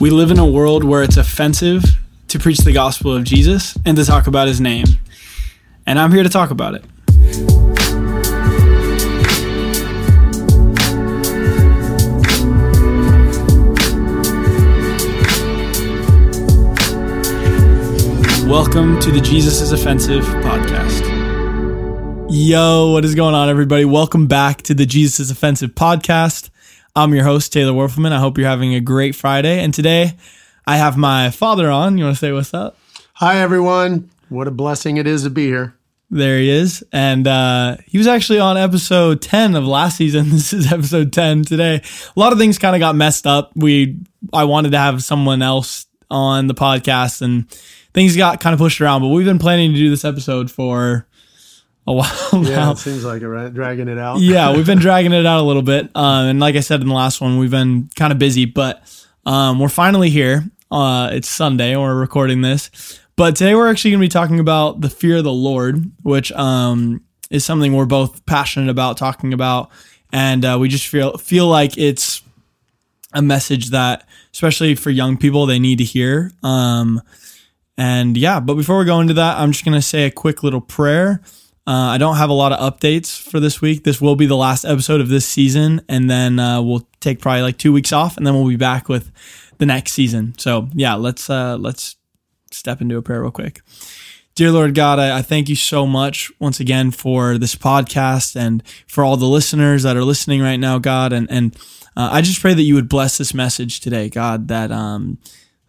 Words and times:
We 0.00 0.10
live 0.10 0.30
in 0.30 0.38
a 0.38 0.46
world 0.46 0.84
where 0.84 1.02
it's 1.02 1.16
offensive 1.16 1.82
to 2.28 2.38
preach 2.38 2.58
the 2.58 2.70
gospel 2.70 3.16
of 3.16 3.24
Jesus 3.24 3.76
and 3.84 3.96
to 3.96 4.04
talk 4.04 4.28
about 4.28 4.46
his 4.46 4.60
name. 4.60 4.86
And 5.86 5.98
I'm 5.98 6.12
here 6.12 6.22
to 6.22 6.28
talk 6.28 6.52
about 6.52 6.76
it. 6.76 6.84
Welcome 18.46 19.00
to 19.00 19.10
the 19.10 19.20
Jesus 19.20 19.60
is 19.60 19.72
Offensive 19.72 20.22
podcast. 20.22 21.02
Yo, 22.30 22.92
what 22.92 23.04
is 23.04 23.16
going 23.16 23.34
on, 23.34 23.48
everybody? 23.48 23.84
Welcome 23.84 24.28
back 24.28 24.62
to 24.62 24.74
the 24.74 24.86
Jesus 24.86 25.18
is 25.18 25.32
Offensive 25.32 25.70
podcast. 25.70 26.50
I'm 26.98 27.14
your 27.14 27.22
host, 27.22 27.52
Taylor 27.52 27.70
Werfelman. 27.70 28.10
I 28.10 28.18
hope 28.18 28.38
you're 28.38 28.48
having 28.48 28.74
a 28.74 28.80
great 28.80 29.14
Friday. 29.14 29.60
And 29.60 29.72
today 29.72 30.16
I 30.66 30.78
have 30.78 30.96
my 30.96 31.30
father 31.30 31.70
on. 31.70 31.96
You 31.96 32.02
want 32.02 32.16
to 32.16 32.18
say 32.18 32.32
what's 32.32 32.52
up? 32.52 32.76
Hi, 33.14 33.38
everyone. 33.38 34.10
What 34.30 34.48
a 34.48 34.50
blessing 34.50 34.96
it 34.96 35.06
is 35.06 35.22
to 35.22 35.30
be 35.30 35.46
here. 35.46 35.76
There 36.10 36.40
he 36.40 36.50
is. 36.50 36.82
And 36.92 37.28
uh, 37.28 37.76
he 37.86 37.98
was 37.98 38.08
actually 38.08 38.40
on 38.40 38.56
episode 38.56 39.22
10 39.22 39.54
of 39.54 39.64
last 39.64 39.96
season. 39.96 40.24
This 40.30 40.52
is 40.52 40.72
episode 40.72 41.12
10 41.12 41.44
today. 41.44 41.76
A 42.16 42.18
lot 42.18 42.32
of 42.32 42.38
things 42.40 42.58
kind 42.58 42.74
of 42.74 42.80
got 42.80 42.96
messed 42.96 43.28
up. 43.28 43.52
We 43.54 44.00
I 44.32 44.42
wanted 44.42 44.72
to 44.72 44.78
have 44.78 45.04
someone 45.04 45.40
else 45.40 45.86
on 46.10 46.48
the 46.48 46.54
podcast 46.54 47.22
and 47.22 47.48
things 47.94 48.16
got 48.16 48.40
kind 48.40 48.54
of 48.54 48.58
pushed 48.58 48.80
around, 48.80 49.02
but 49.02 49.08
we've 49.08 49.24
been 49.24 49.38
planning 49.38 49.72
to 49.72 49.78
do 49.78 49.88
this 49.88 50.04
episode 50.04 50.50
for 50.50 51.06
a 51.88 51.92
while 51.92 52.12
now. 52.32 52.40
Yeah, 52.40 52.70
it 52.72 52.78
seems 52.78 53.04
like 53.04 53.22
it, 53.22 53.28
right? 53.28 53.52
Dragging 53.52 53.88
it 53.88 53.98
out. 53.98 54.20
yeah, 54.20 54.54
we've 54.54 54.66
been 54.66 54.78
dragging 54.88 55.12
it 55.12 55.26
out 55.26 55.40
a 55.40 55.42
little 55.42 55.62
bit. 55.62 55.90
Um, 55.94 56.26
and 56.26 56.40
like 56.40 56.54
I 56.54 56.60
said 56.60 56.80
in 56.80 56.88
the 56.88 56.94
last 56.94 57.20
one, 57.20 57.38
we've 57.38 57.50
been 57.50 57.88
kind 57.96 58.12
of 58.12 58.18
busy, 58.18 58.44
but 58.44 58.82
um, 59.24 59.58
we're 59.58 59.68
finally 59.68 60.10
here. 60.10 60.44
Uh, 60.70 61.08
it's 61.12 61.28
Sunday, 61.28 61.72
and 61.72 61.80
we're 61.80 61.98
recording 61.98 62.42
this. 62.42 63.00
But 63.16 63.36
today 63.36 63.54
we're 63.54 63.70
actually 63.70 63.92
going 63.92 64.00
to 64.00 64.04
be 64.04 64.10
talking 64.10 64.38
about 64.38 64.80
the 64.80 64.90
fear 64.90 65.16
of 65.16 65.24
the 65.24 65.32
Lord, 65.32 65.90
which 66.02 66.30
um, 66.32 67.02
is 67.30 67.44
something 67.44 67.74
we're 67.74 67.86
both 67.86 68.24
passionate 68.26 68.70
about 68.70 68.96
talking 68.96 69.32
about, 69.32 69.70
and 70.12 70.44
uh, 70.44 70.58
we 70.60 70.68
just 70.68 70.86
feel 70.86 71.16
feel 71.16 71.48
like 71.48 71.76
it's 71.78 72.22
a 73.14 73.22
message 73.22 73.70
that, 73.70 74.06
especially 74.34 74.74
for 74.74 74.90
young 74.90 75.16
people, 75.16 75.46
they 75.46 75.58
need 75.58 75.78
to 75.78 75.84
hear. 75.84 76.32
Um, 76.42 77.00
and 77.78 78.16
yeah, 78.16 78.40
but 78.40 78.54
before 78.54 78.78
we 78.78 78.84
go 78.84 79.00
into 79.00 79.14
that, 79.14 79.38
I'm 79.38 79.52
just 79.52 79.64
going 79.64 79.74
to 79.74 79.82
say 79.82 80.04
a 80.04 80.10
quick 80.10 80.42
little 80.42 80.60
prayer. 80.60 81.22
Uh, 81.68 81.90
I 81.90 81.98
don't 81.98 82.16
have 82.16 82.30
a 82.30 82.32
lot 82.32 82.50
of 82.50 82.60
updates 82.60 83.20
for 83.20 83.40
this 83.40 83.60
week. 83.60 83.84
This 83.84 84.00
will 84.00 84.16
be 84.16 84.24
the 84.24 84.38
last 84.38 84.64
episode 84.64 85.02
of 85.02 85.10
this 85.10 85.26
season, 85.26 85.82
and 85.86 86.08
then 86.08 86.38
uh, 86.38 86.62
we'll 86.62 86.88
take 87.00 87.20
probably 87.20 87.42
like 87.42 87.58
two 87.58 87.74
weeks 87.74 87.92
off, 87.92 88.16
and 88.16 88.26
then 88.26 88.32
we'll 88.32 88.48
be 88.48 88.56
back 88.56 88.88
with 88.88 89.12
the 89.58 89.66
next 89.66 89.92
season. 89.92 90.32
So 90.38 90.70
yeah, 90.72 90.94
let's 90.94 91.28
uh, 91.28 91.58
let's 91.58 91.96
step 92.50 92.80
into 92.80 92.96
a 92.96 93.02
prayer 93.02 93.20
real 93.20 93.30
quick. 93.30 93.60
Dear 94.34 94.50
Lord 94.50 94.74
God, 94.74 94.98
I, 94.98 95.18
I 95.18 95.20
thank 95.20 95.50
you 95.50 95.56
so 95.56 95.86
much 95.86 96.32
once 96.40 96.58
again 96.58 96.90
for 96.90 97.36
this 97.36 97.54
podcast 97.54 98.34
and 98.34 98.62
for 98.86 99.04
all 99.04 99.18
the 99.18 99.26
listeners 99.26 99.82
that 99.82 99.94
are 99.94 100.04
listening 100.04 100.40
right 100.40 100.56
now, 100.56 100.78
God, 100.78 101.12
and 101.12 101.30
and 101.30 101.54
uh, 101.94 102.08
I 102.10 102.22
just 102.22 102.40
pray 102.40 102.54
that 102.54 102.62
you 102.62 102.76
would 102.76 102.88
bless 102.88 103.18
this 103.18 103.34
message 103.34 103.80
today, 103.80 104.08
God. 104.08 104.48
That 104.48 104.72
um, 104.72 105.18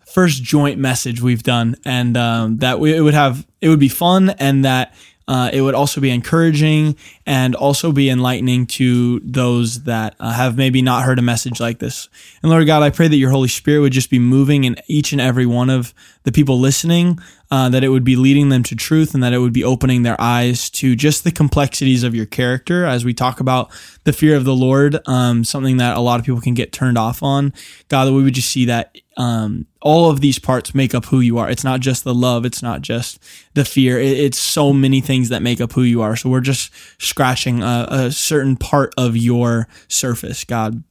first 0.05 0.43
joint 0.43 0.79
message 0.79 1.21
we've 1.21 1.43
done, 1.43 1.75
and 1.83 2.15
um, 2.15 2.59
that 2.59 2.79
we, 2.79 2.95
it 2.95 3.01
would 3.01 3.13
have 3.13 3.45
it 3.59 3.67
would 3.67 3.81
be 3.81 3.89
fun, 3.89 4.29
and 4.29 4.63
that 4.63 4.95
uh, 5.29 5.51
it 5.53 5.61
would 5.61 5.75
also 5.75 6.01
be 6.01 6.09
encouraging 6.09 6.95
and 7.27 7.53
also 7.53 7.91
be 7.91 8.09
enlightening 8.09 8.65
to 8.65 9.19
those 9.19 9.83
that 9.83 10.15
uh, 10.19 10.33
have 10.33 10.57
maybe 10.57 10.81
not 10.81 11.03
heard 11.03 11.19
a 11.19 11.21
message 11.21 11.59
like 11.59 11.77
this. 11.77 12.09
And 12.41 12.49
Lord 12.49 12.65
God, 12.65 12.81
I 12.81 12.89
pray 12.89 13.07
that 13.07 13.15
your 13.15 13.29
Holy 13.29 13.47
Spirit 13.47 13.81
would 13.81 13.93
just 13.93 14.09
be 14.09 14.17
moving 14.17 14.63
in 14.63 14.75
each 14.87 15.11
and 15.11 15.21
every 15.21 15.45
one 15.45 15.69
of 15.69 15.93
the 16.23 16.31
people 16.31 16.59
listening, 16.59 17.19
uh, 17.51 17.69
that 17.69 17.83
it 17.83 17.89
would 17.89 18.03
be 18.03 18.15
leading 18.15 18.49
them 18.49 18.61
to 18.63 18.75
truth 18.75 19.13
and 19.13 19.23
that 19.23 19.33
it 19.33 19.39
would 19.39 19.53
be 19.53 19.63
opening 19.63 20.03
their 20.03 20.19
eyes 20.19 20.69
to 20.69 20.95
just 20.95 21.23
the 21.23 21.31
complexities 21.31 22.03
of 22.03 22.13
your 22.13 22.27
character 22.27 22.85
as 22.85 23.03
we 23.03 23.13
talk 23.13 23.39
about 23.39 23.71
the 24.03 24.13
fear 24.13 24.35
of 24.35 24.45
the 24.45 24.55
Lord, 24.55 24.99
um, 25.07 25.43
something 25.43 25.77
that 25.77 25.97
a 25.97 25.99
lot 25.99 26.19
of 26.19 26.25
people 26.25 26.41
can 26.41 26.53
get 26.53 26.71
turned 26.71 26.97
off 26.97 27.23
on. 27.23 27.51
God, 27.87 28.05
that 28.05 28.13
we 28.13 28.23
would 28.23 28.35
just 28.35 28.51
see 28.51 28.65
that 28.65 28.95
um, 29.17 29.65
all 29.81 30.09
of 30.11 30.21
these 30.21 30.37
parts 30.37 30.75
make 30.75 30.93
up 30.93 31.05
who 31.05 31.19
you 31.21 31.39
are. 31.39 31.49
It's 31.49 31.63
not 31.63 31.79
just 31.79 32.03
the 32.03 32.13
love. 32.13 32.45
It's 32.45 32.61
not 32.61 32.81
just 32.81 33.19
the 33.55 33.65
fear. 33.65 33.99
It, 33.99 34.17
it's 34.17 34.37
so 34.37 34.71
many 34.71 35.01
things 35.01 35.29
that 35.29 35.41
make 35.41 35.59
up 35.59 35.73
who 35.73 35.83
you 35.83 36.01
are. 36.01 36.15
So 36.15 36.29
we're 36.29 36.41
just 36.41 36.71
scratching 37.01 37.63
a, 37.63 37.87
a 37.89 38.11
certain 38.11 38.57
part 38.57 38.93
of 38.95 39.17
your 39.17 39.67
surface, 39.87 40.43
God. 40.43 40.83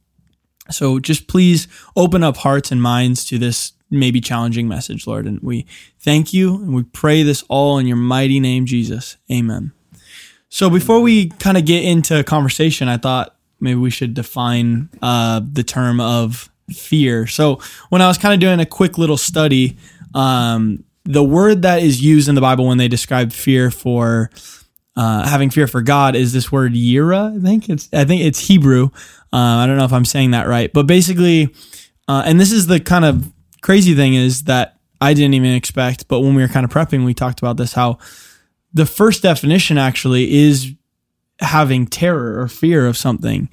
So 0.69 0.99
just 0.99 1.27
please 1.27 1.67
open 1.95 2.23
up 2.23 2.37
hearts 2.37 2.71
and 2.71 2.81
minds 2.81 3.25
to 3.25 3.37
this 3.37 3.73
maybe 3.89 4.21
challenging 4.21 4.67
message, 4.67 5.07
Lord. 5.07 5.25
And 5.25 5.39
we 5.41 5.65
thank 5.99 6.33
you 6.33 6.55
and 6.55 6.73
we 6.73 6.83
pray 6.83 7.23
this 7.23 7.43
all 7.49 7.77
in 7.77 7.87
your 7.87 7.97
mighty 7.97 8.39
name, 8.39 8.65
Jesus. 8.65 9.17
Amen. 9.31 9.71
So 10.49 10.69
before 10.69 10.99
we 10.99 11.29
kind 11.29 11.57
of 11.57 11.65
get 11.65 11.83
into 11.83 12.23
conversation, 12.23 12.87
I 12.87 12.97
thought 12.97 13.35
maybe 13.59 13.79
we 13.79 13.91
should 13.91 14.13
define 14.13 14.89
uh, 15.01 15.41
the 15.51 15.63
term 15.63 15.99
of 15.99 16.49
fear. 16.71 17.27
So 17.27 17.59
when 17.89 18.01
I 18.01 18.07
was 18.07 18.17
kind 18.17 18.33
of 18.33 18.39
doing 18.39 18.59
a 18.59 18.65
quick 18.65 18.97
little 18.97 19.17
study, 19.17 19.77
um, 20.15 20.83
the 21.05 21.23
word 21.23 21.61
that 21.63 21.81
is 21.81 22.01
used 22.01 22.29
in 22.29 22.35
the 22.35 22.41
Bible 22.41 22.67
when 22.67 22.77
they 22.77 22.87
describe 22.87 23.31
fear 23.31 23.71
for 23.71 24.29
uh, 24.95 25.27
having 25.27 25.49
fear 25.49 25.67
for 25.67 25.81
God 25.81 26.15
is 26.15 26.33
this 26.33 26.51
word 26.51 26.73
yira. 26.73 27.37
I 27.37 27.41
think 27.41 27.69
it's 27.69 27.89
I 27.93 28.05
think 28.05 28.21
it's 28.21 28.39
Hebrew. 28.39 28.89
Uh, 29.31 29.37
I 29.37 29.65
don't 29.65 29.77
know 29.77 29.85
if 29.85 29.93
I'm 29.93 30.05
saying 30.05 30.31
that 30.31 30.47
right, 30.47 30.71
but 30.73 30.87
basically, 30.87 31.53
uh, 32.07 32.23
and 32.25 32.39
this 32.39 32.51
is 32.51 32.67
the 32.67 32.79
kind 32.79 33.05
of 33.05 33.31
crazy 33.61 33.95
thing 33.95 34.13
is 34.13 34.43
that 34.43 34.79
I 35.01 35.13
didn't 35.13 35.33
even 35.33 35.53
expect. 35.53 36.07
But 36.07 36.21
when 36.21 36.35
we 36.35 36.41
were 36.41 36.47
kind 36.47 36.63
of 36.63 36.71
prepping, 36.71 37.05
we 37.05 37.13
talked 37.13 37.39
about 37.39 37.57
this 37.57 37.73
how 37.73 37.99
the 38.73 38.85
first 38.85 39.23
definition 39.23 39.77
actually 39.77 40.31
is 40.47 40.73
having 41.39 41.87
terror 41.87 42.39
or 42.41 42.47
fear 42.47 42.85
of 42.85 42.97
something. 42.97 43.49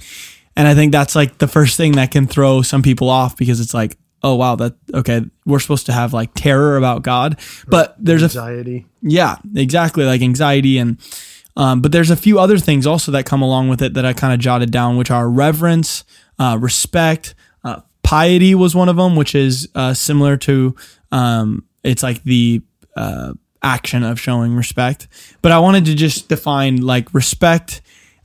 And 0.57 0.67
I 0.67 0.75
think 0.75 0.93
that's 0.93 1.15
like 1.15 1.39
the 1.39 1.49
first 1.49 1.77
thing 1.77 1.93
that 1.93 2.11
can 2.11 2.27
throw 2.27 2.63
some 2.63 2.83
people 2.83 3.09
off 3.09 3.37
because 3.37 3.61
it's 3.61 3.75
like, 3.75 3.97
oh 4.23 4.35
wow, 4.35 4.57
that 4.57 4.75
okay, 4.93 5.23
we're 5.45 5.61
supposed 5.61 5.87
to 5.87 5.93
have 5.93 6.13
like 6.13 6.31
terror 6.35 6.77
about 6.77 7.03
God, 7.03 7.39
but 7.69 7.95
there's 7.99 8.23
anxiety. 8.23 8.87
a 9.05 9.09
yeah, 9.09 9.37
exactly 9.55 10.05
like 10.05 10.23
anxiety 10.23 10.79
and 10.79 10.99
um, 11.57 11.81
but 11.81 11.93
there's 11.93 12.11
a 12.11 12.17
few 12.17 12.39
other 12.39 12.59
things 12.59 12.87
also 12.87 13.13
that 13.13 13.25
come 13.25 13.41
along 13.41 13.69
with 13.69 13.81
it 13.81 13.95
that 13.95 14.05
I 14.05 14.13
kind 14.13 14.35
of 14.35 14.41
jotted 14.41 14.71
down, 14.71 14.99
which 14.99 15.11
are 15.11 15.29
reverence, 15.29 16.05
uh, 16.39 16.59
respect, 16.61 17.35
piety 18.07 18.55
was 18.55 18.75
one 18.75 18.89
of 18.89 18.97
them, 18.97 19.17
which 19.17 19.35
is 19.35 19.69
uh, 19.75 19.93
similar 19.93 20.37
to 20.37 20.77
um, 21.11 21.65
it's 21.83 22.05
like 22.05 22.23
the 22.23 22.63
uh, 22.97 23.33
action 23.63 24.05
of 24.05 24.21
showing 24.21 24.55
respect. 24.55 25.09
But 25.43 25.51
I 25.51 25.59
wanted 25.59 25.87
to 25.87 25.95
just 25.95 26.29
define 26.29 26.83
like 26.83 27.13
respect 27.13 27.83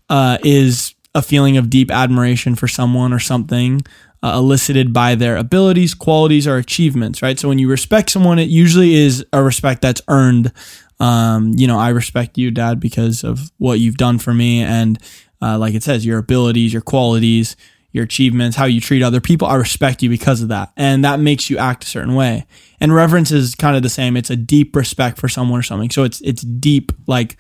uh, 0.08 0.38
is 0.44 0.94
a 1.16 1.22
feeling 1.22 1.58
of 1.58 1.70
deep 1.70 1.90
admiration 1.92 2.54
for 2.56 2.68
someone 2.68 3.12
or 3.12 3.20
something 3.20 3.82
uh, 4.24 4.34
elicited 4.36 4.94
by 4.94 5.16
their 5.16 5.36
abilities, 5.36 5.96
qualities, 5.96 6.48
or 6.48 6.58
achievements, 6.58 7.24
right? 7.24 7.40
So 7.40 7.50
when 7.50 7.58
you 7.58 7.68
respect 7.68 8.12
someone, 8.12 8.38
it 8.38 8.50
usually 8.50 8.94
is 8.94 9.26
a 9.34 9.42
respect 9.44 9.82
that's 9.82 10.02
earned. 10.08 10.52
Um, 11.00 11.54
you 11.56 11.66
know, 11.66 11.80
I 11.80 11.90
respect 11.90 12.38
you, 12.38 12.52
Dad, 12.52 12.80
because 12.80 13.24
of 13.24 13.52
what 13.58 13.80
you've 13.80 13.98
done 13.98 14.20
for 14.20 14.32
me. 14.32 14.62
And 14.62 15.00
uh, 15.42 15.58
like 15.58 15.74
it 15.74 15.82
says, 15.82 16.06
your 16.06 16.20
abilities, 16.20 16.72
your 16.72 16.84
qualities, 16.84 17.56
your 17.92 18.06
achievements, 18.06 18.56
how 18.56 18.66
you 18.66 18.80
treat 18.80 19.04
other 19.04 19.20
people. 19.20 19.48
I 19.48 19.56
respect 19.56 20.02
you 20.02 20.10
because 20.10 20.42
of 20.42 20.48
that. 20.50 20.72
And 20.78 21.04
that 21.04 21.20
makes 21.20 21.50
you 21.50 21.58
act 21.58 21.84
a 21.84 21.88
certain 21.88 22.16
way. 22.16 22.46
And 22.80 22.94
reverence 22.94 23.32
is 23.32 23.54
kind 23.56 23.76
of 23.76 23.84
the 23.84 23.90
same. 23.90 24.16
It's 24.16 24.30
a 24.30 24.36
deep 24.36 24.76
respect 24.76 25.18
for 25.18 25.28
someone 25.28 25.60
or 25.60 25.64
something. 25.64 25.90
So 25.90 26.04
it's, 26.04 26.22
it's 26.22 26.42
deep, 26.42 26.92
like, 27.08 27.38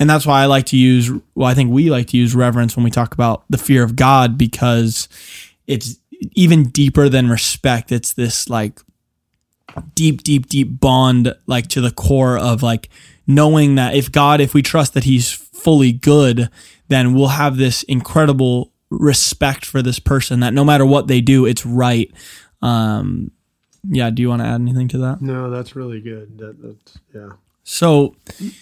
and 0.00 0.10
that's 0.10 0.26
why 0.26 0.42
I 0.42 0.46
like 0.46 0.66
to 0.66 0.76
use, 0.76 1.10
well, 1.34 1.48
I 1.48 1.54
think 1.54 1.70
we 1.70 1.90
like 1.90 2.08
to 2.08 2.16
use 2.16 2.34
reverence 2.34 2.76
when 2.76 2.84
we 2.84 2.90
talk 2.90 3.14
about 3.14 3.44
the 3.48 3.58
fear 3.58 3.84
of 3.84 3.94
God 3.94 4.36
because 4.36 5.08
it's 5.66 5.96
even 6.32 6.64
deeper 6.70 7.08
than 7.08 7.28
respect. 7.28 7.92
It's 7.92 8.12
this 8.12 8.48
like 8.48 8.80
deep, 9.94 10.24
deep, 10.24 10.48
deep 10.48 10.80
bond, 10.80 11.34
like 11.46 11.68
to 11.68 11.80
the 11.80 11.92
core 11.92 12.36
of 12.36 12.62
like 12.62 12.88
knowing 13.26 13.76
that 13.76 13.94
if 13.94 14.10
God, 14.10 14.40
if 14.40 14.54
we 14.54 14.62
trust 14.62 14.94
that 14.94 15.04
He's 15.04 15.30
fully 15.32 15.92
good, 15.92 16.50
then 16.88 17.14
we'll 17.14 17.28
have 17.28 17.56
this 17.56 17.82
incredible 17.84 18.72
respect 18.98 19.64
for 19.64 19.82
this 19.82 19.98
person 19.98 20.40
that 20.40 20.54
no 20.54 20.64
matter 20.64 20.86
what 20.86 21.06
they 21.06 21.20
do, 21.20 21.46
it's 21.46 21.64
right. 21.64 22.10
Um, 22.62 23.30
yeah. 23.88 24.10
Do 24.10 24.22
you 24.22 24.28
want 24.28 24.42
to 24.42 24.46
add 24.46 24.60
anything 24.60 24.88
to 24.88 24.98
that? 24.98 25.20
No, 25.20 25.50
that's 25.50 25.76
really 25.76 26.00
good. 26.00 26.38
That, 26.38 26.62
that's 26.62 26.98
yeah. 27.14 27.30
So, 27.66 28.14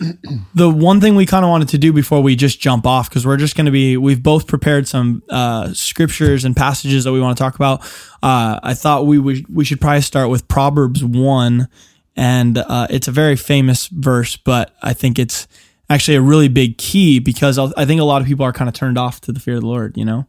the 0.55 0.71
one 0.71 1.01
thing 1.01 1.17
we 1.17 1.27
kind 1.27 1.45
of 1.45 1.51
wanted 1.51 1.69
to 1.71 1.79
do 1.79 1.93
before 1.93 2.23
we 2.23 2.37
just 2.37 2.61
jump 2.61 2.87
off, 2.87 3.09
because 3.09 3.27
we're 3.27 3.37
just 3.37 3.57
going 3.57 3.67
to 3.67 3.73
be, 3.73 3.97
we've 3.97 4.23
both 4.23 4.47
prepared 4.47 4.87
some 4.87 5.25
uh, 5.29 5.73
scriptures 5.73 6.45
and 6.45 6.57
passages 6.57 7.03
that 7.03 7.13
we 7.13 7.21
want 7.21 7.37
to 7.37 7.43
talk 7.43 7.57
about. 7.57 7.83
Uh, 8.23 8.61
I 8.63 8.75
thought 8.75 9.07
we 9.07 9.19
would 9.19 9.53
we 9.53 9.65
should 9.65 9.81
probably 9.81 10.03
start 10.03 10.31
with 10.31 10.47
Proverbs 10.47 11.05
one, 11.05 11.69
and 12.15 12.59
uh, 12.59 12.87
it's 12.91 13.09
a 13.09 13.13
very 13.13 13.35
famous 13.35 13.89
verse, 13.89 14.37
but 14.37 14.75
I 14.83 14.93
think 14.93 15.19
it's 15.19 15.49
actually 15.93 16.17
a 16.17 16.23
really 16.23 16.49
big 16.49 16.79
key 16.79 17.19
because 17.19 17.59
I 17.59 17.85
think 17.85 18.01
a 18.01 18.05
lot 18.05 18.23
of 18.23 18.29
people 18.29 18.45
are 18.45 18.53
kind 18.53 18.69
of 18.69 18.75
turned 18.75 18.99
off 18.99 19.21
to 19.23 19.33
the 19.33 19.41
fear 19.41 19.57
of 19.57 19.61
the 19.61 19.67
Lord, 19.67 19.97
you 19.97 20.05
know, 20.05 20.27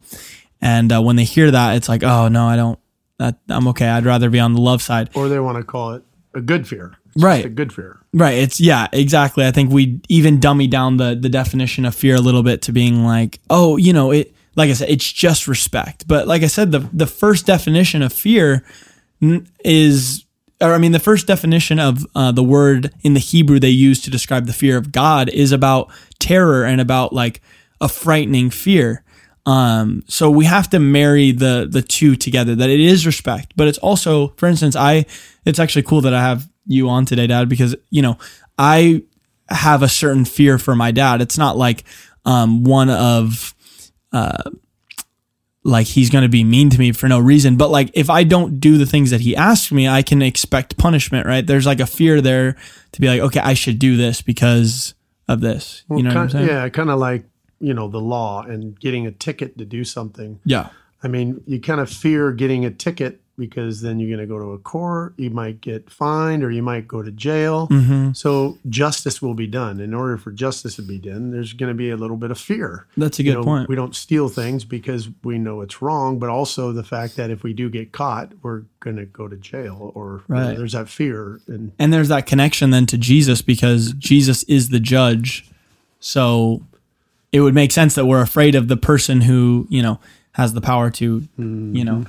and 0.60 0.92
uh, 0.92 1.02
when 1.02 1.16
they 1.16 1.24
hear 1.24 1.50
that, 1.50 1.76
it's 1.76 1.88
like, 1.88 2.02
oh 2.02 2.28
no, 2.28 2.46
I 2.46 2.56
don't, 2.56 2.78
that 3.18 3.38
I'm 3.48 3.68
okay. 3.68 3.88
I'd 3.88 4.04
rather 4.04 4.30
be 4.30 4.40
on 4.40 4.54
the 4.54 4.60
love 4.60 4.82
side. 4.82 5.10
Or 5.14 5.28
they 5.28 5.40
want 5.40 5.58
to 5.58 5.64
call 5.64 5.94
it 5.94 6.02
a 6.34 6.40
good 6.40 6.66
fear. 6.66 6.96
It's 7.14 7.22
Right. 7.22 7.44
A 7.44 7.48
good 7.48 7.72
fear. 7.72 8.00
Right. 8.12 8.38
It's 8.38 8.60
yeah, 8.60 8.88
exactly. 8.92 9.46
I 9.46 9.52
think 9.52 9.70
we 9.70 10.00
even 10.08 10.40
dummy 10.40 10.66
down 10.66 10.96
the 10.96 11.14
the 11.14 11.28
definition 11.28 11.84
of 11.84 11.94
fear 11.94 12.16
a 12.16 12.20
little 12.20 12.42
bit 12.42 12.62
to 12.62 12.72
being 12.72 13.04
like, 13.04 13.40
oh, 13.50 13.76
you 13.76 13.92
know, 13.92 14.10
it 14.10 14.34
like 14.56 14.70
I 14.70 14.72
said, 14.72 14.90
it's 14.90 15.10
just 15.10 15.48
respect. 15.48 16.06
But 16.08 16.26
like 16.26 16.42
I 16.42 16.48
said, 16.48 16.72
the 16.72 16.80
the 16.92 17.06
first 17.06 17.46
definition 17.46 18.02
of 18.02 18.12
fear 18.12 18.64
is 19.64 20.23
or 20.60 20.72
I 20.72 20.78
mean 20.78 20.92
the 20.92 20.98
first 21.00 21.26
definition 21.26 21.78
of 21.78 22.06
uh, 22.14 22.32
the 22.32 22.42
word 22.42 22.92
in 23.02 23.14
the 23.14 23.20
Hebrew 23.20 23.58
they 23.58 23.68
use 23.68 24.00
to 24.02 24.10
describe 24.10 24.46
the 24.46 24.52
fear 24.52 24.76
of 24.76 24.92
God 24.92 25.28
is 25.28 25.52
about 25.52 25.90
terror 26.18 26.64
and 26.64 26.80
about 26.80 27.12
like 27.12 27.40
a 27.80 27.88
frightening 27.88 28.50
fear. 28.50 29.02
Um, 29.46 30.02
so 30.08 30.30
we 30.30 30.46
have 30.46 30.70
to 30.70 30.78
marry 30.78 31.32
the 31.32 31.68
the 31.70 31.82
two 31.82 32.16
together. 32.16 32.54
That 32.54 32.70
it 32.70 32.80
is 32.80 33.06
respect, 33.06 33.52
but 33.56 33.68
it's 33.68 33.78
also, 33.78 34.28
for 34.36 34.46
instance, 34.46 34.76
I. 34.76 35.06
It's 35.44 35.58
actually 35.58 35.82
cool 35.82 36.00
that 36.00 36.14
I 36.14 36.22
have 36.22 36.48
you 36.66 36.88
on 36.88 37.04
today, 37.04 37.26
Dad, 37.26 37.48
because 37.50 37.76
you 37.90 38.00
know 38.00 38.16
I 38.56 39.02
have 39.50 39.82
a 39.82 39.88
certain 39.88 40.24
fear 40.24 40.58
for 40.58 40.74
my 40.74 40.90
dad. 40.90 41.20
It's 41.20 41.36
not 41.36 41.56
like 41.58 41.84
um, 42.24 42.64
one 42.64 42.88
of 42.88 43.54
uh, 44.12 44.50
like 45.64 45.86
he's 45.86 46.10
going 46.10 46.22
to 46.22 46.28
be 46.28 46.44
mean 46.44 46.70
to 46.70 46.78
me 46.78 46.92
for 46.92 47.08
no 47.08 47.18
reason, 47.18 47.56
but 47.56 47.70
like 47.70 47.90
if 47.94 48.10
I 48.10 48.22
don't 48.22 48.60
do 48.60 48.78
the 48.78 48.86
things 48.86 49.10
that 49.10 49.22
he 49.22 49.34
asks 49.34 49.72
me, 49.72 49.88
I 49.88 50.02
can 50.02 50.22
expect 50.22 50.76
punishment. 50.76 51.26
Right? 51.26 51.46
There's 51.46 51.66
like 51.66 51.80
a 51.80 51.86
fear 51.86 52.20
there 52.20 52.56
to 52.92 53.00
be 53.00 53.08
like, 53.08 53.20
okay, 53.20 53.40
I 53.40 53.54
should 53.54 53.78
do 53.78 53.96
this 53.96 54.22
because 54.22 54.94
of 55.26 55.40
this. 55.40 55.84
you 55.90 56.02
know 56.02 56.10
what 56.10 56.16
I'm 56.18 56.30
saying? 56.30 56.48
Yeah, 56.48 56.68
kind 56.68 56.90
of 56.90 56.98
like, 56.98 57.24
you 57.60 57.72
know, 57.72 57.88
the 57.88 58.00
law 58.00 58.42
and 58.42 58.78
getting 58.78 59.06
a 59.06 59.10
ticket 59.10 59.56
to 59.58 59.64
do 59.64 59.84
something. 59.84 60.38
Yeah. 60.44 60.68
I 61.02 61.08
mean, 61.08 61.42
you 61.46 61.60
kind 61.60 61.80
of 61.80 61.90
fear 61.90 62.32
getting 62.32 62.64
a 62.64 62.70
ticket 62.70 63.20
because 63.36 63.80
then 63.80 63.98
you're 63.98 64.16
going 64.16 64.26
to 64.26 64.32
go 64.32 64.38
to 64.38 64.52
a 64.52 64.58
court, 64.58 65.14
you 65.16 65.30
might 65.30 65.60
get 65.60 65.90
fined, 65.90 66.44
or 66.44 66.50
you 66.50 66.62
might 66.62 66.86
go 66.86 67.02
to 67.02 67.10
jail. 67.10 67.66
Mm-hmm. 67.68 68.12
So 68.12 68.58
justice 68.68 69.20
will 69.20 69.34
be 69.34 69.46
done. 69.46 69.80
In 69.80 69.92
order 69.92 70.16
for 70.16 70.30
justice 70.30 70.76
to 70.76 70.82
be 70.82 70.98
done, 70.98 71.32
there's 71.32 71.52
going 71.52 71.70
to 71.70 71.74
be 71.74 71.90
a 71.90 71.96
little 71.96 72.16
bit 72.16 72.30
of 72.30 72.38
fear. 72.38 72.86
That's 72.96 73.18
a 73.18 73.24
You 73.24 73.32
good 73.32 73.38
know, 73.38 73.44
point. 73.44 73.68
We 73.68 73.74
don't 73.74 73.96
steal 73.96 74.28
things 74.28 74.64
because 74.64 75.08
we 75.24 75.38
know 75.38 75.62
it's 75.62 75.82
wrong, 75.82 76.18
but 76.18 76.28
also 76.28 76.70
the 76.70 76.84
fact 76.84 77.16
that 77.16 77.30
if 77.30 77.42
we 77.42 77.52
do 77.52 77.68
get 77.68 77.90
caught, 77.90 78.32
we're 78.42 78.62
going 78.78 78.96
to 78.96 79.06
go 79.06 79.26
to 79.26 79.36
jail, 79.36 79.90
or 79.94 80.22
you 80.28 80.34
know, 80.34 80.54
there's 80.54 80.72
that 80.72 80.88
fear. 80.88 81.40
And 81.48 81.72
and 81.78 81.92
there's 81.92 82.08
that 82.08 82.26
connection 82.26 82.70
then 82.70 82.86
to 82.86 82.98
Jesus 82.98 83.42
because 83.42 83.92
Jesus 83.94 84.44
is 84.44 84.68
the 84.68 84.80
judge. 84.80 85.50
So 85.98 86.62
it 87.32 87.40
would 87.40 87.54
make 87.54 87.72
sense 87.72 87.96
that 87.96 88.06
we're 88.06 88.22
afraid 88.22 88.54
of 88.54 88.68
the 88.68 88.76
person 88.76 89.22
who, 89.22 89.66
you 89.70 89.82
know, 89.82 89.98
has 90.32 90.52
the 90.52 90.60
power 90.60 90.90
to, 90.90 91.26
you 91.36 91.84
know. 91.84 92.04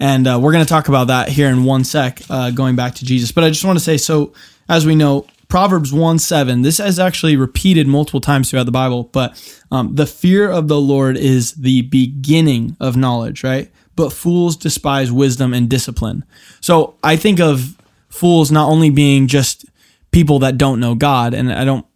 And 0.00 0.26
uh, 0.26 0.40
we're 0.42 0.52
going 0.52 0.64
to 0.64 0.68
talk 0.68 0.88
about 0.88 1.08
that 1.08 1.28
here 1.28 1.48
in 1.48 1.64
one 1.64 1.84
sec, 1.84 2.22
uh, 2.30 2.50
going 2.50 2.74
back 2.74 2.94
to 2.96 3.04
Jesus. 3.04 3.30
But 3.30 3.44
I 3.44 3.50
just 3.50 3.64
want 3.64 3.78
to 3.78 3.84
say 3.84 3.98
so, 3.98 4.32
as 4.68 4.86
we 4.86 4.96
know, 4.96 5.26
Proverbs 5.48 5.92
1 5.92 6.18
7, 6.20 6.62
this 6.62 6.80
is 6.80 6.98
actually 6.98 7.36
repeated 7.36 7.86
multiple 7.86 8.20
times 8.20 8.48
throughout 8.48 8.66
the 8.66 8.72
Bible, 8.72 9.04
but 9.12 9.60
um, 9.70 9.96
the 9.96 10.06
fear 10.06 10.48
of 10.48 10.68
the 10.68 10.80
Lord 10.80 11.16
is 11.16 11.52
the 11.54 11.82
beginning 11.82 12.76
of 12.80 12.96
knowledge, 12.96 13.44
right? 13.44 13.70
But 13.96 14.12
fools 14.12 14.56
despise 14.56 15.12
wisdom 15.12 15.52
and 15.52 15.68
discipline. 15.68 16.24
So 16.60 16.94
I 17.02 17.16
think 17.16 17.40
of 17.40 17.76
fools 18.08 18.50
not 18.52 18.68
only 18.68 18.90
being 18.90 19.26
just 19.26 19.66
people 20.12 20.38
that 20.38 20.56
don't 20.56 20.80
know 20.80 20.94
God, 20.94 21.34
and 21.34 21.52
I 21.52 21.64
don't 21.64 21.86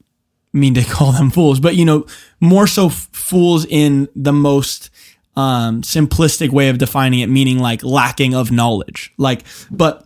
mean 0.53 0.75
to 0.75 0.85
call 0.89 1.13
them 1.13 1.31
fools, 1.31 1.61
but 1.61 1.77
you 1.77 1.85
know, 1.85 2.07
more 2.41 2.67
so 2.67 2.87
f- 2.87 3.09
fools 3.13 3.65
in 3.67 4.09
the 4.17 4.33
most 4.33 4.91
um, 5.37 5.83
simplistic 5.83 6.51
way 6.51 6.69
of 6.69 6.79
defining 6.79 7.21
it, 7.21 7.29
meaning 7.29 7.59
like 7.59 7.83
lacking 7.83 8.35
of 8.35 8.51
knowledge. 8.51 9.13
Like, 9.19 9.45
but 9.71 10.05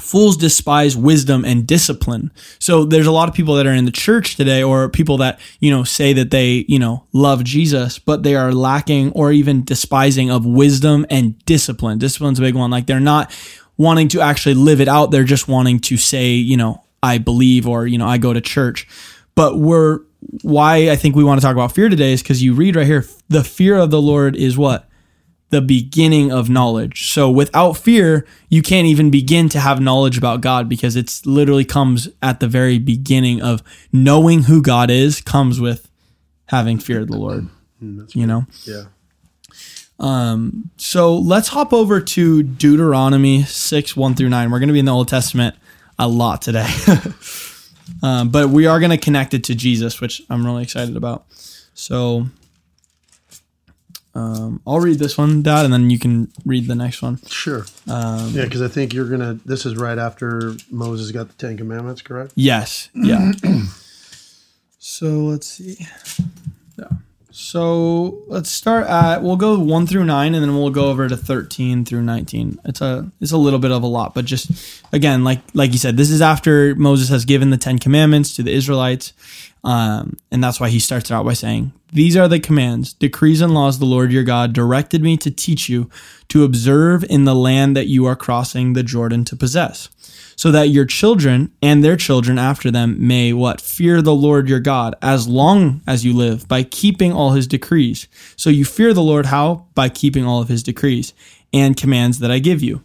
fools 0.00 0.36
despise 0.36 0.96
wisdom 0.96 1.44
and 1.44 1.66
discipline. 1.66 2.30
So 2.58 2.84
there's 2.84 3.06
a 3.06 3.12
lot 3.12 3.28
of 3.28 3.34
people 3.34 3.54
that 3.56 3.66
are 3.66 3.72
in 3.72 3.84
the 3.84 3.90
church 3.90 4.36
today 4.36 4.62
or 4.62 4.88
people 4.88 5.18
that, 5.18 5.40
you 5.60 5.70
know, 5.70 5.84
say 5.84 6.12
that 6.12 6.30
they, 6.30 6.64
you 6.68 6.78
know, 6.78 7.04
love 7.12 7.44
Jesus, 7.44 7.98
but 7.98 8.22
they 8.22 8.34
are 8.34 8.52
lacking 8.52 9.12
or 9.12 9.32
even 9.32 9.64
despising 9.64 10.30
of 10.30 10.46
wisdom 10.46 11.06
and 11.10 11.44
discipline. 11.44 11.98
Discipline's 11.98 12.38
a 12.38 12.42
big 12.42 12.54
one. 12.54 12.70
Like 12.70 12.86
they're 12.86 13.00
not 13.00 13.36
wanting 13.76 14.08
to 14.08 14.20
actually 14.20 14.54
live 14.54 14.80
it 14.80 14.88
out. 14.88 15.10
They're 15.10 15.24
just 15.24 15.48
wanting 15.48 15.80
to 15.80 15.96
say, 15.96 16.32
you 16.32 16.56
know, 16.56 16.84
I 17.02 17.18
believe 17.18 17.66
or, 17.66 17.86
you 17.86 17.98
know, 17.98 18.06
I 18.06 18.18
go 18.18 18.32
to 18.32 18.40
church. 18.40 18.86
But 19.34 19.58
we're 19.58 20.00
why 20.42 20.90
I 20.90 20.96
think 20.96 21.14
we 21.14 21.24
want 21.24 21.40
to 21.40 21.46
talk 21.46 21.54
about 21.54 21.72
fear 21.72 21.88
today 21.88 22.12
is 22.12 22.22
because 22.22 22.42
you 22.42 22.54
read 22.54 22.76
right 22.76 22.86
here, 22.86 23.04
the 23.28 23.44
fear 23.44 23.76
of 23.76 23.90
the 23.90 24.00
Lord 24.02 24.36
is 24.36 24.58
what? 24.58 24.88
The 25.50 25.60
beginning 25.62 26.30
of 26.30 26.50
knowledge. 26.50 27.10
So 27.10 27.30
without 27.30 27.74
fear, 27.74 28.26
you 28.48 28.60
can't 28.60 28.86
even 28.86 29.10
begin 29.10 29.48
to 29.50 29.60
have 29.60 29.80
knowledge 29.80 30.18
about 30.18 30.40
God 30.40 30.68
because 30.68 30.96
it's 30.96 31.24
literally 31.24 31.64
comes 31.64 32.08
at 32.20 32.40
the 32.40 32.48
very 32.48 32.78
beginning 32.78 33.40
of 33.40 33.62
knowing 33.92 34.42
who 34.44 34.60
God 34.60 34.90
is, 34.90 35.20
comes 35.20 35.60
with 35.60 35.88
having 36.46 36.78
fear 36.78 37.00
of 37.00 37.08
the 37.08 37.16
Lord. 37.16 37.48
You 37.80 38.26
know? 38.26 38.46
yeah, 38.64 38.84
Um, 40.00 40.70
so 40.76 41.16
let's 41.16 41.48
hop 41.48 41.72
over 41.72 42.00
to 42.00 42.42
Deuteronomy 42.42 43.44
6, 43.44 43.96
1 43.96 44.14
through 44.16 44.28
9. 44.28 44.50
We're 44.50 44.58
going 44.58 44.68
to 44.68 44.72
be 44.72 44.80
in 44.80 44.84
the 44.84 44.92
Old 44.92 45.08
Testament 45.08 45.54
a 45.98 46.08
lot 46.08 46.42
today. 46.42 46.68
um, 48.02 48.28
but 48.30 48.48
we 48.50 48.66
are 48.66 48.78
going 48.78 48.90
to 48.90 48.98
connect 48.98 49.34
it 49.34 49.44
to 49.44 49.54
Jesus, 49.54 50.00
which 50.00 50.22
I'm 50.30 50.44
really 50.44 50.62
excited 50.62 50.96
about. 50.96 51.26
So 51.74 52.26
um, 54.14 54.60
I'll 54.66 54.80
read 54.80 54.98
this 54.98 55.16
one, 55.16 55.42
Dad, 55.42 55.64
and 55.64 55.72
then 55.72 55.90
you 55.90 55.98
can 55.98 56.32
read 56.44 56.66
the 56.66 56.74
next 56.74 57.02
one. 57.02 57.18
sure. 57.26 57.66
Um, 57.88 58.32
Yeah, 58.32 58.44
because 58.44 58.62
I 58.62 58.68
think 58.68 58.92
you're 58.92 59.08
gonna. 59.08 59.38
This 59.44 59.64
is 59.64 59.76
right 59.76 59.98
after 59.98 60.54
Moses 60.70 61.12
got 61.12 61.28
the 61.28 61.34
Ten 61.34 61.56
Commandments, 61.56 62.02
correct? 62.02 62.32
Yes. 62.34 62.88
Yeah. 62.94 63.32
so 64.78 65.06
let's 65.06 65.46
see. 65.46 65.86
So 67.48 68.24
let's 68.26 68.50
start 68.50 68.86
at 68.88 69.22
we'll 69.22 69.38
go 69.38 69.58
one 69.58 69.86
through 69.86 70.04
nine 70.04 70.34
and 70.34 70.44
then 70.44 70.54
we'll 70.54 70.68
go 70.68 70.90
over 70.90 71.08
to 71.08 71.16
thirteen 71.16 71.82
through 71.82 72.02
nineteen. 72.02 72.58
It's 72.66 72.82
a 72.82 73.10
it's 73.22 73.32
a 73.32 73.38
little 73.38 73.58
bit 73.58 73.70
of 73.70 73.82
a 73.82 73.86
lot, 73.86 74.12
but 74.12 74.26
just 74.26 74.50
again, 74.92 75.24
like 75.24 75.40
like 75.54 75.72
you 75.72 75.78
said, 75.78 75.96
this 75.96 76.10
is 76.10 76.20
after 76.20 76.74
Moses 76.74 77.08
has 77.08 77.24
given 77.24 77.48
the 77.48 77.56
Ten 77.56 77.78
Commandments 77.78 78.36
to 78.36 78.42
the 78.42 78.52
Israelites. 78.52 79.14
Um, 79.64 80.16
and 80.30 80.42
that's 80.42 80.60
why 80.60 80.68
he 80.68 80.78
starts 80.78 81.10
it 81.10 81.14
out 81.14 81.24
by 81.24 81.32
saying, 81.32 81.72
These 81.92 82.16
are 82.16 82.28
the 82.28 82.40
commands, 82.40 82.92
decrees, 82.92 83.40
and 83.40 83.54
laws 83.54 83.78
the 83.78 83.84
Lord 83.84 84.12
your 84.12 84.22
God 84.22 84.52
directed 84.52 85.02
me 85.02 85.16
to 85.18 85.30
teach 85.30 85.68
you 85.68 85.90
to 86.28 86.44
observe 86.44 87.04
in 87.04 87.24
the 87.24 87.34
land 87.34 87.76
that 87.76 87.88
you 87.88 88.06
are 88.06 88.16
crossing 88.16 88.72
the 88.72 88.82
Jordan 88.82 89.24
to 89.26 89.36
possess 89.36 89.88
so 90.38 90.52
that 90.52 90.68
your 90.68 90.84
children 90.84 91.52
and 91.60 91.82
their 91.82 91.96
children 91.96 92.38
after 92.38 92.70
them 92.70 92.94
may 93.04 93.32
what 93.32 93.60
fear 93.60 94.00
the 94.00 94.14
Lord 94.14 94.48
your 94.48 94.60
God 94.60 94.94
as 95.02 95.26
long 95.26 95.82
as 95.84 96.04
you 96.04 96.12
live 96.12 96.46
by 96.46 96.62
keeping 96.62 97.12
all 97.12 97.32
his 97.32 97.48
decrees. 97.48 98.06
So 98.36 98.48
you 98.48 98.64
fear 98.64 98.94
the 98.94 99.02
Lord 99.02 99.26
how? 99.26 99.66
By 99.74 99.88
keeping 99.88 100.24
all 100.24 100.40
of 100.40 100.46
his 100.46 100.62
decrees 100.62 101.12
and 101.52 101.76
commands 101.76 102.20
that 102.20 102.30
I 102.30 102.38
give 102.38 102.62
you. 102.62 102.82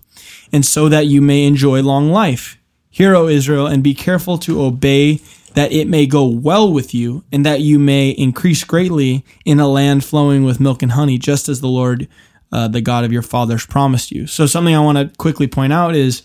And 0.51 0.65
so 0.65 0.89
that 0.89 1.05
you 1.05 1.21
may 1.21 1.45
enjoy 1.45 1.83
long 1.83 2.09
life. 2.09 2.57
Hear, 2.89 3.15
O 3.15 3.27
Israel, 3.27 3.67
and 3.67 3.83
be 3.83 3.93
careful 3.93 4.39
to 4.39 4.63
obey 4.63 5.21
that 5.55 5.71
it 5.71 5.87
may 5.87 6.05
go 6.07 6.25
well 6.27 6.71
with 6.71 6.93
you 6.93 7.23
and 7.31 7.45
that 7.45 7.61
you 7.61 7.77
may 7.79 8.09
increase 8.09 8.63
greatly 8.63 9.23
in 9.45 9.59
a 9.59 9.67
land 9.67 10.03
flowing 10.03 10.43
with 10.43 10.59
milk 10.59 10.81
and 10.81 10.93
honey, 10.93 11.17
just 11.17 11.47
as 11.49 11.61
the 11.61 11.67
Lord, 11.67 12.07
uh, 12.51 12.67
the 12.67 12.81
God 12.81 13.03
of 13.05 13.11
your 13.11 13.21
fathers 13.21 13.65
promised 13.65 14.11
you. 14.11 14.27
So 14.27 14.45
something 14.45 14.75
I 14.75 14.79
want 14.79 14.97
to 14.97 15.15
quickly 15.17 15.47
point 15.47 15.73
out 15.73 15.95
is, 15.95 16.23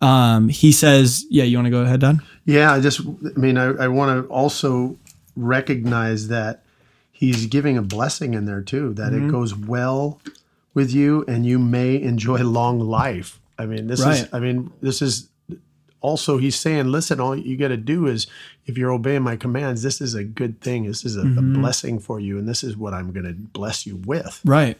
um, 0.00 0.48
he 0.48 0.72
says, 0.72 1.24
yeah, 1.30 1.44
you 1.44 1.56
want 1.56 1.66
to 1.66 1.70
go 1.70 1.82
ahead, 1.82 2.00
Don? 2.00 2.22
Yeah, 2.44 2.72
I 2.72 2.80
just, 2.80 3.00
I 3.00 3.38
mean, 3.38 3.56
I, 3.56 3.66
I 3.84 3.88
want 3.88 4.26
to 4.26 4.28
also 4.32 4.96
recognize 5.36 6.28
that 6.28 6.62
he's 7.12 7.46
giving 7.46 7.78
a 7.78 7.82
blessing 7.82 8.34
in 8.34 8.46
there 8.46 8.62
too, 8.62 8.94
that 8.94 9.12
Mm-hmm. 9.12 9.28
it 9.28 9.30
goes 9.30 9.54
well 9.54 10.20
with 10.74 10.92
you 10.92 11.24
and 11.28 11.44
you 11.46 11.58
may 11.58 12.00
enjoy 12.00 12.38
long 12.42 12.80
life. 12.80 13.38
I 13.58 13.66
mean, 13.66 13.86
this 13.86 14.00
Right. 14.00 14.22
is, 14.22 14.28
I 14.32 14.40
mean, 14.40 14.72
this 14.80 15.02
is 15.02 15.28
also, 16.02 16.36
he's 16.38 16.56
saying, 16.56 16.88
listen, 16.88 17.18
all 17.20 17.34
you 17.36 17.56
got 17.56 17.68
to 17.68 17.76
do 17.76 18.06
is, 18.06 18.26
if 18.66 18.76
you're 18.76 18.90
obeying 18.92 19.22
my 19.22 19.36
commands, 19.36 19.82
this 19.82 20.00
is 20.00 20.14
a 20.14 20.22
good 20.24 20.60
thing. 20.60 20.86
This 20.86 21.04
is 21.04 21.16
a, 21.16 21.20
Mm-hmm. 21.22 21.56
a 21.56 21.58
blessing 21.58 21.98
for 21.98 22.20
you. 22.20 22.38
And 22.38 22.48
this 22.48 22.62
is 22.62 22.76
what 22.76 22.92
I'm 22.92 23.12
going 23.12 23.26
to 23.26 23.32
bless 23.32 23.86
you 23.86 23.96
with. 24.04 24.40
Right. 24.44 24.76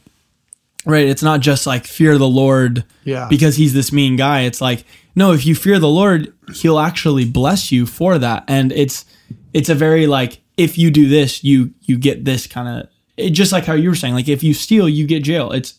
Right. 0.85 1.07
It's 1.07 1.23
not 1.23 1.41
just 1.41 1.67
like 1.67 1.87
fear 1.87 2.19
the 2.19 2.29
Lord 2.29 2.85
Yeah. 3.05 3.29
because 3.31 3.57
he's 3.57 3.73
this 3.73 3.93
mean 3.93 4.17
guy. 4.17 4.41
It's 4.43 4.61
like, 4.61 4.85
no, 5.15 5.33
if 5.33 5.47
you 5.47 5.55
fear 5.55 5.79
the 5.79 5.89
Lord, 5.89 6.33
he'll 6.55 6.79
actually 6.81 7.25
bless 7.25 7.71
you 7.71 7.87
for 7.87 8.19
that. 8.19 8.45
And 8.49 8.73
it's 8.73 9.05
it's 9.53 9.69
a 9.69 9.75
very 9.77 10.07
like 10.09 10.41
if 10.57 10.77
you 10.79 10.91
do 10.91 11.09
this, 11.09 11.45
you 11.45 11.73
you 11.83 11.97
get 11.99 12.25
this 12.25 12.47
kind 12.49 12.89
of 13.19 13.33
just 13.33 13.53
like 13.53 13.65
how 13.65 13.75
you 13.75 13.91
were 13.91 13.95
saying, 13.95 14.15
like 14.15 14.29
if 14.29 14.43
you 14.43 14.55
steal, 14.55 14.89
you 14.89 15.07
get 15.07 15.23
jail. 15.23 15.53
It's 15.53 15.75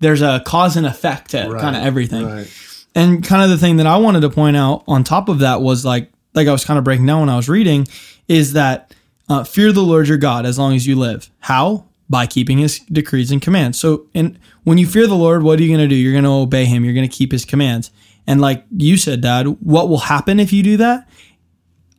there's 0.00 0.22
a 0.22 0.40
cause 0.46 0.76
and 0.76 0.86
effect 0.86 1.32
to 1.32 1.46
Right, 1.48 1.60
kind 1.60 1.76
of 1.76 1.82
everything. 1.82 2.24
Right. 2.24 2.46
And 2.94 3.24
kind 3.24 3.42
of 3.42 3.50
the 3.50 3.58
thing 3.58 3.76
that 3.76 3.86
I 3.86 3.96
wanted 3.96 4.20
to 4.20 4.30
point 4.30 4.56
out 4.56 4.84
on 4.88 5.04
top 5.04 5.28
of 5.28 5.40
that 5.40 5.60
was 5.60 5.84
like, 5.84 6.10
like 6.34 6.48
I 6.48 6.52
was 6.52 6.64
kind 6.64 6.78
of 6.78 6.84
breaking 6.84 7.06
down 7.06 7.20
when 7.20 7.28
I 7.28 7.36
was 7.36 7.48
reading, 7.48 7.86
is 8.26 8.54
that 8.54 8.94
uh, 9.28 9.44
fear 9.44 9.72
the 9.72 9.82
Lord 9.82 10.08
your 10.08 10.18
God 10.18 10.46
as 10.46 10.58
long 10.58 10.74
as 10.74 10.86
you 10.86 10.96
live. 10.96 11.30
How? 11.40 11.88
by 12.08 12.26
keeping 12.26 12.58
his 12.58 12.78
decrees 12.80 13.30
and 13.30 13.42
commands. 13.42 13.78
So, 13.78 14.06
and 14.14 14.38
when 14.64 14.78
you 14.78 14.86
fear 14.86 15.06
the 15.06 15.14
Lord, 15.14 15.42
what 15.42 15.58
are 15.58 15.62
you 15.62 15.68
going 15.68 15.86
to 15.86 15.88
do? 15.88 15.94
You're 15.94 16.12
going 16.12 16.24
to 16.24 16.30
obey 16.30 16.64
him. 16.64 16.84
You're 16.84 16.94
going 16.94 17.08
to 17.08 17.14
keep 17.14 17.32
his 17.32 17.44
commands. 17.44 17.90
And 18.26 18.40
like 18.40 18.64
you 18.70 18.96
said, 18.96 19.20
Dad, 19.20 19.46
what 19.60 19.88
will 19.88 19.98
happen 19.98 20.40
if 20.40 20.52
you 20.52 20.62
do 20.62 20.76
that? 20.78 21.08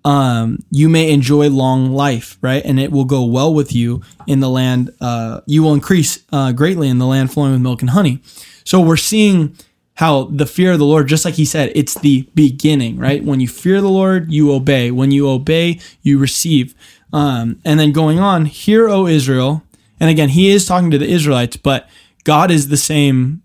Um, 0.06 0.60
you 0.72 0.88
may 0.90 1.12
enjoy 1.12 1.50
long 1.50 1.92
life, 1.92 2.38
right? 2.42 2.64
And 2.64 2.80
it 2.80 2.92
will 2.92 3.06
go 3.06 3.24
well 3.26 3.54
with 3.54 3.74
you 3.74 4.02
in 4.28 4.40
the 4.40 4.50
land. 4.50 4.92
Uh, 5.02 5.42
you 5.46 5.62
will 5.62 5.74
increase 5.74 6.24
uh, 6.32 6.52
greatly 6.54 6.88
in 6.88 7.00
the 7.00 7.06
land 7.06 7.32
flowing 7.34 7.52
with 7.52 7.62
milk 7.62 7.82
and 7.82 7.90
honey. 7.92 8.22
So 8.64 8.80
we're 8.80 8.98
seeing 8.98 9.56
how 10.00 10.24
the 10.32 10.46
fear 10.46 10.72
of 10.72 10.80
the 10.80 10.86
Lord, 10.86 11.10
just 11.10 11.26
like 11.26 11.34
he 11.34 11.44
said, 11.44 11.74
it's 11.76 11.96
the 11.96 12.22
beginning, 12.34 12.98
right? 12.98 13.22
When 13.22 13.42
you 13.42 13.50
fear 13.50 13.82
the 13.82 13.90
Lord, 13.90 14.32
you 14.32 14.54
obey. 14.54 14.92
When 14.92 15.12
you 15.12 15.28
obey, 15.28 15.82
you 16.02 16.18
receive. 16.18 16.74
Um, 17.12 17.60
and 17.66 17.78
then 17.78 17.92
going 17.92 18.18
on, 18.18 18.46
hear, 18.46 18.88
O 18.88 19.08
Israel. 19.08 19.62
And 20.00 20.10
again, 20.10 20.30
he 20.30 20.52
is 20.52 20.66
talking 20.66 20.90
to 20.92 20.98
the 20.98 21.06
Israelites, 21.10 21.58
but 21.58 21.90
God 22.24 22.50
is 22.50 22.70
the 22.70 22.78
same 22.78 23.42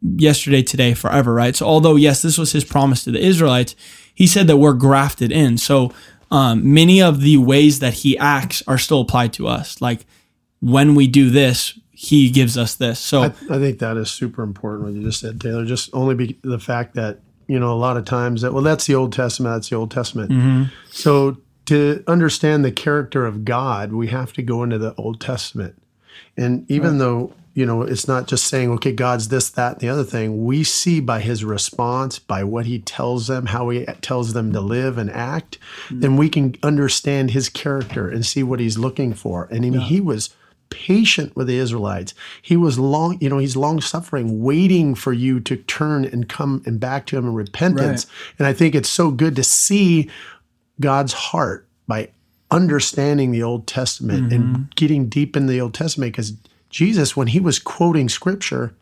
yesterday, 0.00 0.62
today, 0.62 0.94
forever, 0.94 1.34
right? 1.34 1.54
So 1.54 1.66
although, 1.66 1.96
yes, 1.96 2.22
this 2.22 2.38
was 2.38 2.52
his 2.52 2.64
promise 2.64 3.04
to 3.04 3.10
the 3.10 3.22
Israelites, 3.22 3.76
he 4.14 4.26
said 4.26 4.46
that 4.46 4.56
we're 4.56 4.72
grafted 4.72 5.30
in. 5.30 5.58
So 5.58 5.92
um, 6.30 6.72
many 6.72 7.02
of 7.02 7.20
the 7.20 7.36
ways 7.36 7.80
that 7.80 7.92
he 7.92 8.16
acts 8.16 8.62
are 8.66 8.78
still 8.78 9.02
applied 9.02 9.34
to 9.34 9.46
us. 9.46 9.82
Like 9.82 10.06
when 10.60 10.94
we 10.94 11.06
do 11.06 11.28
this, 11.28 11.78
he 12.02 12.30
gives 12.30 12.56
us 12.56 12.76
this. 12.76 12.98
So 12.98 13.24
I, 13.24 13.26
I 13.26 13.58
think 13.58 13.80
that 13.80 13.98
is 13.98 14.10
super 14.10 14.42
important 14.42 14.84
what 14.84 14.94
you 14.94 15.02
just 15.02 15.20
said, 15.20 15.38
Taylor. 15.38 15.66
Just 15.66 15.90
only 15.92 16.14
be 16.14 16.38
the 16.40 16.58
fact 16.58 16.94
that, 16.94 17.18
you 17.46 17.60
know, 17.60 17.74
a 17.74 17.76
lot 17.76 17.98
of 17.98 18.06
times 18.06 18.40
that, 18.40 18.54
well, 18.54 18.62
that's 18.62 18.86
the 18.86 18.94
Old 18.94 19.12
Testament, 19.12 19.54
that's 19.54 19.68
the 19.68 19.76
Old 19.76 19.90
Testament. 19.90 20.30
Mm-hmm. 20.30 20.74
So 20.88 21.36
to 21.66 22.02
understand 22.06 22.64
the 22.64 22.72
character 22.72 23.26
of 23.26 23.44
God, 23.44 23.92
we 23.92 24.06
have 24.06 24.32
to 24.32 24.42
go 24.42 24.62
into 24.62 24.78
the 24.78 24.94
Old 24.94 25.20
Testament. 25.20 25.76
And 26.38 26.68
even 26.70 26.96
though, 26.96 27.34
you 27.52 27.66
know, 27.66 27.82
it's 27.82 28.08
not 28.08 28.26
just 28.26 28.46
saying, 28.46 28.70
okay, 28.70 28.92
God's 28.92 29.28
this, 29.28 29.50
that, 29.50 29.72
and 29.72 29.80
the 29.82 29.90
other 29.90 30.02
thing, 30.04 30.46
we 30.46 30.64
see 30.64 31.00
by 31.00 31.20
his 31.20 31.44
response, 31.44 32.18
by 32.18 32.44
what 32.44 32.64
he 32.64 32.78
tells 32.78 33.26
them, 33.26 33.44
how 33.44 33.68
he 33.68 33.84
tells 34.00 34.32
them 34.32 34.54
to 34.54 34.60
live 34.62 34.96
and 34.96 35.10
act, 35.10 35.58
then 35.90 36.16
we 36.16 36.30
can 36.30 36.54
understand 36.62 37.32
his 37.32 37.50
character 37.50 38.08
and 38.08 38.24
see 38.24 38.42
what 38.42 38.58
he's 38.58 38.78
looking 38.78 39.12
for. 39.12 39.48
And 39.50 39.66
I 39.66 39.68
mean, 39.68 39.80
he 39.80 40.00
was 40.00 40.30
patient 40.70 41.36
with 41.36 41.46
the 41.48 41.56
Israelites. 41.56 42.14
He 42.40 42.56
was 42.56 42.78
long, 42.78 43.18
you 43.20 43.28
know, 43.28 43.38
he's 43.38 43.56
long 43.56 43.80
suffering, 43.80 44.42
waiting 44.42 44.94
for 44.94 45.12
you 45.12 45.40
to 45.40 45.56
turn 45.56 46.04
and 46.04 46.28
come 46.28 46.62
and 46.64 46.80
back 46.80 47.06
to 47.06 47.18
him 47.18 47.26
in 47.26 47.34
repentance. 47.34 48.06
And 48.38 48.46
I 48.46 48.52
think 48.52 48.74
it's 48.74 48.88
so 48.88 49.10
good 49.10 49.36
to 49.36 49.44
see 49.44 50.08
God's 50.80 51.12
heart 51.12 51.66
by 51.86 52.10
understanding 52.50 53.30
the 53.30 53.42
Old 53.42 53.66
Testament 53.66 54.32
and 54.32 54.44
mm-hmm. 54.44 54.62
getting 54.74 55.08
deep 55.08 55.36
in 55.36 55.46
the 55.46 55.60
Old 55.60 55.74
Testament 55.74 56.12
because 56.12 56.32
Jesus, 56.68 57.16
when 57.16 57.28
he 57.28 57.40
was 57.40 57.58
quoting 57.58 58.08
scripture, 58.08 58.74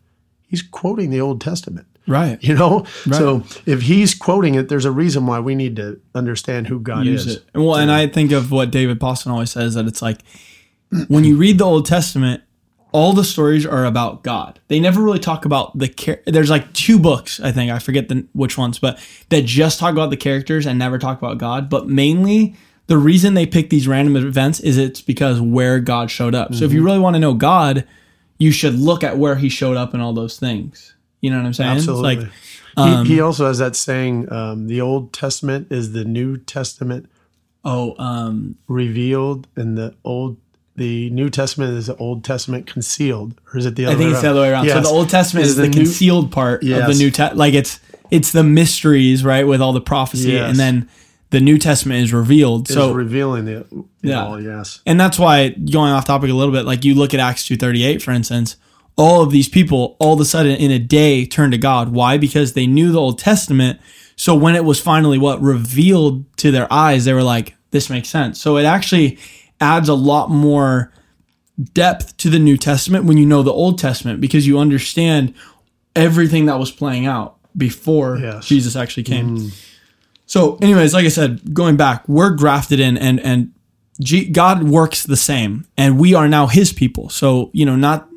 he's 0.47 0.63
quoting 0.63 1.11
the 1.11 1.21
Old 1.21 1.41
Testament. 1.41 1.87
right. 2.07 2.43
You 2.43 2.55
know? 2.55 2.85
So 3.13 3.45
if 3.67 3.83
he's 3.83 4.15
quoting 4.15 4.55
it, 4.55 4.69
there's 4.69 4.85
a 4.85 4.93
reason 4.93 5.27
why 5.27 5.41
we 5.41 5.55
need 5.55 5.77
to 5.77 6.01
understand 6.15 6.69
who 6.69 6.81
God 6.81 7.07
use 7.07 7.27
is. 7.27 7.37
it. 7.37 7.45
Well, 7.55 7.77
and 7.77 7.91
I 7.91 8.07
think 8.07 8.33
of 8.33 8.51
what 8.51 8.71
David 8.71 8.99
Boston 8.99 9.33
always 9.33 9.51
says 9.51 9.75
that 9.75 9.87
it's 9.87 10.03
like 10.03 10.21
when 11.09 11.25
you 11.25 11.37
read 11.37 11.59
the 11.59 11.65
Old 11.65 11.87
Testament, 11.87 12.43
all 12.93 13.13
the 13.13 13.25
stories 13.25 13.67
are 13.67 13.85
about 13.85 14.23
God. 14.23 14.61
They 14.69 14.81
never 14.81 15.03
really 15.03 15.19
talk 15.19 15.45
about 15.45 15.77
the 15.77 15.89
char- 15.89 16.21
there's 16.27 16.51
like 16.51 16.73
two 16.73 16.99
books, 16.99 17.39
I 17.41 17.53
think, 17.53 17.71
I 17.71 17.79
forget 17.79 18.09
the 18.09 18.27
which 18.33 18.57
ones, 18.57 18.79
but 18.79 18.99
that 19.29 19.45
just 19.45 19.79
talk 19.79 19.93
about 19.93 20.11
the 20.11 20.17
characters 20.17 20.67
and 20.67 20.79
never 20.79 20.99
talk 20.99 21.19
about 21.19 21.39
God, 21.39 21.69
but 21.69 21.89
mainly 21.89 22.57
the 22.87 22.97
reason 22.97 23.35
they 23.35 23.45
pick 23.45 23.69
these 23.69 23.87
random 23.87 24.17
events 24.17 24.61
is 24.61 24.79
it's 24.79 25.03
because 25.03 25.41
where 25.41 25.79
God 25.79 26.11
showed 26.11 26.35
up. 26.35 26.55
So 26.55 26.65
if 26.65 26.73
you 26.73 26.83
really 26.83 26.99
want 26.99 27.15
to 27.15 27.21
know 27.21 27.35
God, 27.35 27.87
you 28.39 28.51
should 28.51 28.75
look 28.75 29.05
at 29.05 29.19
where 29.19 29.37
he 29.37 29.51
showed 29.51 29.77
up 29.77 29.93
and 29.93 30.03
all 30.03 30.15
those 30.15 30.39
things. 30.39 30.95
You 31.21 31.31
know 31.31 31.37
what 31.37 31.47
I'm 31.47 31.53
saying? 31.53 31.77
It's 31.77 31.89
Absolutely. 31.89 32.17
like 32.17 32.33
um, 32.79 33.05
he, 33.05 33.15
he 33.15 33.21
also 33.21 33.47
has 33.47 33.59
that 33.59 33.77
saying, 33.77 34.33
um, 34.33 34.69
the 34.69 34.81
Old 34.81 35.13
Testament 35.13 35.71
is 35.71 35.93
the 35.93 36.05
New 36.05 36.39
Testament 36.39 37.11
oh, 37.65 37.95
um, 37.99 38.57
revealed, 38.69 39.47
and 39.57 39.77
the 39.77 39.95
Old 40.05 40.39
the 40.79 41.11
New 41.11 41.29
Testament 41.31 41.77
is 41.77 41.87
the 41.89 41.97
Old 41.97 42.25
Testament 42.25 42.67
concealed, 42.67 43.35
or 43.53 43.59
is 43.59 43.67
it 43.67 43.77
the 43.77 43.85
other? 43.87 43.95
I 43.95 43.99
think 43.99 44.09
way 44.09 44.13
it's 44.15 44.23
the 44.23 44.31
other 44.31 44.41
way 44.41 44.51
around. 44.51 44.69
So 44.69 44.81
the 44.81 44.89
Old 44.89 45.11
Testament 45.11 45.45
is, 45.45 45.51
Is 45.51 45.57
the, 45.57 45.63
the 45.63 45.69
new- 45.69 45.75
concealed 45.75 46.33
part 46.33 46.63
of 46.63 46.69
the 46.69 46.95
New 46.99 47.11
Testament. 47.11 47.37
Like 47.39 47.55
it's 47.55 47.81
it's 48.11 48.33
the 48.33 48.43
mysteries, 48.45 49.23
right, 49.25 49.47
with 49.47 49.61
all 49.61 49.73
the 49.75 49.81
prophecy, 49.83 50.31
Yes. 50.33 50.49
and 50.51 50.59
then 50.59 50.89
the 51.31 51.41
New 51.41 51.59
Testament 51.59 52.03
is 52.03 52.13
revealed. 52.13 52.71
Is 52.71 52.75
so 52.75 52.93
revealing 52.93 53.45
the 53.45 53.59
it 53.61 53.67
Yeah. 54.03 54.25
all. 54.25 54.41
Yes, 54.41 54.81
and 54.87 54.99
that's 54.99 55.19
why 55.19 55.51
going 55.51 55.93
off 55.93 56.07
topic 56.07 56.31
a 56.31 56.35
little 56.35 56.53
bit, 56.55 56.65
like 56.65 56.85
you 56.85 56.95
look 56.95 57.13
at 57.13 57.21
Acts 57.21 57.45
two 57.47 57.57
thirty 57.57 57.85
eight, 57.85 58.01
for 58.03 58.13
instance, 58.13 58.57
all 58.97 59.23
of 59.23 59.31
these 59.31 59.49
people 59.49 59.97
all 60.01 60.15
of 60.15 60.21
a 60.21 60.25
sudden 60.25 60.57
in 60.57 60.71
a 60.71 60.79
day 60.79 61.27
turned 61.27 61.53
to 61.53 61.59
God. 61.59 61.91
Why? 61.91 62.17
Because 62.17 62.55
they 62.55 62.67
knew 62.67 62.93
the 62.93 63.01
Old 63.01 63.19
Testament. 63.19 63.79
So 64.17 64.35
when 64.35 64.55
it 64.57 64.65
was 64.65 64.81
finally 64.81 65.19
what 65.19 65.41
revealed 65.41 66.25
to 66.39 66.51
their 66.51 66.73
eyes, 66.73 67.05
they 67.05 67.13
were 67.13 67.23
like, 67.23 67.55
"This 67.71 67.89
makes 67.91 68.09
sense." 68.09 68.41
So 68.41 68.57
it 68.57 68.65
actually 68.65 69.19
adds 69.61 69.89
a 69.89 69.95
lot 69.95 70.31
more 70.31 70.93
depth 71.75 72.17
to 72.19 72.31
the 72.31 72.39
New 72.39 72.57
Testament 72.57 73.05
when 73.05 73.17
you 73.19 73.27
know 73.27 73.43
the 73.43 73.53
Old 73.53 73.79
Testament 73.79 74.21
because 74.21 74.47
you 74.47 74.59
understand 74.59 75.35
everything 75.97 76.47
that 76.47 76.59
was 76.59 76.71
playing 76.71 77.07
out 77.07 77.37
before 77.57 78.19
Yes. 78.19 78.47
Jesus 78.47 78.77
actually 78.77 79.03
came. 79.03 79.51
So, 80.27 80.57
anyways, 80.61 80.95
like 80.95 81.05
I 81.07 81.09
said, 81.09 81.55
going 81.55 81.77
back, 81.77 82.07
we're 82.09 82.31
grafted 82.31 82.79
in, 82.81 82.97
and 82.99 83.19
and 83.21 83.53
G- 84.01 84.29
God 84.29 84.63
works 84.63 85.03
the 85.03 85.17
same, 85.17 85.67
and 85.77 85.99
we 85.99 86.15
are 86.15 86.29
now 86.29 86.47
His 86.47 86.73
people. 86.73 87.09
So, 87.09 87.51
you 87.53 87.65
know, 87.67 87.75
not 87.75 88.09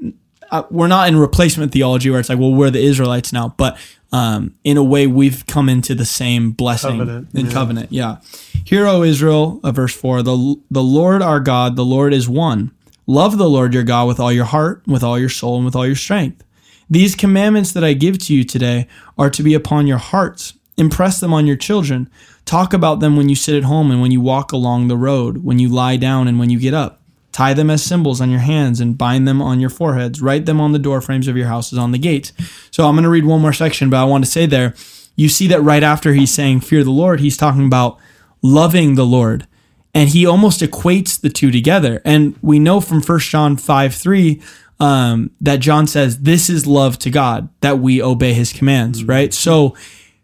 uh, 0.51 0.63
we're 0.69 0.87
not 0.87 1.07
in 1.07 1.15
replacement 1.17 1.71
theology 1.71 2.09
where 2.09 2.19
it's 2.19 2.29
like, 2.29 2.37
well, 2.37 2.53
we're 2.53 2.69
the 2.69 2.83
Israelites 2.83 3.31
now, 3.33 3.55
but 3.57 3.77
um, 4.11 4.55
in 4.63 4.77
a 4.77 4.83
way, 4.83 5.07
we've 5.07 5.45
come 5.45 5.69
into 5.69 5.95
the 5.95 6.05
same 6.05 6.51
blessing 6.51 6.97
Covenant, 6.97 7.27
in 7.33 7.45
yeah. 7.45 7.51
covenant. 7.51 7.91
Yeah. 7.91 8.17
Hear, 8.65 8.87
O 8.87 9.03
Israel, 9.03 9.59
uh, 9.63 9.71
verse 9.71 9.95
four: 9.95 10.21
the 10.21 10.55
the 10.69 10.83
Lord 10.83 11.21
our 11.21 11.39
God, 11.39 11.75
the 11.75 11.85
Lord 11.85 12.13
is 12.13 12.27
one. 12.27 12.71
Love 13.07 13.37
the 13.37 13.49
Lord 13.49 13.73
your 13.73 13.83
God 13.83 14.07
with 14.07 14.19
all 14.19 14.31
your 14.31 14.45
heart, 14.45 14.83
with 14.85 15.03
all 15.03 15.17
your 15.19 15.29
soul, 15.29 15.57
and 15.57 15.65
with 15.65 15.75
all 15.75 15.87
your 15.87 15.95
strength. 15.95 16.43
These 16.89 17.15
commandments 17.15 17.71
that 17.71 17.83
I 17.83 17.93
give 17.93 18.17
to 18.19 18.33
you 18.33 18.43
today 18.43 18.87
are 19.17 19.29
to 19.29 19.43
be 19.43 19.53
upon 19.53 19.87
your 19.87 19.97
hearts. 19.97 20.53
Impress 20.77 21.19
them 21.19 21.33
on 21.33 21.47
your 21.47 21.55
children. 21.55 22.09
Talk 22.45 22.73
about 22.73 22.99
them 22.99 23.15
when 23.15 23.29
you 23.29 23.35
sit 23.35 23.55
at 23.55 23.63
home 23.63 23.91
and 23.91 24.01
when 24.01 24.11
you 24.11 24.21
walk 24.21 24.51
along 24.51 24.87
the 24.87 24.97
road, 24.97 25.37
when 25.43 25.59
you 25.59 25.69
lie 25.69 25.95
down 25.95 26.27
and 26.27 26.39
when 26.39 26.49
you 26.49 26.59
get 26.59 26.73
up. 26.73 27.00
Tie 27.41 27.55
them 27.55 27.71
as 27.71 27.81
symbols 27.81 28.21
on 28.21 28.29
your 28.29 28.41
hands 28.41 28.79
and 28.79 28.95
bind 28.95 29.27
them 29.27 29.41
on 29.41 29.59
your 29.59 29.71
foreheads. 29.71 30.21
Write 30.21 30.45
them 30.45 30.61
on 30.61 30.73
the 30.73 30.77
door 30.77 31.01
frames 31.01 31.27
of 31.27 31.35
your 31.35 31.47
houses 31.47 31.75
on 31.75 31.91
the 31.91 31.97
gates. 31.97 32.33
So 32.69 32.85
I'm 32.85 32.93
going 32.93 33.03
to 33.03 33.09
read 33.09 33.25
one 33.25 33.41
more 33.41 33.51
section, 33.51 33.89
but 33.89 33.99
I 33.99 34.03
want 34.03 34.23
to 34.23 34.29
say 34.29 34.45
there, 34.45 34.75
you 35.15 35.27
see 35.27 35.47
that 35.47 35.63
right 35.63 35.81
after 35.81 36.13
he's 36.13 36.31
saying 36.31 36.59
fear 36.59 36.83
the 36.83 36.91
Lord, 36.91 37.19
he's 37.19 37.37
talking 37.37 37.65
about 37.65 37.97
loving 38.43 38.93
the 38.93 39.07
Lord. 39.07 39.47
And 39.91 40.09
he 40.09 40.23
almost 40.23 40.61
equates 40.61 41.19
the 41.19 41.31
two 41.31 41.49
together. 41.49 41.99
And 42.05 42.37
we 42.43 42.59
know 42.59 42.79
from 42.79 43.01
1 43.01 43.19
John 43.21 43.57
5 43.57 43.95
3 43.95 44.41
um, 44.79 45.31
that 45.41 45.61
John 45.61 45.87
says, 45.87 46.19
This 46.19 46.47
is 46.47 46.67
love 46.67 46.99
to 46.99 47.09
God, 47.09 47.49
that 47.61 47.79
we 47.79 48.03
obey 48.03 48.33
his 48.33 48.53
commands, 48.53 49.03
right? 49.03 49.33
So, 49.33 49.75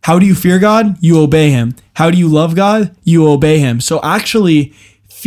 how 0.04 0.20
do 0.20 0.28
you 0.28 0.36
fear 0.36 0.60
God? 0.60 0.98
You 1.02 1.20
obey 1.20 1.50
him. 1.50 1.74
How 1.96 2.12
do 2.12 2.18
you 2.20 2.28
love 2.28 2.56
God? 2.56 2.96
You 3.04 3.28
obey 3.28 3.58
him. 3.58 3.82
So, 3.82 4.00
actually, 4.04 4.76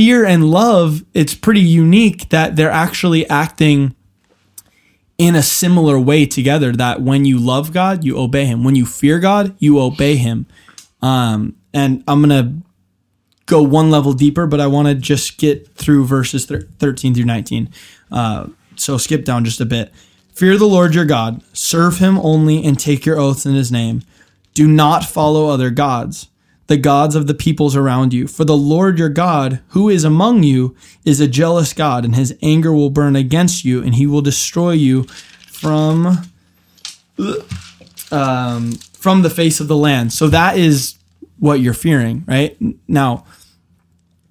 fear 0.00 0.24
and 0.24 0.50
love, 0.50 1.04
it's 1.12 1.34
pretty 1.34 1.60
unique 1.60 2.30
that 2.30 2.56
they're 2.56 2.70
actually 2.70 3.28
acting 3.28 3.94
in 5.18 5.36
a 5.36 5.42
similar 5.42 6.00
way 6.00 6.24
together 6.24 6.72
that 6.72 7.02
when 7.02 7.26
you 7.26 7.38
love 7.38 7.70
God, 7.74 8.02
you 8.02 8.18
obey 8.18 8.46
him. 8.46 8.64
When 8.64 8.74
you 8.74 8.86
fear 8.86 9.18
God, 9.18 9.54
you 9.58 9.78
obey 9.78 10.16
him. 10.16 10.46
Um, 11.02 11.54
and 11.74 12.02
I'm 12.08 12.22
going 12.22 12.30
to 12.30 12.66
go 13.44 13.60
one 13.60 13.90
level 13.90 14.14
deeper, 14.14 14.46
but 14.46 14.58
I 14.58 14.68
want 14.68 14.88
to 14.88 14.94
just 14.94 15.36
get 15.36 15.68
through 15.74 16.06
verses 16.06 16.46
thir- 16.46 16.66
13 16.78 17.14
through 17.14 17.26
19. 17.26 17.68
Uh, 18.10 18.46
so 18.76 18.96
skip 18.96 19.26
down 19.26 19.44
just 19.44 19.60
a 19.60 19.66
bit. 19.66 19.92
Fear 20.32 20.56
the 20.56 20.64
Lord 20.64 20.94
your 20.94 21.04
God, 21.04 21.42
serve 21.52 21.98
him 21.98 22.18
only, 22.20 22.64
and 22.64 22.80
take 22.80 23.04
your 23.04 23.18
oaths 23.18 23.44
in 23.44 23.52
his 23.52 23.70
name. 23.70 24.00
Do 24.54 24.66
not 24.66 25.04
follow 25.04 25.50
other 25.50 25.68
gods, 25.68 26.29
the 26.70 26.76
gods 26.76 27.16
of 27.16 27.26
the 27.26 27.34
peoples 27.34 27.74
around 27.74 28.14
you. 28.14 28.28
For 28.28 28.44
the 28.44 28.56
Lord 28.56 28.96
your 28.96 29.08
God, 29.08 29.60
who 29.70 29.88
is 29.88 30.04
among 30.04 30.44
you, 30.44 30.76
is 31.04 31.18
a 31.18 31.26
jealous 31.26 31.72
God, 31.72 32.04
and 32.04 32.14
his 32.14 32.32
anger 32.42 32.72
will 32.72 32.90
burn 32.90 33.16
against 33.16 33.64
you, 33.64 33.82
and 33.82 33.96
he 33.96 34.06
will 34.06 34.22
destroy 34.22 34.70
you 34.70 35.02
from 35.48 36.30
um, 38.12 38.72
from 38.92 39.22
the 39.22 39.30
face 39.30 39.58
of 39.58 39.66
the 39.66 39.76
land. 39.76 40.12
So 40.12 40.28
that 40.28 40.56
is 40.56 40.94
what 41.40 41.58
you're 41.58 41.74
fearing, 41.74 42.22
right? 42.28 42.56
Now, 42.86 43.24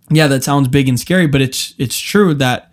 yeah, 0.10 0.28
that 0.28 0.46
sounds 0.46 0.70
big 0.70 0.88
and 0.88 0.98
scary, 0.98 1.28
but 1.28 1.42
it's 1.42 1.76
it's 1.78 2.00
true 2.00 2.34
that 2.36 2.69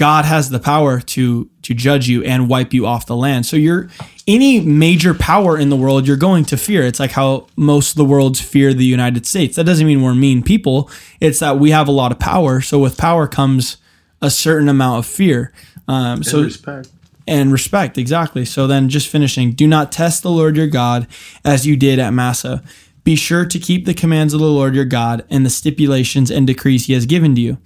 God 0.00 0.24
has 0.24 0.48
the 0.48 0.58
power 0.58 0.98
to 0.98 1.50
to 1.60 1.74
judge 1.74 2.08
you 2.08 2.24
and 2.24 2.48
wipe 2.48 2.72
you 2.72 2.86
off 2.86 3.04
the 3.04 3.14
land. 3.14 3.44
So 3.44 3.56
you're 3.58 3.90
any 4.26 4.58
major 4.60 5.12
power 5.12 5.58
in 5.58 5.68
the 5.68 5.76
world 5.76 6.06
you're 6.06 6.16
going 6.16 6.46
to 6.46 6.56
fear. 6.56 6.84
It's 6.86 6.98
like 6.98 7.10
how 7.10 7.48
most 7.54 7.90
of 7.90 7.96
the 7.96 8.06
worlds 8.06 8.40
fear 8.40 8.72
the 8.72 8.82
United 8.86 9.26
States. 9.26 9.56
That 9.56 9.64
doesn't 9.64 9.86
mean 9.86 10.00
we're 10.00 10.14
mean 10.14 10.42
people. 10.42 10.90
It's 11.20 11.40
that 11.40 11.58
we 11.58 11.70
have 11.72 11.86
a 11.86 11.92
lot 11.92 12.12
of 12.12 12.18
power. 12.18 12.62
So 12.62 12.78
with 12.78 12.96
power 12.96 13.26
comes 13.28 13.76
a 14.22 14.30
certain 14.30 14.70
amount 14.70 15.00
of 15.00 15.06
fear. 15.06 15.52
Um, 15.86 16.22
so 16.22 16.38
And 16.38 16.46
respect. 16.46 16.88
and 17.26 17.52
respect 17.52 17.98
exactly 17.98 18.44
so 18.46 18.66
then 18.66 18.88
just 18.88 19.08
finishing 19.08 19.52
do 19.52 19.66
not 19.66 19.92
test 19.92 20.22
the 20.22 20.30
lord 20.30 20.56
your 20.56 20.66
god 20.68 21.06
as 21.44 21.66
you 21.66 21.76
did 21.76 21.98
at 21.98 22.12
Massah 22.14 22.62
be 23.04 23.16
sure 23.16 23.44
to 23.44 23.58
keep 23.58 23.84
the 23.84 23.94
commands 23.94 24.32
of 24.32 24.40
the 24.40 24.46
lord 24.46 24.74
your 24.74 24.84
god 24.86 25.24
and 25.28 25.44
the 25.44 25.50
stipulations 25.50 26.30
and 26.30 26.46
decrees 26.46 26.86
he 26.86 26.92
has 26.94 27.06
given 27.06 27.34
to 27.34 27.40
you 27.40 27.58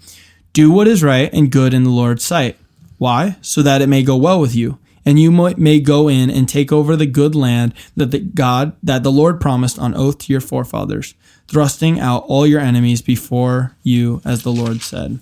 do 0.55 0.71
what 0.71 0.89
is 0.89 1.03
right 1.03 1.31
and 1.35 1.53
good 1.53 1.75
in 1.75 1.85
the 1.85 1.91
lord's 1.91 2.25
sight 2.25 2.57
why 2.97 3.37
so 3.43 3.61
that 3.61 3.83
it 3.83 3.89
may 3.89 4.03
go 4.03 4.17
well 4.17 4.41
with 4.41 4.55
you 4.55 4.79
and 5.05 5.19
you 5.21 5.31
may 5.31 5.79
go 5.79 6.09
in 6.09 6.31
and 6.31 6.49
take 6.49 6.73
over 6.73 6.97
the 6.97 7.05
good 7.05 7.35
land 7.35 7.75
that 7.95 8.11
the 8.11 8.19
god 8.19 8.75
that 8.83 9.03
the 9.03 9.13
lord 9.13 9.39
promised 9.39 9.79
on 9.79 9.95
oath 9.95 10.17
to 10.17 10.33
your 10.33 10.41
forefathers 10.41 11.15
thrusting 11.47 12.01
out 12.01 12.25
all 12.27 12.47
your 12.47 12.61
enemies 12.61 13.03
before 13.03 13.77
you 13.83 14.23
as 14.25 14.43
the 14.43 14.53
lord 14.53 14.81
said 14.81 15.19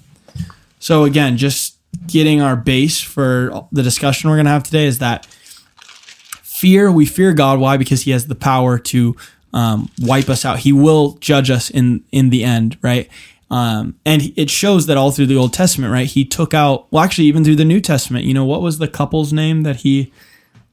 so 0.83 1.05
again, 1.05 1.37
just 1.37 1.77
getting 2.09 2.41
our 2.41 2.57
base 2.57 3.01
for 3.01 3.69
the 3.71 3.85
discussion 3.85 4.29
we're 4.29 4.35
going 4.35 4.47
to 4.47 4.51
have 4.51 4.65
today 4.65 4.87
is 4.87 4.99
that 4.99 5.27
fear. 6.43 6.91
We 6.91 7.07
fear 7.07 7.33
God. 7.33 7.61
Why? 7.61 7.77
Because 7.77 8.03
He 8.03 8.11
has 8.11 8.27
the 8.27 8.35
power 8.35 8.81
to 8.81 9.15
um, 9.53 9.91
wipe 10.01 10.29
us 10.29 10.45
out. 10.45 10.59
He 10.59 10.73
will 10.73 11.13
judge 11.21 11.51
us 11.51 11.71
in 11.71 12.03
in 12.11 12.31
the 12.31 12.43
end, 12.43 12.79
right? 12.83 13.09
Um, 13.53 13.97
and 14.07 14.33
it 14.37 14.49
shows 14.49 14.87
that 14.87 14.97
all 14.97 15.11
through 15.11 15.27
the 15.27 15.37
Old 15.37 15.53
Testament, 15.53 15.93
right? 15.93 16.07
He 16.07 16.25
took 16.25 16.55
out. 16.55 16.91
Well, 16.91 17.05
actually, 17.05 17.27
even 17.27 17.45
through 17.45 17.57
the 17.57 17.67
New 17.67 17.83
Testament, 17.83 18.25
you 18.25 18.33
know, 18.33 18.47
what 18.47 18.63
was 18.63 18.79
the 18.79 18.89
couple's 18.89 19.31
name 19.31 19.63
that 19.65 19.77
he 19.77 20.11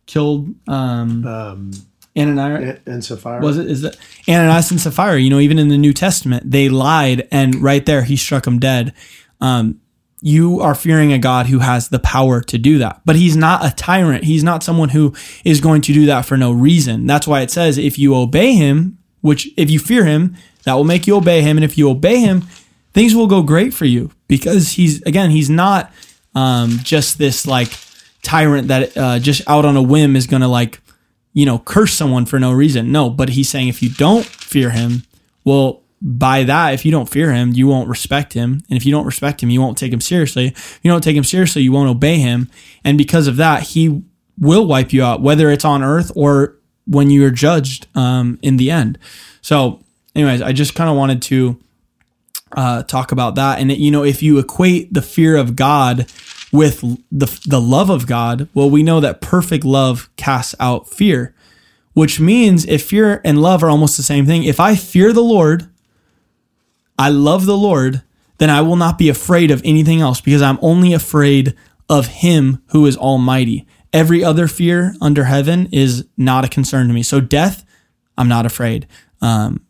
killed? 0.05 0.55
Um, 0.65 1.27
Um, 1.27 1.71
Ananias. 2.17 2.79
and, 2.85 3.03
Sapphira. 3.03 3.41
Was 3.41 3.57
it 3.57 3.69
is 3.69 3.81
that 3.81 3.97
Ananias 4.29 4.71
and 4.71 4.79
Sapphira? 4.79 5.19
You 5.19 5.29
know, 5.29 5.39
even 5.39 5.59
in 5.59 5.67
the 5.67 5.77
New 5.77 5.91
Testament, 5.91 6.49
they 6.49 6.69
lied, 6.69 7.27
and 7.31 7.55
right 7.55 7.85
there, 7.85 8.03
he 8.03 8.15
struck 8.15 8.45
them 8.45 8.59
dead. 8.59 8.93
Um, 9.41 9.81
you 10.21 10.61
are 10.61 10.75
fearing 10.75 11.11
a 11.13 11.19
God 11.19 11.47
who 11.47 11.59
has 11.59 11.89
the 11.89 11.99
power 11.99 12.41
to 12.41 12.57
do 12.57 12.77
that, 12.77 13.01
but 13.05 13.17
he's 13.17 13.35
not 13.35 13.65
a 13.65 13.75
tyrant. 13.75 14.23
He's 14.23 14.43
not 14.43 14.63
someone 14.63 14.89
who 14.89 15.13
is 15.43 15.59
going 15.61 15.81
to 15.81 15.93
do 15.93 16.05
that 16.07 16.25
for 16.25 16.37
no 16.37 16.51
reason. 16.53 17.05
That's 17.07 17.27
why 17.27 17.41
it 17.41 17.51
says, 17.51 17.77
if 17.77 17.99
you 17.99 18.15
obey 18.15 18.53
him, 18.53 18.97
which 19.21 19.49
if 19.57 19.69
you 19.69 19.79
fear 19.79 20.05
him, 20.05 20.35
that 20.63 20.73
will 20.73 20.83
make 20.83 21.07
you 21.07 21.15
obey 21.15 21.41
him, 21.41 21.57
and 21.57 21.63
if 21.63 21.77
you 21.77 21.89
obey 21.89 22.19
him, 22.19 22.43
things 22.99 23.15
will 23.15 23.27
go 23.27 23.41
great 23.41 23.73
for 23.73 23.85
you 23.85 24.11
because 24.27 24.71
he's 24.71 25.01
again, 25.03 25.29
he's 25.29 25.49
not 25.49 25.89
um, 26.35 26.71
just 26.83 27.17
this 27.17 27.47
like 27.47 27.71
tyrant 28.21 28.67
that 28.67 28.97
uh, 28.97 29.19
just 29.19 29.41
out 29.47 29.63
on 29.63 29.77
a 29.77 29.81
whim 29.81 30.17
is 30.17 30.27
going 30.27 30.41
to 30.41 30.49
like 30.49 30.81
you 31.33 31.45
know, 31.45 31.59
curse 31.59 31.93
someone 31.93 32.25
for 32.25 32.37
no 32.39 32.51
reason. 32.51 32.91
No, 32.91 33.09
but 33.09 33.29
he's 33.29 33.47
saying 33.47 33.69
if 33.69 33.81
you 33.81 33.89
don't 33.89 34.25
fear 34.25 34.71
him, 34.71 35.03
well, 35.45 35.83
by 36.01 36.43
that, 36.43 36.73
if 36.73 36.83
you 36.83 36.91
don't 36.91 37.07
fear 37.07 37.31
him, 37.31 37.53
you 37.53 37.67
won't 37.67 37.87
respect 37.87 38.33
him. 38.33 38.61
And 38.69 38.75
if 38.75 38.85
you 38.85 38.91
don't 38.91 39.05
respect 39.05 39.41
him, 39.41 39.49
you 39.49 39.61
won't 39.61 39.77
take 39.77 39.93
him 39.93 40.01
seriously. 40.01 40.47
If 40.47 40.79
you 40.83 40.91
don't 40.91 41.03
take 41.03 41.15
him 41.15 41.23
seriously, 41.23 41.61
you 41.61 41.71
won't 41.71 41.89
obey 41.89 42.17
him. 42.17 42.49
And 42.83 42.97
because 42.97 43.27
of 43.27 43.37
that, 43.37 43.63
he 43.63 44.03
will 44.37 44.65
wipe 44.65 44.91
you 44.91 45.01
out, 45.01 45.21
whether 45.21 45.49
it's 45.49 45.63
on 45.63 45.81
earth 45.81 46.11
or 46.13 46.57
when 46.85 47.09
you 47.09 47.25
are 47.25 47.31
judged 47.31 47.87
um, 47.95 48.39
in 48.41 48.57
the 48.57 48.69
end. 48.69 48.97
So, 49.41 49.81
anyways, 50.15 50.41
I 50.41 50.51
just 50.51 50.75
kind 50.75 50.89
of 50.89 50.97
wanted 50.97 51.21
to 51.23 51.57
uh, 52.51 52.83
talk 52.83 53.11
about 53.11 53.35
that. 53.35 53.59
And 53.59 53.71
you 53.71 53.91
know, 53.91 54.03
if 54.03 54.21
you 54.23 54.39
equate 54.39 54.93
the 54.93 55.01
fear 55.01 55.35
of 55.35 55.55
God 55.55 56.11
with 56.51 56.81
the 57.11 57.39
the 57.47 57.61
love 57.61 57.89
of 57.89 58.07
God, 58.07 58.49
well, 58.53 58.69
we 58.69 58.83
know 58.83 58.99
that 58.99 59.21
perfect 59.21 59.63
love 59.63 60.09
casts 60.15 60.55
out 60.59 60.89
fear, 60.89 61.35
which 61.93 62.19
means 62.19 62.65
if 62.65 62.83
fear 62.83 63.21
and 63.23 63.41
love 63.41 63.63
are 63.63 63.69
almost 63.69 63.97
the 63.97 64.03
same 64.03 64.25
thing. 64.25 64.43
If 64.43 64.59
I 64.59 64.75
fear 64.75 65.13
the 65.13 65.23
Lord, 65.23 65.69
I 66.97 67.09
love 67.09 67.45
the 67.45 67.57
Lord, 67.57 68.01
then 68.39 68.49
I 68.49 68.61
will 68.61 68.75
not 68.75 68.97
be 68.97 69.09
afraid 69.09 69.51
of 69.51 69.61
anything 69.63 70.01
else 70.01 70.21
because 70.21 70.41
I'm 70.41 70.59
only 70.61 70.93
afraid 70.93 71.55
of 71.87 72.07
Him 72.07 72.61
who 72.71 72.85
is 72.85 72.97
Almighty. 72.97 73.67
Every 73.91 74.23
other 74.23 74.47
fear 74.47 74.93
under 75.01 75.23
heaven 75.23 75.67
is 75.71 76.05
not 76.15 76.45
a 76.45 76.47
concern 76.47 76.87
to 76.87 76.93
me. 76.93 77.01
So 77.03 77.19
death, 77.19 77.65
I'm 78.17 78.27
not 78.27 78.45
afraid. 78.45 78.87
Um, 79.21 79.65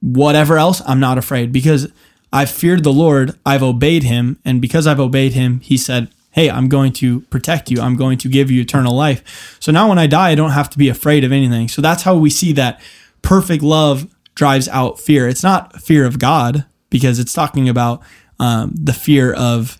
whatever 0.00 0.56
else, 0.58 0.82
I'm 0.86 1.00
not 1.00 1.18
afraid 1.18 1.52
because 1.52 1.92
I've 2.32 2.50
feared 2.50 2.84
the 2.84 2.92
Lord, 2.92 3.38
I've 3.44 3.62
obeyed 3.62 4.04
him, 4.04 4.38
and 4.44 4.60
because 4.60 4.86
I've 4.86 5.00
obeyed 5.00 5.32
him, 5.32 5.60
he 5.60 5.76
said, 5.76 6.08
Hey, 6.32 6.48
I'm 6.48 6.68
going 6.68 6.92
to 6.94 7.22
protect 7.22 7.70
you, 7.72 7.80
I'm 7.80 7.96
going 7.96 8.16
to 8.18 8.28
give 8.28 8.52
you 8.52 8.60
eternal 8.60 8.94
life. 8.94 9.56
So 9.58 9.72
now 9.72 9.88
when 9.88 9.98
I 9.98 10.06
die, 10.06 10.30
I 10.30 10.34
don't 10.36 10.52
have 10.52 10.70
to 10.70 10.78
be 10.78 10.88
afraid 10.88 11.24
of 11.24 11.32
anything. 11.32 11.66
So 11.66 11.82
that's 11.82 12.04
how 12.04 12.16
we 12.16 12.30
see 12.30 12.52
that 12.52 12.80
perfect 13.22 13.64
love 13.64 14.06
drives 14.36 14.68
out 14.68 15.00
fear. 15.00 15.28
It's 15.28 15.42
not 15.42 15.82
fear 15.82 16.06
of 16.06 16.20
God 16.20 16.66
because 16.88 17.18
it's 17.18 17.32
talking 17.32 17.68
about 17.68 18.00
um, 18.38 18.72
the 18.76 18.92
fear 18.92 19.32
of 19.32 19.78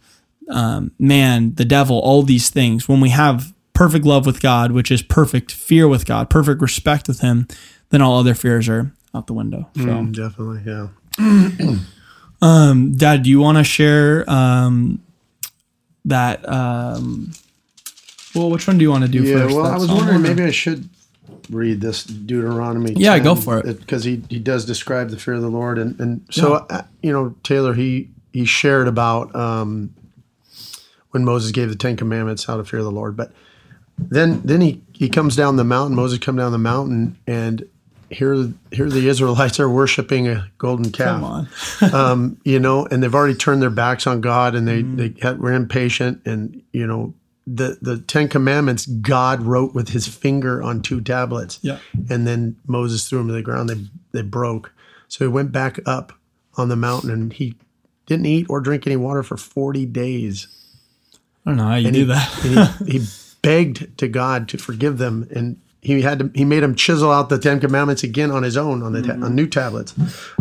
um, 0.48 0.90
man, 0.98 1.54
the 1.54 1.64
devil, 1.64 1.98
all 2.00 2.22
these 2.22 2.50
things. 2.50 2.88
When 2.88 3.00
we 3.00 3.10
have 3.10 3.54
perfect 3.72 4.04
love 4.04 4.26
with 4.26 4.42
God, 4.42 4.72
which 4.72 4.90
is 4.90 5.02
perfect 5.02 5.52
fear 5.52 5.86
with 5.86 6.04
God, 6.04 6.28
perfect 6.28 6.60
respect 6.60 7.06
with 7.06 7.20
Him, 7.20 7.46
then 7.90 8.02
all 8.02 8.18
other 8.18 8.34
fears 8.34 8.68
are 8.68 8.92
out 9.14 9.28
the 9.28 9.32
window. 9.34 9.68
So. 9.76 9.82
Mm, 9.82 10.14
definitely, 10.14 10.62
yeah. 10.66 11.76
Um, 12.42 12.94
Dad, 12.96 13.22
do 13.22 13.30
you 13.30 13.40
want 13.40 13.58
to 13.58 13.64
share 13.64 14.28
um, 14.28 15.02
that? 16.04 16.48
Um, 16.48 17.32
well, 18.34 18.50
which 18.50 18.66
one 18.66 18.78
do 18.78 18.82
you 18.82 18.90
want 18.90 19.04
to 19.04 19.10
do 19.10 19.22
Yeah, 19.22 19.34
first? 19.34 19.56
well, 19.56 19.66
I 19.66 19.76
was 19.76 19.90
wondering 19.90 20.22
maybe 20.22 20.42
I 20.42 20.50
should 20.50 20.88
read 21.50 21.80
this 21.80 22.04
Deuteronomy. 22.04 22.94
Yeah, 22.96 23.18
go 23.18 23.34
for 23.34 23.58
it. 23.58 23.80
because 23.80 24.04
he 24.04 24.22
he 24.28 24.38
does 24.38 24.64
describe 24.64 25.10
the 25.10 25.18
fear 25.18 25.34
of 25.34 25.42
the 25.42 25.50
Lord, 25.50 25.78
and 25.78 25.98
and 26.00 26.24
so 26.30 26.54
uh, 26.54 26.82
you 27.02 27.12
know 27.12 27.34
Taylor 27.42 27.74
he 27.74 28.10
he 28.32 28.44
shared 28.44 28.88
about 28.88 29.34
um, 29.34 29.94
when 31.10 31.24
Moses 31.24 31.50
gave 31.50 31.68
the 31.68 31.76
Ten 31.76 31.96
Commandments 31.96 32.44
how 32.44 32.56
to 32.56 32.64
fear 32.64 32.82
the 32.82 32.90
Lord, 32.90 33.16
but 33.16 33.32
then 33.98 34.40
then 34.42 34.60
he 34.60 34.82
he 34.92 35.08
comes 35.08 35.36
down 35.36 35.56
the 35.56 35.64
mountain. 35.64 35.96
Moses 35.96 36.18
come 36.18 36.36
down 36.36 36.52
the 36.52 36.58
mountain, 36.58 37.18
and 37.26 37.68
here 38.10 38.52
here 38.72 38.90
the 38.90 39.08
Israelites 39.08 39.60
are 39.60 39.70
worshiping 39.70 40.28
a 40.28 40.50
golden 40.58 40.90
calf. 40.92 41.20
Come 41.20 41.24
on. 41.24 41.94
um, 41.94 42.40
you 42.44 42.58
know, 42.58 42.86
and 42.86 43.02
they've 43.02 43.14
already 43.14 43.34
turned 43.36 43.62
their 43.62 43.70
backs 43.70 44.06
on 44.06 44.20
God, 44.20 44.54
and 44.54 44.66
they 44.66 44.82
they 44.82 45.14
had, 45.22 45.38
were 45.40 45.52
impatient, 45.52 46.20
and 46.26 46.62
you 46.72 46.86
know, 46.86 47.14
the 47.46 47.78
the 47.80 47.98
Ten 47.98 48.28
Commandments 48.28 48.86
God 48.86 49.42
wrote 49.42 49.74
with 49.74 49.90
His 49.90 50.06
finger 50.08 50.62
on 50.62 50.82
two 50.82 51.00
tablets, 51.00 51.58
Yeah. 51.62 51.78
and 52.10 52.26
then 52.26 52.56
Moses 52.66 53.08
threw 53.08 53.18
them 53.18 53.28
to 53.28 53.34
the 53.34 53.42
ground. 53.42 53.68
They 53.68 53.76
they 54.12 54.22
broke, 54.22 54.72
so 55.08 55.24
he 55.24 55.28
went 55.28 55.52
back 55.52 55.78
up 55.86 56.12
on 56.56 56.68
the 56.68 56.76
mountain, 56.76 57.10
and 57.10 57.32
he 57.32 57.54
didn't 58.06 58.26
eat 58.26 58.46
or 58.50 58.60
drink 58.60 58.86
any 58.86 58.96
water 58.96 59.22
for 59.22 59.36
forty 59.36 59.86
days. 59.86 60.48
I 61.46 61.50
don't 61.50 61.56
know 61.58 61.64
how 61.64 61.76
you 61.76 61.86
And 61.86 61.94
do 61.94 62.00
he, 62.00 62.06
that. 62.06 62.82
he, 62.84 62.98
he 62.98 63.06
begged 63.40 63.96
to 63.98 64.08
God 64.08 64.48
to 64.50 64.58
forgive 64.58 64.98
them, 64.98 65.26
and 65.34 65.60
he 65.82 66.02
had 66.02 66.18
to. 66.18 66.30
He 66.34 66.44
made 66.44 66.62
him 66.62 66.74
chisel 66.74 67.10
out 67.10 67.28
the 67.28 67.38
Ten 67.38 67.58
Commandments 67.60 68.02
again 68.02 68.30
on 68.30 68.42
his 68.42 68.56
own 68.56 68.82
on 68.82 68.92
the 68.92 69.02
ta- 69.02 69.12
on 69.24 69.34
new 69.34 69.46
tablets. 69.46 69.94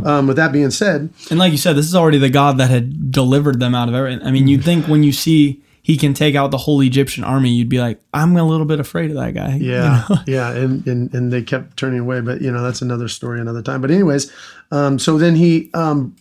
Um, 0.04 0.28
with 0.28 0.36
that 0.38 0.52
being 0.52 0.72
said, 0.72 1.10
And 1.30 1.40
like 1.40 1.52
you 1.52 1.58
said, 1.58 1.74
this 1.78 1.86
is 1.88 1.96
already 1.96 2.18
the 2.18 2.30
God 2.30 2.58
that 2.58 2.70
had 2.70 3.12
delivered 3.12 3.60
them 3.60 3.74
out 3.76 3.88
of 3.90 3.96
everything. 3.96 4.26
I 4.26 4.32
mean, 4.32 4.48
you'd 4.48 4.64
think 4.64 4.88
when 4.88 5.04
you 5.04 5.12
see 5.14 5.62
he 5.82 5.98
can 5.98 6.14
take 6.14 6.36
out 6.36 6.52
the 6.52 6.58
whole 6.58 6.82
Egyptian 6.82 7.24
army, 7.24 7.50
you'd 7.52 7.70
be 7.70 7.80
like, 7.80 8.00
I'm 8.14 8.36
a 8.36 8.44
little 8.44 8.66
bit 8.66 8.80
afraid 8.80 9.10
of 9.12 9.16
that 9.18 9.34
guy. 9.34 9.56
you 9.62 9.72
Yeah, 9.72 10.04
know? 10.10 10.18
yeah, 10.28 10.52
and, 10.52 10.86
and 10.86 11.14
and 11.14 11.32
they 11.32 11.42
kept 11.42 11.78
turning 11.78 12.00
away, 12.02 12.20
but 12.22 12.42
you 12.42 12.52
know 12.52 12.62
that's 12.62 12.82
another 12.82 13.08
story, 13.08 13.40
another 13.40 13.62
time. 13.62 13.80
But 13.82 13.92
anyways, 13.92 14.32
um, 14.72 15.00
so 15.00 15.18
then 15.18 15.36
he 15.36 15.70
um, 15.74 16.16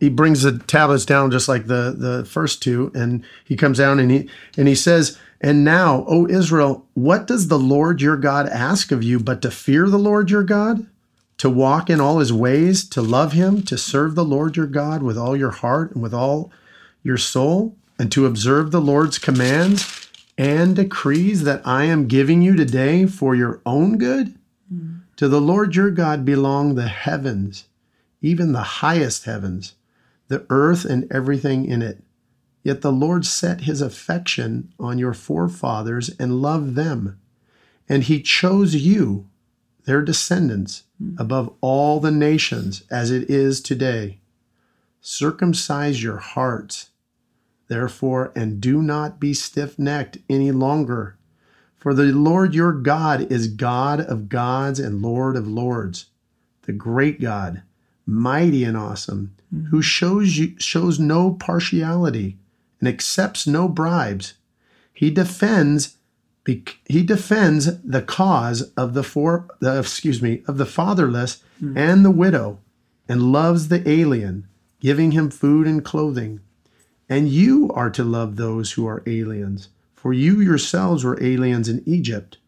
he 0.00 0.08
brings 0.08 0.42
the 0.42 0.58
tablets 0.58 1.04
down 1.04 1.30
just 1.30 1.48
like 1.48 1.66
the 1.66 1.94
the 1.96 2.24
first 2.24 2.62
two, 2.62 2.90
and 2.94 3.22
he 3.44 3.56
comes 3.56 3.78
down 3.78 3.98
and 3.98 4.10
he 4.10 4.28
and 4.56 4.68
he 4.68 4.74
says, 4.74 5.18
"And 5.40 5.64
now, 5.64 6.04
O 6.08 6.26
Israel, 6.26 6.86
what 6.94 7.26
does 7.26 7.48
the 7.48 7.58
Lord 7.58 8.00
your 8.00 8.16
God 8.16 8.48
ask 8.48 8.92
of 8.92 9.02
you 9.02 9.18
but 9.18 9.42
to 9.42 9.50
fear 9.50 9.88
the 9.88 9.98
Lord 9.98 10.30
your 10.30 10.42
God?" 10.42 10.86
To 11.38 11.50
walk 11.50 11.90
in 11.90 12.00
all 12.00 12.18
his 12.18 12.32
ways, 12.32 12.82
to 12.88 13.02
love 13.02 13.32
him, 13.32 13.60
to 13.64 13.76
serve 13.76 14.14
the 14.14 14.24
Lord 14.24 14.56
your 14.56 14.66
God 14.66 15.02
with 15.02 15.18
all 15.18 15.36
your 15.36 15.50
heart 15.50 15.92
and 15.92 16.02
with 16.02 16.14
all 16.14 16.50
your 17.02 17.18
soul, 17.18 17.76
and 17.98 18.10
to 18.12 18.24
observe 18.24 18.70
the 18.70 18.80
Lord's 18.80 19.18
commands 19.18 20.08
and 20.38 20.76
decrees 20.76 21.44
that 21.44 21.60
I 21.66 21.84
am 21.84 22.08
giving 22.08 22.42
you 22.42 22.56
today 22.56 23.06
for 23.06 23.34
your 23.34 23.60
own 23.66 23.98
good? 23.98 24.34
Hmm. 24.70 24.88
To 25.16 25.28
the 25.28 25.40
Lord 25.40 25.76
your 25.76 25.90
God 25.90 26.24
belong 26.24 26.74
the 26.74 26.88
heavens, 26.88 27.64
even 28.20 28.52
the 28.52 28.62
highest 28.62 29.24
heavens, 29.24 29.74
the 30.28 30.44
earth 30.50 30.84
and 30.84 31.06
everything 31.10 31.66
in 31.66 31.82
it. 31.82 32.02
Yet 32.66 32.80
the 32.80 32.90
Lord 32.90 33.24
set 33.24 33.60
his 33.60 33.80
affection 33.80 34.72
on 34.76 34.98
your 34.98 35.14
forefathers 35.14 36.10
and 36.18 36.42
loved 36.42 36.74
them. 36.74 37.16
And 37.88 38.02
he 38.02 38.20
chose 38.20 38.74
you, 38.74 39.28
their 39.84 40.02
descendants, 40.02 40.82
hmm. 40.98 41.14
above 41.16 41.54
all 41.60 42.00
the 42.00 42.10
nations 42.10 42.82
as 42.90 43.12
it 43.12 43.30
is 43.30 43.60
today. 43.60 44.18
Circumcise 45.00 46.02
your 46.02 46.16
hearts, 46.16 46.90
therefore, 47.68 48.32
and 48.34 48.60
do 48.60 48.82
not 48.82 49.20
be 49.20 49.32
stiff 49.32 49.78
necked 49.78 50.18
any 50.28 50.50
longer. 50.50 51.16
For 51.76 51.94
the 51.94 52.06
Lord 52.06 52.52
your 52.52 52.72
God 52.72 53.30
is 53.30 53.46
God 53.46 54.00
of 54.00 54.28
gods 54.28 54.80
and 54.80 55.00
Lord 55.00 55.36
of 55.36 55.46
lords, 55.46 56.06
the 56.62 56.72
great 56.72 57.20
God, 57.20 57.62
mighty 58.06 58.64
and 58.64 58.76
awesome, 58.76 59.36
hmm. 59.50 59.66
who 59.66 59.80
shows 59.80 60.36
you 60.36 60.56
shows 60.58 60.98
no 60.98 61.32
partiality 61.32 62.38
and 62.80 62.88
accepts 62.88 63.46
no 63.46 63.68
bribes. 63.68 64.34
He 64.92 65.10
defends 65.10 65.96
he 66.84 67.02
defends 67.02 67.82
the 67.82 68.02
cause 68.02 68.70
of 68.76 68.94
the 68.94 69.02
for 69.02 69.48
the 69.58 69.80
excuse 69.80 70.22
me 70.22 70.44
of 70.46 70.58
the 70.58 70.66
fatherless 70.66 71.42
hmm. 71.58 71.76
and 71.76 72.04
the 72.04 72.10
widow 72.10 72.60
and 73.08 73.32
loves 73.32 73.66
the 73.66 73.88
alien, 73.88 74.46
giving 74.80 75.10
him 75.10 75.28
food 75.28 75.66
and 75.66 75.84
clothing. 75.84 76.40
And 77.08 77.28
you 77.28 77.70
are 77.74 77.90
to 77.90 78.04
love 78.04 78.36
those 78.36 78.72
who 78.72 78.86
are 78.86 79.02
aliens, 79.06 79.70
for 79.94 80.12
you 80.12 80.40
yourselves 80.40 81.02
were 81.02 81.22
aliens 81.22 81.68
in 81.68 81.82
Egypt. 81.84 82.38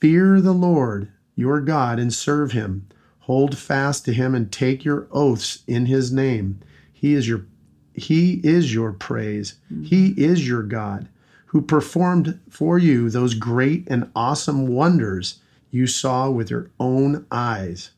Fear 0.00 0.40
the 0.40 0.52
Lord 0.52 1.10
your 1.36 1.60
God 1.60 1.98
and 1.98 2.12
serve 2.12 2.52
him. 2.52 2.88
Hold 3.20 3.56
fast 3.56 4.04
to 4.04 4.12
him 4.12 4.34
and 4.34 4.52
take 4.52 4.84
your 4.84 5.08
oaths 5.10 5.64
in 5.66 5.86
his 5.86 6.12
name. 6.12 6.60
He 6.92 7.14
is 7.14 7.26
your 7.28 7.46
he 7.94 8.40
is 8.44 8.74
your 8.74 8.92
praise. 8.92 9.54
He 9.82 10.08
is 10.16 10.46
your 10.46 10.62
God 10.62 11.08
who 11.46 11.60
performed 11.62 12.38
for 12.50 12.78
you 12.78 13.08
those 13.08 13.34
great 13.34 13.86
and 13.88 14.10
awesome 14.16 14.66
wonders 14.66 15.38
you 15.70 15.86
saw 15.86 16.28
with 16.30 16.50
your 16.50 16.70
own 16.80 17.24
eyes. 17.30 17.90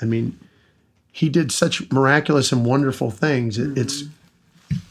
I 0.00 0.06
mean, 0.06 0.38
he 1.12 1.28
did 1.28 1.52
such 1.52 1.90
miraculous 1.92 2.50
and 2.52 2.64
wonderful 2.64 3.10
things. 3.10 3.58
It, 3.58 3.76
It's 3.78 4.04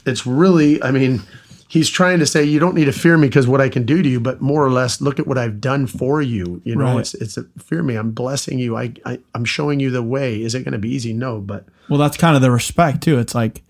it's 0.05 0.25
really, 0.25 0.81
I 0.83 0.91
mean, 0.91 1.21
he's 1.67 1.89
trying 1.89 2.19
to 2.19 2.25
say 2.25 2.43
you 2.43 2.59
don't 2.59 2.75
need 2.75 2.85
to 2.85 2.91
fear 2.93 3.17
me 3.17 3.27
because 3.27 3.47
what 3.47 3.59
I 3.61 3.67
can 3.69 3.83
do 3.85 4.01
to 4.03 4.07
you, 4.09 4.19
but 4.19 4.39
more 4.41 4.63
or 4.63 4.69
less 4.71 5.01
look 5.01 5.19
at 5.19 5.25
what 5.27 5.37
I've 5.37 5.59
done 5.59 5.87
for 5.87 6.21
you. 6.21 6.61
You 6.63 6.75
know, 6.75 6.85
Right. 6.85 6.99
it's 6.99 7.13
it's 7.15 7.37
a, 7.37 7.43
fear 7.59 7.81
me. 7.83 7.95
I'm 7.95 8.11
blessing 8.11 8.59
you. 8.59 8.77
I, 8.77 8.93
I 9.05 9.19
I'm 9.33 9.43
showing 9.45 9.79
you 9.79 9.89
the 9.89 10.03
way. 10.03 10.41
Is 10.41 10.53
it 10.55 10.63
going 10.63 10.73
to 10.73 10.77
be 10.79 10.89
easy? 10.93 11.13
No, 11.13 11.39
but 11.39 11.65
Well, 11.89 11.99
that's 11.99 12.15
kind 12.17 12.35
of 12.35 12.41
the 12.41 12.51
respect 12.51 13.01
too. 13.01 13.17
It's 13.19 13.33
like, 13.35 13.63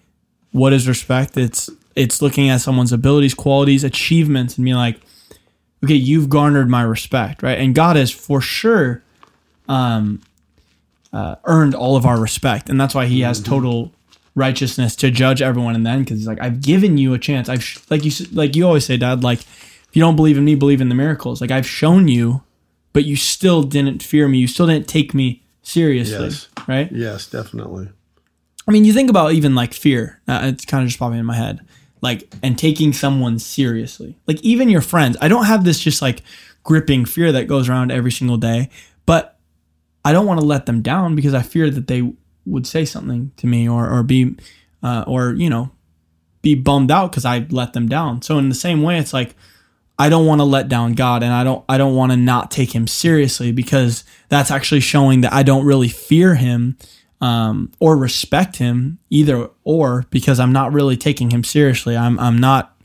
what 0.54 0.72
is 0.72 0.88
respect? 0.88 1.36
It's 1.38 1.70
it's 1.96 2.22
looking 2.22 2.50
at 2.50 2.62
someone's 2.62 2.92
abilities, 2.94 3.34
qualities, 3.34 3.84
achievements, 3.84 4.58
and 4.58 4.64
being 4.66 4.78
like, 4.78 5.00
okay, 5.84 5.94
you've 5.94 6.30
garnered 6.30 6.70
my 6.70 6.82
respect, 6.82 7.44
right? 7.44 7.58
And 7.60 7.76
God 7.76 7.98
has 7.98 8.10
for 8.10 8.40
sure, 8.42 9.04
um, 9.68 10.22
uh, 11.12 11.36
earned 11.44 11.76
all 11.76 11.96
of 11.96 12.06
our 12.06 12.20
respect, 12.20 12.70
and 12.70 12.80
that's 12.80 12.96
why 12.96 13.06
He 13.06 13.22
has 13.22 13.42
total 13.42 13.92
righteousness 14.36 14.96
to 14.96 15.12
judge 15.12 15.44
everyone 15.44 15.76
And 15.76 15.86
then 15.86 16.00
because 16.00 16.18
He's 16.18 16.28
like, 16.28 16.42
I've 16.42 16.62
given 16.62 16.98
you 16.98 17.14
a 17.14 17.20
chance. 17.20 17.50
I've 17.50 17.64
sh- 17.64 17.78
like 17.90 18.04
you 18.06 18.12
like 18.32 18.56
you 18.56 18.66
always 18.66 18.86
say, 18.86 18.98
Dad. 18.98 19.24
Like, 19.24 19.42
if 19.42 19.90
you 19.94 20.02
don't 20.02 20.16
believe 20.16 20.38
in 20.38 20.46
me, 20.46 20.56
believe 20.56 20.82
in 20.82 20.90
the 20.90 20.96
miracles. 20.96 21.42
Like 21.42 21.52
I've 21.52 21.68
shown 21.68 22.08
you, 22.08 22.42
but 22.94 23.06
you 23.06 23.16
still 23.16 23.62
didn't 23.64 24.02
fear 24.02 24.28
me. 24.28 24.40
You 24.40 24.48
still 24.48 24.66
didn't 24.68 24.88
take 24.88 25.14
me 25.14 25.44
seriously, 25.62 26.26
Yes. 26.26 26.48
right? 26.68 26.92
yes, 26.92 27.28
definitely. 27.28 27.90
I 28.68 28.72
mean, 28.72 28.86
you 28.86 28.94
think 28.94 29.10
about 29.10 29.34
even 29.34 29.56
like 29.56 29.74
fear. 29.74 30.22
Uh, 30.28 30.42
it's 30.44 30.66
kind 30.66 30.84
of 30.84 30.90
just 30.90 31.00
popping 31.00 31.20
in 31.20 31.26
my 31.26 31.36
head, 31.36 31.60
like 32.02 32.34
and 32.42 32.58
taking 32.58 32.94
someone 32.94 33.40
seriously. 33.40 34.18
Like 34.28 34.42
even 34.42 34.70
your 34.70 34.82
friends. 34.82 35.18
I 35.22 35.28
don't 35.28 35.46
have 35.46 35.64
this 35.64 35.80
just 35.80 36.02
like 36.02 36.22
gripping 36.64 37.06
fear 37.06 37.32
that 37.32 37.48
goes 37.48 37.68
around 37.68 37.92
every 37.92 38.12
single 38.12 38.38
day, 38.38 38.70
but 39.06 39.38
I 40.06 40.12
don't 40.12 40.26
want 40.26 40.40
to 40.40 40.46
let 40.46 40.66
them 40.66 40.82
down 40.82 41.16
because 41.16 41.34
I 41.34 41.42
fear 41.42 41.70
that 41.70 41.88
they 41.88 42.14
would 42.46 42.68
say 42.68 42.86
something 42.86 43.32
to 43.38 43.48
me 43.48 43.68
or 43.68 43.90
or 43.90 44.04
be 44.04 44.36
uh, 44.82 45.04
or 45.08 45.34
you 45.34 45.50
know 45.50 45.72
be 46.42 46.56
bummed 46.56 46.92
out 46.92 47.12
because 47.12 47.26
I 47.26 47.46
let 47.50 47.74
them 47.74 47.88
down. 47.88 48.22
So 48.22 48.38
in 48.38 48.50
the 48.50 48.56
same 48.56 48.82
way, 48.82 48.98
it's 48.98 49.14
like 49.14 49.36
I 49.98 50.10
don't 50.10 50.26
want 50.26 50.40
to 50.40 50.46
let 50.46 50.68
down 50.70 50.94
God 50.94 51.24
and 51.24 51.34
I 51.34 51.44
don't 51.44 51.64
I 51.70 51.78
don't 51.78 51.96
want 51.96 52.12
to 52.12 52.18
not 52.18 52.52
take 52.52 52.74
him 52.74 52.88
seriously 52.88 53.52
because 53.52 54.04
that's 54.30 54.52
actually 54.52 54.82
showing 54.82 55.22
that 55.22 55.34
I 55.34 55.44
don't 55.44 55.66
really 55.66 55.90
fear 55.90 56.36
him 56.36 56.78
um, 57.24 57.72
or 57.80 57.96
respect 57.96 58.58
him 58.58 59.00
either 59.10 59.50
or 59.64 60.06
because 60.10 60.42
I'm 60.42 60.52
not 60.52 60.74
really 60.74 60.98
taking 60.98 61.32
him 61.32 61.46
seriously. 61.46 61.96
I'm 61.96 62.20
I'm 62.20 62.38
not 62.38 62.78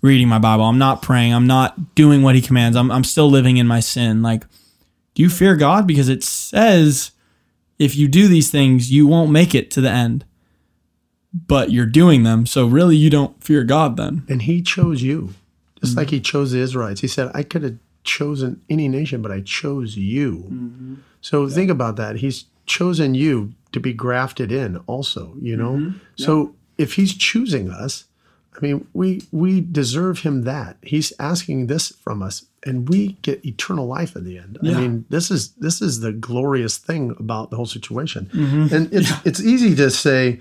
reading 0.00 0.28
my 0.28 0.38
Bible. 0.38 0.64
I'm 0.64 0.78
not 0.78 1.02
praying. 1.02 1.34
I'm 1.34 1.46
not 1.46 1.94
doing 1.94 2.22
what 2.22 2.34
he 2.34 2.40
commands. 2.40 2.74
I'm 2.74 2.90
I'm 2.90 3.04
still 3.04 3.28
living 3.28 3.58
in 3.58 3.66
my 3.66 3.80
sin. 3.80 4.22
Like 4.22 4.46
do 5.14 5.22
you 5.22 5.28
fear 5.28 5.56
God 5.56 5.86
because 5.86 6.08
it 6.08 6.24
says 6.24 7.10
if 7.78 7.94
you 7.94 8.08
do 8.08 8.28
these 8.28 8.50
things 8.50 8.90
you 8.90 9.06
won't 9.06 9.30
make 9.30 9.54
it 9.54 9.70
to 9.72 9.82
the 9.82 9.90
end. 9.90 10.24
But 11.34 11.70
you're 11.70 11.86
doing 11.86 12.22
them. 12.22 12.44
So 12.46 12.66
really 12.66 12.96
you 12.96 13.10
don't 13.10 13.42
fear 13.44 13.62
God 13.62 13.98
then. 13.98 14.22
And 14.28 14.42
he 14.42 14.60
chose 14.60 15.02
you, 15.02 15.32
just 15.80 15.96
like 15.96 16.10
he 16.10 16.20
chose 16.20 16.52
the 16.52 16.60
Israelites. 16.60 17.00
He 17.00 17.08
said, 17.08 17.30
I 17.34 17.42
could 17.42 17.62
have 17.62 17.78
chosen 18.04 18.60
any 18.68 18.86
nation, 18.86 19.22
but 19.22 19.32
I 19.32 19.40
chose 19.40 19.96
you. 19.96 20.98
So 21.22 21.48
think 21.48 21.70
about 21.70 21.96
that. 21.96 22.16
He's 22.16 22.44
chosen 22.66 23.14
you 23.14 23.54
to 23.72 23.80
be 23.80 23.92
grafted 23.92 24.52
in 24.52 24.76
also, 24.86 25.34
you 25.40 25.56
know? 25.56 25.74
Mm-hmm. 25.74 25.98
So 26.16 26.54
if 26.78 26.94
he's 26.94 27.14
choosing 27.14 27.70
us, 27.70 28.04
I 28.54 28.60
mean, 28.60 28.86
we 28.92 29.22
we 29.32 29.60
deserve 29.60 30.20
him 30.20 30.42
that. 30.42 30.76
He's 30.82 31.12
asking 31.18 31.68
this 31.68 31.88
from 31.88 32.22
us 32.22 32.44
and 32.64 32.88
we 32.88 33.18
get 33.22 33.44
eternal 33.44 33.86
life 33.86 34.14
at 34.14 34.24
the 34.24 34.38
end. 34.38 34.58
Yeah. 34.62 34.76
I 34.76 34.80
mean, 34.80 35.04
this 35.08 35.30
is 35.30 35.52
this 35.52 35.80
is 35.80 36.00
the 36.00 36.12
glorious 36.12 36.78
thing 36.78 37.16
about 37.18 37.50
the 37.50 37.56
whole 37.56 37.66
situation. 37.66 38.30
Mm-hmm. 38.32 38.74
And 38.74 38.92
it's 38.92 39.10
it's 39.24 39.40
easy 39.40 39.74
to 39.76 39.90
say, 39.90 40.40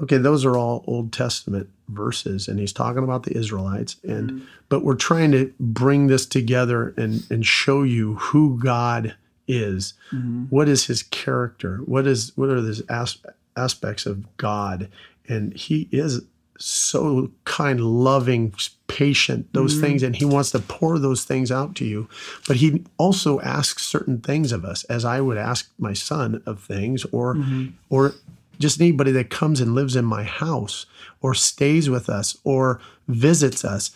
okay, 0.00 0.18
those 0.18 0.44
are 0.44 0.56
all 0.56 0.84
Old 0.86 1.12
Testament 1.12 1.70
verses, 1.88 2.48
and 2.48 2.58
he's 2.58 2.72
talking 2.72 3.02
about 3.02 3.24
the 3.24 3.36
Israelites, 3.36 3.96
and 4.04 4.30
mm-hmm. 4.30 4.44
but 4.68 4.84
we're 4.84 4.94
trying 4.94 5.32
to 5.32 5.52
bring 5.58 6.06
this 6.06 6.26
together 6.26 6.94
and 6.96 7.24
and 7.30 7.44
show 7.46 7.82
you 7.82 8.14
who 8.16 8.58
God 8.62 9.16
is, 9.48 9.94
mm-hmm. 10.12 10.44
what 10.44 10.68
is 10.68 10.86
His 10.86 11.02
character, 11.02 11.78
what 11.78 12.06
is 12.06 12.32
what 12.36 12.50
are 12.50 12.60
the 12.60 12.84
as- 12.88 13.18
aspects 13.56 14.06
of 14.06 14.36
God, 14.36 14.88
and 15.28 15.54
He 15.54 15.88
is 15.90 16.22
so 16.60 17.30
kind, 17.44 17.80
loving, 17.80 18.52
patient, 18.88 19.52
those 19.52 19.74
mm-hmm. 19.74 19.82
things, 19.82 20.02
and 20.02 20.14
He 20.14 20.24
wants 20.24 20.50
to 20.52 20.58
pour 20.58 20.98
those 20.98 21.24
things 21.24 21.50
out 21.50 21.74
to 21.76 21.84
you, 21.84 22.08
but 22.46 22.56
He 22.56 22.84
also 22.98 23.40
asks 23.40 23.84
certain 23.84 24.20
things 24.20 24.52
of 24.52 24.64
us, 24.64 24.84
as 24.84 25.04
I 25.04 25.20
would 25.20 25.38
ask 25.38 25.70
my 25.78 25.92
son 25.92 26.42
of 26.46 26.60
things, 26.60 27.04
or 27.06 27.34
mm-hmm. 27.34 27.68
or 27.90 28.14
just 28.58 28.80
anybody 28.80 29.12
that 29.12 29.30
comes 29.30 29.60
and 29.60 29.74
lives 29.74 29.94
in 29.96 30.04
my 30.04 30.24
house 30.24 30.86
or 31.20 31.34
stays 31.34 31.88
with 31.88 32.08
us 32.08 32.36
or 32.44 32.80
visits 33.06 33.64
us. 33.64 33.90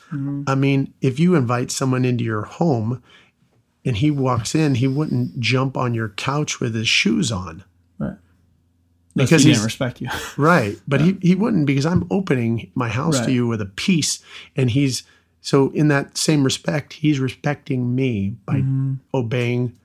I 0.46 0.54
mean, 0.54 0.94
if 1.00 1.18
you 1.18 1.34
invite 1.34 1.70
someone 1.70 2.04
into 2.04 2.24
your 2.24 2.42
home 2.42 3.02
and 3.84 3.96
he 3.96 4.10
walks 4.10 4.54
in, 4.54 4.76
he 4.76 4.86
wouldn't 4.88 5.38
jump 5.40 5.76
on 5.76 5.94
your 5.94 6.10
couch 6.10 6.60
with 6.60 6.74
his 6.74 6.88
shoes 6.88 7.32
on. 7.32 7.64
Right. 7.98 8.16
Because 9.14 9.28
Because 9.30 9.42
he 9.44 9.50
didn't 9.52 9.64
respect 9.64 10.00
you. 10.00 10.08
Right. 10.36 10.76
But 10.88 11.00
he, 11.00 11.16
he 11.20 11.34
wouldn't 11.34 11.66
because 11.66 11.84
I'm 11.86 12.06
opening 12.10 12.70
my 12.74 12.88
house 12.88 13.18
Right. 13.18 13.26
to 13.26 13.32
you 13.32 13.46
with 13.46 13.60
a 13.60 13.66
peace. 13.66 14.22
And 14.56 14.70
he's 14.70 15.02
so 15.40 15.70
in 15.70 15.88
that 15.88 16.16
same 16.16 16.44
respect, 16.44 16.92
he's 16.94 17.18
respecting 17.20 17.94
me 17.94 18.36
by 18.46 18.54
Mm-hmm. 18.60 18.94
obeying 19.12 19.76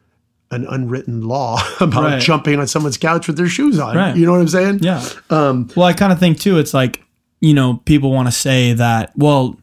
an 0.51 0.65
unwritten 0.69 1.23
law 1.27 1.59
about 1.81 2.03
Right. 2.03 2.21
jumping 2.21 2.59
on 2.59 2.67
someone's 2.67 2.97
couch 2.97 3.27
with 3.27 3.35
their 3.35 3.49
shoes 3.49 3.79
on. 3.79 3.97
Right. 3.97 4.15
You 4.15 4.25
know 4.25 4.31
what 4.31 4.41
I'm 4.41 4.47
saying? 4.47 4.79
Yeah. 4.81 5.03
Um, 5.29 5.69
Well, 5.75 5.87
I 5.87 5.93
kind 5.93 6.13
of 6.13 6.19
think 6.19 6.39
too, 6.39 6.57
it's 6.57 6.73
like, 6.73 7.03
you 7.41 7.53
know, 7.53 7.81
people 7.85 8.11
want 8.13 8.27
to 8.27 8.31
say 8.31 8.73
that, 8.73 9.11
well, 9.17 9.57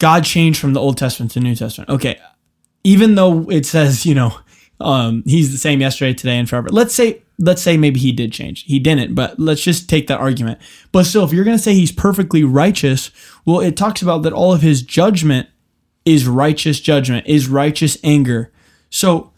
God 0.00 0.24
changed 0.24 0.60
from 0.60 0.72
the 0.74 0.80
Old 0.80 0.98
Testament 0.98 1.32
to 1.32 1.40
New 1.40 1.54
Testament. 1.54 1.88
Okay. 1.90 2.18
Even 2.84 3.14
though 3.14 3.50
it 3.50 3.66
says, 3.66 4.06
you 4.06 4.14
know, 4.14 4.38
um, 4.80 5.22
he's 5.26 5.50
the 5.52 5.58
same 5.58 5.80
yesterday, 5.80 6.14
today, 6.14 6.38
and 6.38 6.48
forever. 6.48 6.68
Let's 6.68 6.94
say, 6.94 7.22
let's 7.38 7.62
say 7.62 7.76
maybe 7.76 7.98
he 7.98 8.12
did 8.12 8.32
change. 8.32 8.64
He 8.64 8.78
didn't, 8.78 9.14
but 9.14 9.38
let's 9.38 9.62
just 9.62 9.88
take 9.88 10.06
that 10.08 10.20
argument. 10.20 10.58
But 10.92 11.04
still, 11.04 11.24
if 11.24 11.32
you're 11.32 11.44
going 11.44 11.56
to 11.56 11.62
say 11.62 11.74
he's 11.74 11.92
perfectly 11.92 12.44
righteous, 12.44 13.10
well, 13.44 13.60
it 13.60 13.76
talks 13.76 14.02
about 14.02 14.22
that 14.22 14.32
all 14.32 14.52
of 14.52 14.62
his 14.62 14.82
judgment 14.82 15.48
is 16.04 16.26
righteous 16.26 16.80
judgment, 16.80 17.26
is 17.26 17.48
righteous 17.48 17.96
anger. 18.04 18.52
So 18.90 19.32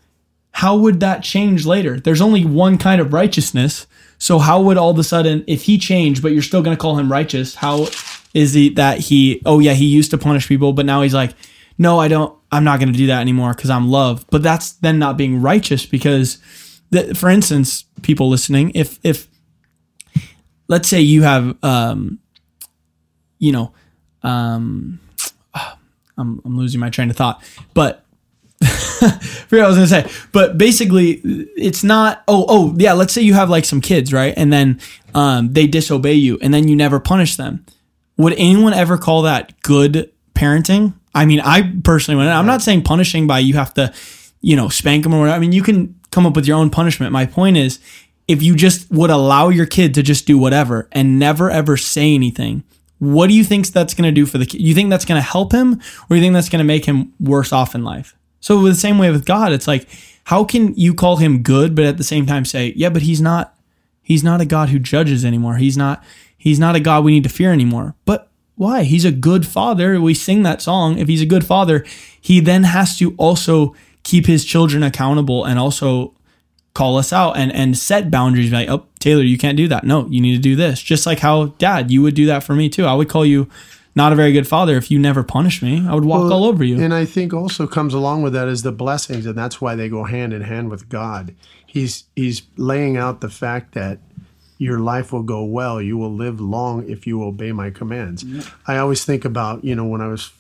how 0.53 0.77
would 0.77 1.01
that 1.01 1.23
change 1.23 1.67
later? 1.67 2.01
There's 2.01 2.21
only 2.21 2.45
one 2.45 2.79
kind 2.79 3.01
of 3.01 3.13
righteousness. 3.13 3.87
So 4.19 4.39
how 4.39 4.63
would 4.63 4.79
all 4.79 4.91
of 4.91 4.99
a 4.99 5.05
sudden, 5.05 5.45
if 5.47 5.65
he 5.65 5.79
changed, 5.79 6.23
but 6.23 6.33
you're 6.33 6.43
still 6.43 6.63
going 6.63 6.77
to 6.77 6.81
call 6.81 6.99
him 6.99 7.13
righteous, 7.13 7.55
how 7.55 7.89
is 8.35 8.55
he 8.55 8.71
that 8.71 8.99
he? 8.99 9.43
Oh 9.45 9.59
yeah, 9.59 9.75
he 9.75 9.85
used 9.85 10.11
to 10.13 10.19
punish 10.19 10.49
people, 10.49 10.73
but 10.73 10.87
now 10.87 11.03
he's 11.03 11.15
like, 11.15 11.33
no, 11.79 12.01
I 12.01 12.09
don't. 12.09 12.35
I'm 12.57 12.65
not 12.65 12.81
going 12.81 12.91
to 12.91 12.99
do 12.99 13.09
that 13.09 13.21
anymore 13.21 13.53
because 13.53 13.69
I'm 13.69 13.91
love. 13.91 14.25
But 14.31 14.43
that's 14.43 14.73
then 14.73 14.99
not 14.99 15.17
being 15.17 15.43
righteous 15.43 15.85
because, 15.85 16.39
for 17.15 17.29
instance, 17.29 17.85
people 18.03 18.31
listening, 18.31 18.73
if 18.75 18.99
if 19.03 19.29
let's 20.69 20.89
say 20.89 21.01
you 21.01 21.23
have, 21.23 21.57
um, 21.63 22.19
you 23.39 23.53
know, 23.53 23.73
um, 24.23 25.01
I'm 25.55 26.41
I'm 26.45 26.57
losing 26.57 26.81
my 26.81 26.89
train 26.89 27.11
of 27.11 27.17
thought, 27.17 27.45
but 27.75 28.05
forget 28.65 29.21
what 29.51 29.61
I 29.61 29.69
was 29.69 29.77
gonna 29.77 29.87
say. 29.87 30.11
But 30.33 30.57
basically, 30.57 31.21
it's 31.57 31.85
not. 31.85 32.25
Oh, 32.27 32.47
oh, 32.49 32.75
yeah. 32.79 32.95
Let's 32.95 33.13
say 33.13 33.21
you 33.21 33.35
have 33.35 33.51
like 33.51 33.67
some 33.67 33.83
kids, 33.83 34.15
right? 34.15 34.33
And 34.35 34.51
then 34.51 34.81
um, 35.15 35.53
they 35.53 35.67
disobey 35.67 36.15
you, 36.15 36.39
and 36.41 36.55
then 36.55 36.69
you 36.69 36.77
never 36.77 37.01
punish 37.01 37.37
them. 37.37 37.67
Would 38.17 38.33
anyone 38.39 38.73
ever 38.73 38.97
call 38.97 39.23
that 39.23 39.61
good 39.61 40.11
parenting? 40.35 40.95
I 41.17 41.25
mean, 41.25 41.41
I 41.41 41.73
personally 41.83 42.19
wouldn't. 42.19 42.37
I'm 42.37 42.47
not 42.47 42.61
saying 42.61 42.83
punishing 42.83 43.27
by 43.27 43.39
you 43.39 43.55
have 43.55 43.73
to, 43.75 43.93
you 44.43 44.55
know, 44.55 44.69
spank 44.69 45.03
them 45.03 45.15
or 45.15 45.21
whatever. 45.21 45.37
I 45.37 45.39
mean, 45.39 45.53
you 45.53 45.63
can 45.63 45.99
come 46.11 46.27
up 46.27 46.37
with 46.37 46.47
your 46.47 46.59
own 46.59 46.69
punishment. 46.69 47.11
My 47.11 47.25
point 47.25 47.57
is, 47.57 47.79
if 48.29 48.43
you 48.43 48.55
just 48.55 48.91
would 48.91 49.09
allow 49.09 49.49
your 49.49 49.65
kid 49.65 49.95
to 49.95 50.03
just 50.03 50.27
do 50.27 50.37
whatever 50.37 50.89
and 50.93 51.19
never 51.19 51.51
ever 51.51 51.79
say 51.79 52.15
anything, 52.15 52.65
what 52.99 53.29
do 53.29 53.35
you 53.35 53.45
think 53.45 53.67
that's 53.69 53.95
going 53.95 54.07
to 54.07 54.13
do 54.13 54.27
for 54.27 54.37
the 54.37 54.45
kid? 54.45 54.61
You 54.61 54.75
think 54.75 54.91
that's 54.91 55.07
going 55.07 55.19
to 55.19 55.27
help 55.27 55.53
him 55.53 55.81
or 56.11 56.17
you 56.17 56.23
think 56.23 56.35
that's 56.35 56.51
going 56.51 56.61
to 56.61 56.65
make 56.65 56.85
him 56.85 57.15
worse 57.19 57.51
off 57.51 57.75
in 57.75 57.83
life? 57.83 58.15
So 58.41 58.63
the 58.63 58.75
same 58.75 58.99
way 58.99 59.11
with 59.11 59.25
God, 59.25 59.53
it's 59.53 59.67
like 59.67 59.89
how 60.25 60.45
can 60.45 60.75
you 60.75 60.93
call 60.93 61.17
him 61.17 61.43
good 61.43 61.75
but 61.75 61.87
at 61.87 61.97
the 61.97 62.05
same 62.05 62.27
time 62.27 62.45
say, 62.45 62.75
"Yeah, 62.77 62.91
but 62.91 63.03
he's 63.03 63.23
not 63.23 63.55
he's 64.03 64.23
not 64.23 64.43
a 64.43 64.45
God 64.45 64.69
who 64.69 64.79
judges 64.79 65.25
anymore. 65.25 65.57
He's 65.57 65.79
not 65.79 66.05
he's 66.37 66.61
not 66.61 66.77
a 66.77 66.81
God 66.81 67.05
we 67.05 67.13
need 67.13 67.23
to 67.23 67.31
fear 67.31 67.53
anymore." 67.53 67.95
But 68.05 68.31
why? 68.57 68.83
He's 68.85 69.05
a 69.05 69.13
good 69.13 69.47
father. 69.47 70.01
We 70.01 70.15
sing 70.15 70.43
that 70.43 70.61
song. 70.63 70.99
If 70.99 71.09
he's 71.09 71.23
a 71.23 71.27
good 71.27 71.45
father, 71.45 71.85
he 72.21 72.41
then 72.41 72.65
has 72.65 72.99
to 72.99 73.15
also 73.17 73.75
keep 74.03 74.27
his 74.27 74.45
children 74.45 74.83
accountable 74.83 75.45
and 75.45 75.59
also 75.59 76.15
call 76.75 76.99
us 76.99 77.13
out 77.13 77.37
and 77.39 77.51
and 77.55 77.77
set 77.77 78.11
boundaries 78.11 78.53
like 78.53 78.69
oh 78.69 78.85
taylor 78.99 79.23
you 79.23 79.39
can't 79.39 79.57
do 79.57 79.67
that 79.67 79.83
no 79.83 80.07
you 80.09 80.21
need 80.21 80.37
to 80.37 80.43
do 80.43 80.55
this 80.55 80.83
just 80.83 81.07
like 81.07 81.21
how 81.21 81.47
dad 81.57 81.91
you 81.91 82.03
would 82.03 82.15
do 82.15 82.27
that 82.27 82.45
for 82.45 82.55
me 82.55 82.69
too 82.69 82.85
i 82.85 82.93
would 82.93 83.09
call 83.09 83.25
you 83.25 83.49
not 83.95 84.13
a 84.13 84.15
very 84.15 84.31
good 84.31 84.47
father 84.47 84.77
if 84.77 84.91
you 84.91 84.99
never 84.99 85.23
punished 85.23 85.63
me 85.63 85.83
i 85.89 85.95
would 85.95 86.05
walk 86.05 86.21
Well, 86.21 86.35
all 86.35 86.45
over 86.45 86.63
you 86.63 86.79
And 86.79 86.93
I 86.93 87.07
think 87.07 87.33
also 87.33 87.67
comes 87.67 87.95
along 87.95 88.23
with 88.23 88.35
that 88.35 88.47
is 88.47 88.63
the 88.63 88.73
blessings, 88.73 89.25
and 89.25 89.35
that's 89.35 89.59
why 89.59 89.75
they 89.75 89.89
go 89.89 90.05
hand 90.05 90.35
in 90.35 90.43
hand 90.43 90.69
with 90.71 90.91
God. 90.91 91.35
He's 91.67 92.05
he's 92.15 92.43
laying 92.59 92.99
out 92.99 93.23
the 93.23 93.31
fact 93.31 93.73
that 93.73 93.99
your 94.59 94.79
life 94.79 95.13
will 95.13 95.23
go 95.23 95.45
well. 95.45 95.81
You 95.81 95.97
will 95.97 96.13
live 96.13 96.41
long 96.41 96.89
if 96.89 97.07
you 97.07 97.23
obey 97.23 97.53
my 97.53 97.71
commands. 97.71 98.25
I 98.67 98.79
always 98.79 99.05
think 99.05 99.25
about 99.25 99.65
you 99.65 99.75
know 99.75 99.85
when 99.85 100.01
I 100.01 100.09
was 100.09 100.33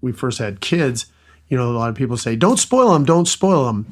we 0.00 0.12
first 0.12 0.38
had 0.38 0.60
kids. 0.60 1.06
You 1.48 1.56
know, 1.58 1.70
a 1.70 1.76
lot 1.76 1.90
of 1.90 1.94
people 1.94 2.16
say, 2.16 2.36
"Don't 2.36 2.58
spoil 2.58 2.92
them, 2.92 3.04
don't 3.04 3.28
spoil 3.28 3.66
them." 3.66 3.86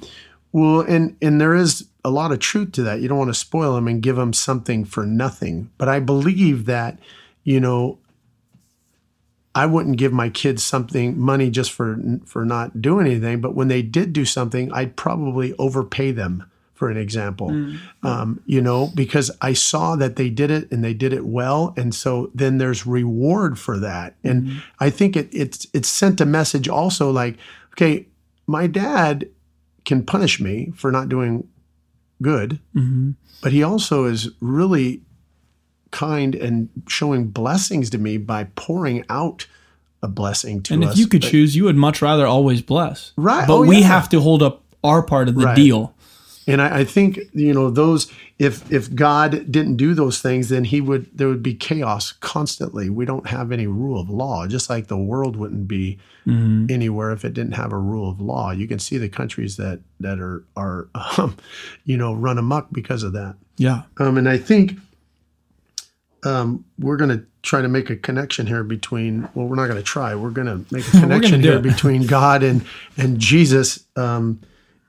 Well, 0.53 0.81
and 0.81 1.17
and 1.21 1.41
there 1.41 1.55
is 1.55 1.87
a 2.05 2.11
lot 2.11 2.33
of 2.33 2.39
truth 2.39 2.73
to 2.73 2.83
that. 2.83 3.01
You 3.01 3.09
don't 3.09 3.19
want 3.19 3.31
to 3.31 3.35
spoil 3.35 3.75
them 3.75 3.89
and 3.89 4.03
give 4.03 4.17
them 4.17 4.33
something 4.33 4.85
for 4.85 5.05
nothing. 5.05 5.71
But 5.79 5.89
I 5.89 6.01
believe 6.01 6.67
that 6.67 6.99
you 7.45 7.61
know 7.61 7.99
I 9.55 9.67
wouldn't 9.67 9.97
give 9.97 10.13
my 10.13 10.29
kids 10.29 10.63
something 10.63 11.19
money 11.19 11.51
just 11.51 11.73
for 11.73 11.99
for 12.25 12.45
not 12.45 12.81
doing 12.81 13.07
anything, 13.07 13.41
but 13.41 13.55
when 13.55 13.69
they 13.69 13.83
did 13.83 14.13
do 14.13 14.25
something, 14.25 14.73
I'd 14.73 14.97
probably 14.97 15.55
overpay 15.59 16.13
them. 16.13 16.45
For 16.81 16.89
an 16.89 16.97
example, 16.97 17.51
mm. 17.51 17.77
um, 18.03 18.41
you 18.47 18.63
know, 18.63 18.91
because 18.95 19.31
I 19.43 19.53
saw 19.53 19.97
that 19.97 20.17
they 20.17 20.31
did 20.31 20.51
it 20.51 20.73
and 20.73 20.83
they 20.83 20.95
did 20.95 21.13
it 21.13 21.27
well, 21.27 21.75
and 21.77 21.95
so 21.95 22.31
then 22.35 22.57
there's 22.57 22.87
reward 22.87 23.59
for 23.59 23.79
that, 23.81 24.15
and 24.25 24.45
mm-hmm. 24.45 24.59
I 24.81 24.89
think 24.89 25.15
it 25.15 25.29
it's 25.31 25.67
it's 25.75 25.91
sent 25.91 26.23
a 26.23 26.25
message 26.25 26.69
also 26.71 27.11
like, 27.11 27.37
okay, 27.75 28.07
my 28.47 28.67
dad 28.67 29.29
can 29.85 30.07
punish 30.07 30.41
me 30.41 30.73
for 30.75 30.91
not 30.91 31.11
doing 31.11 31.47
good, 32.23 32.59
mm-hmm. 32.75 33.11
but 33.43 33.53
he 33.53 33.63
also 33.63 34.07
is 34.07 34.31
really 34.41 35.03
kind 35.91 36.35
and 36.35 36.71
showing 36.89 37.27
blessings 37.27 37.91
to 37.91 37.99
me 37.99 38.17
by 38.17 38.45
pouring 38.55 39.05
out 39.11 39.47
a 40.03 40.09
blessing 40.09 40.63
to 40.63 40.73
and 40.73 40.83
us. 40.85 40.93
And 40.93 40.93
if 40.95 40.99
you 40.99 41.07
could 41.09 41.21
But- 41.21 41.31
choose 41.31 41.55
you 41.55 41.65
would 41.65 41.77
much 41.77 42.01
rather 42.01 42.27
always 42.27 42.63
bless 42.63 43.13
Right. 43.19 43.47
but 43.47 43.57
Oh, 43.59 43.67
we 43.67 43.81
yeah. 43.81 43.89
have 43.89 44.09
to 44.09 44.21
hold 44.23 44.43
up 44.43 44.63
our 44.83 45.03
part 45.03 45.29
of 45.29 45.35
the 45.35 45.45
Right. 45.45 45.57
deal 45.57 45.93
and 46.51 46.61
I, 46.63 46.81
I 46.81 46.85
think 46.85 47.19
you 47.33 47.55
know 47.55 47.71
those. 47.71 48.11
If 48.39 48.71
if 48.73 48.95
God 48.95 49.51
didn't 49.51 49.77
do 49.77 49.95
those 49.95 50.21
things, 50.21 50.49
then 50.49 50.65
He 50.65 50.81
would 50.81 51.07
there 51.17 51.29
would 51.29 51.43
be 51.43 51.55
chaos 51.55 52.13
constantly. 52.13 52.89
We 52.91 53.05
don't 53.05 53.27
have 53.29 53.53
any 53.53 53.67
rule 53.67 54.01
of 54.01 54.09
law, 54.11 54.47
just 54.47 54.71
like 54.71 54.87
the 54.89 54.97
world 54.99 55.37
wouldn't 55.37 55.69
be 55.69 55.99
Mm-hmm. 56.27 56.67
anywhere 56.71 57.13
if 57.13 57.25
it 57.25 57.33
didn't 57.33 57.55
have 57.55 57.73
a 57.73 57.79
rule 57.79 58.09
of 58.11 58.21
law. 58.21 58.51
You 58.51 58.69
can 58.69 58.79
see 58.79 58.99
the 58.99 59.09
countries 59.09 59.57
that 59.57 59.81
that 60.01 60.21
are 60.21 60.45
are 60.55 60.89
um, 61.19 61.35
you 61.85 61.97
know 61.97 62.13
run 62.13 62.37
amok 62.37 62.69
because 62.73 63.03
of 63.03 63.15
that. 63.15 63.37
yeah 63.57 63.83
Um, 63.97 64.19
and 64.19 64.29
I 64.29 64.37
think 64.37 64.75
um, 66.25 66.65
we're 66.79 66.99
going 66.99 67.11
to 67.19 67.25
try 67.43 67.63
to 67.63 67.69
make 67.69 67.89
a 67.89 67.97
connection 67.97 68.47
here 68.47 68.63
between. 68.63 69.29
Well, 69.35 69.47
we're 69.47 69.57
not 69.57 69.67
going 69.67 69.79
to 69.79 69.83
try. 69.83 70.15
We're 70.15 70.31
going 70.31 70.47
to 70.47 70.75
make 70.75 70.87
a 70.89 70.91
connection 71.01 71.41
here 71.41 71.59
between 71.59 72.07
God 72.07 72.43
and 72.43 72.65
and 72.99 73.19
Jesus. 73.19 73.85
Um, 73.97 74.41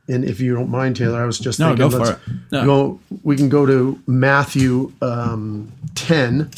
and 0.07 0.25
if 0.25 0.39
you 0.39 0.53
don't 0.55 0.69
mind, 0.69 0.95
Taylor, 0.97 1.21
I 1.21 1.25
was 1.25 1.39
just 1.39 1.59
No, 1.59 1.67
thinking, 1.69 1.89
go 1.89 1.89
for 1.91 1.99
let's 1.99 2.09
it. 2.11 2.17
No. 2.51 2.65
go. 2.65 2.99
We 3.23 3.37
can 3.37 3.49
go 3.49 3.65
to 3.65 3.99
Matthew 4.07 4.93
um, 5.01 5.71
ten, 5.95 6.51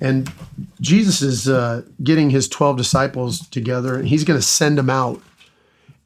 and 0.00 0.32
Jesus 0.80 1.22
is 1.22 1.48
uh, 1.48 1.82
getting 2.02 2.30
his 2.30 2.48
twelve 2.48 2.76
disciples 2.76 3.48
together, 3.48 3.96
and 3.96 4.08
he's 4.08 4.24
going 4.24 4.38
to 4.38 4.46
send 4.46 4.78
them 4.78 4.90
out 4.90 5.22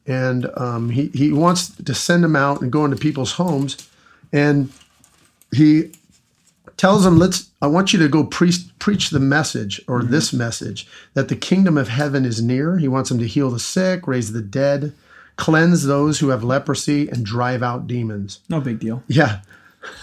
and 0.07 0.49
um, 0.57 0.89
he 0.89 1.07
he 1.13 1.31
wants 1.31 1.75
to 1.77 1.93
send 1.93 2.23
them 2.23 2.35
out 2.35 2.61
and 2.61 2.71
go 2.71 2.85
into 2.85 2.97
people's 2.97 3.33
homes, 3.33 3.89
and 4.31 4.71
he 5.55 5.91
tells 6.77 7.03
them, 7.03 7.17
"Let's. 7.17 7.49
I 7.61 7.67
want 7.67 7.93
you 7.93 7.99
to 7.99 8.07
go 8.07 8.23
preach 8.23 8.57
preach 8.79 9.09
the 9.09 9.19
message 9.19 9.81
or 9.87 10.03
this 10.03 10.33
message 10.33 10.87
that 11.15 11.29
the 11.29 11.35
kingdom 11.35 11.77
of 11.77 11.89
heaven 11.89 12.25
is 12.25 12.41
near." 12.41 12.77
He 12.77 12.87
wants 12.87 13.09
them 13.09 13.19
to 13.19 13.27
heal 13.27 13.49
the 13.49 13.59
sick, 13.59 14.07
raise 14.07 14.33
the 14.33 14.41
dead, 14.41 14.93
cleanse 15.35 15.83
those 15.83 16.19
who 16.19 16.29
have 16.29 16.43
leprosy, 16.43 17.09
and 17.09 17.25
drive 17.25 17.63
out 17.63 17.87
demons. 17.87 18.41
no 18.49 18.59
big 18.59 18.79
deal 18.79 19.03
Yeah. 19.07 19.41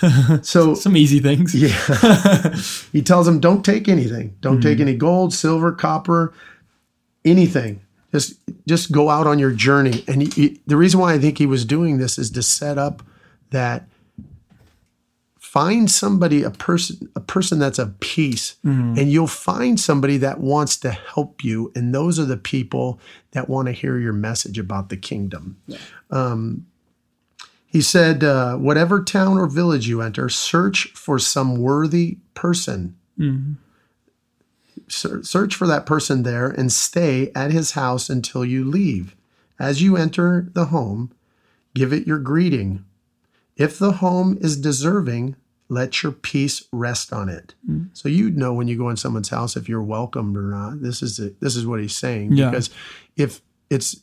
so 0.42 0.74
some 0.74 0.96
easy 0.96 1.18
things 1.18 1.54
yeah. 1.54 2.54
he 2.92 3.02
tells 3.02 3.26
them, 3.26 3.40
don't 3.40 3.64
take 3.64 3.88
anything. 3.88 4.36
Don't 4.40 4.60
take 4.60 4.78
hmm. 4.78 4.82
any 4.82 4.94
gold, 4.94 5.34
silver, 5.34 5.72
copper, 5.72 6.32
anything. 7.24 7.80
Just 8.12 8.34
just 8.68 8.92
go 8.92 9.10
out 9.10 9.26
on 9.26 9.38
your 9.38 9.50
journey. 9.50 10.04
And 10.06 10.22
he, 10.22 10.28
he- 10.28 10.60
the 10.66 10.76
reason 10.76 11.00
why 11.00 11.14
I 11.14 11.18
think 11.18 11.38
he 11.38 11.46
was 11.46 11.64
doing 11.64 11.98
this 11.98 12.18
is 12.18 12.30
to 12.32 12.42
set 12.42 12.78
up 12.78 13.02
that 13.50 13.88
find 15.52 15.90
somebody, 15.90 16.42
a 16.42 16.50
person, 16.50 17.10
a 17.14 17.20
person 17.20 17.58
that's 17.58 17.78
of 17.78 18.00
peace, 18.00 18.56
mm-hmm. 18.64 18.98
and 18.98 19.12
you'll 19.12 19.26
find 19.26 19.78
somebody 19.78 20.16
that 20.16 20.40
wants 20.40 20.78
to 20.78 20.90
help 20.90 21.44
you. 21.44 21.70
And 21.74 21.94
those 21.94 22.18
are 22.18 22.24
the 22.24 22.38
people 22.38 22.98
that 23.32 23.50
want 23.50 23.66
to 23.66 23.72
hear 23.72 23.98
your 23.98 24.14
message 24.14 24.58
about 24.58 24.88
the 24.88 24.96
kingdom. 24.96 25.58
Um, 26.10 26.64
he 27.66 27.82
said, 27.82 28.24
uh, 28.24 28.56
Whatever 28.56 29.04
town 29.04 29.36
or 29.36 29.46
village 29.46 29.86
you 29.86 30.00
enter, 30.00 30.30
search 30.30 30.86
for 30.94 31.18
some 31.18 31.58
worthy 31.58 32.16
person. 32.32 32.96
Mm-hmm. 33.18 33.52
Ser- 34.88 35.22
search 35.22 35.54
for 35.54 35.66
that 35.66 35.84
person 35.84 36.22
there 36.22 36.48
and 36.48 36.72
stay 36.72 37.30
at 37.34 37.50
his 37.50 37.72
house 37.72 38.08
until 38.08 38.42
you 38.42 38.64
leave. 38.64 39.14
As 39.60 39.82
you 39.82 39.98
enter 39.98 40.48
the 40.54 40.66
home, 40.66 41.12
give 41.74 41.92
it 41.92 42.06
your 42.06 42.20
greeting. 42.20 42.86
If 43.54 43.78
the 43.78 43.92
home 43.92 44.38
is 44.40 44.56
deserving, 44.56 45.36
let 45.72 46.02
your 46.02 46.12
peace 46.12 46.64
rest 46.70 47.14
on 47.14 47.30
it. 47.30 47.54
So 47.94 48.08
you'd 48.10 48.36
know 48.36 48.52
when 48.52 48.68
you 48.68 48.76
go 48.76 48.90
in 48.90 48.96
someone's 48.98 49.30
house 49.30 49.56
if 49.56 49.68
you're 49.70 49.82
welcomed 49.82 50.36
or 50.36 50.42
not. 50.42 50.82
This 50.82 51.02
is. 51.02 51.16
This 51.40 51.56
is 51.56 51.66
what 51.66 51.80
he's 51.80 51.96
saying. 51.96 52.32
Yeah. 52.32 52.50
Because 52.50 52.68
if 53.16 53.40
it's 53.70 54.02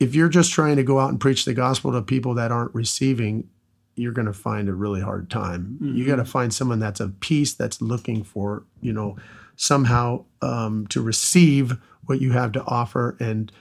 if 0.00 0.14
you're 0.14 0.30
just 0.30 0.52
trying 0.52 0.76
to 0.76 0.82
go 0.82 0.98
out 0.98 1.10
and 1.10 1.20
preach 1.20 1.44
the 1.44 1.52
gospel 1.52 1.92
to 1.92 2.00
people 2.00 2.32
that 2.34 2.50
aren't 2.50 2.74
receiving, 2.74 3.48
you're 3.94 4.12
going 4.12 4.26
to 4.26 4.32
find 4.32 4.68
a 4.68 4.74
really 4.74 5.02
hard 5.02 5.28
time. 5.28 5.78
You 5.80 6.06
got 6.06 6.16
to 6.16 6.24
find 6.24 6.52
someone 6.52 6.80
that's 6.80 7.00
of 7.00 7.20
peace, 7.20 7.52
that's 7.52 7.82
looking 7.82 8.24
for, 8.24 8.64
you 8.80 8.92
know, 8.92 9.16
somehow 9.56 10.24
um, 10.42 10.86
to 10.88 11.02
receive 11.02 11.76
what 12.06 12.20
you 12.20 12.32
have 12.32 12.52
to 12.52 12.64
offer, 12.64 13.16
and 13.20 13.52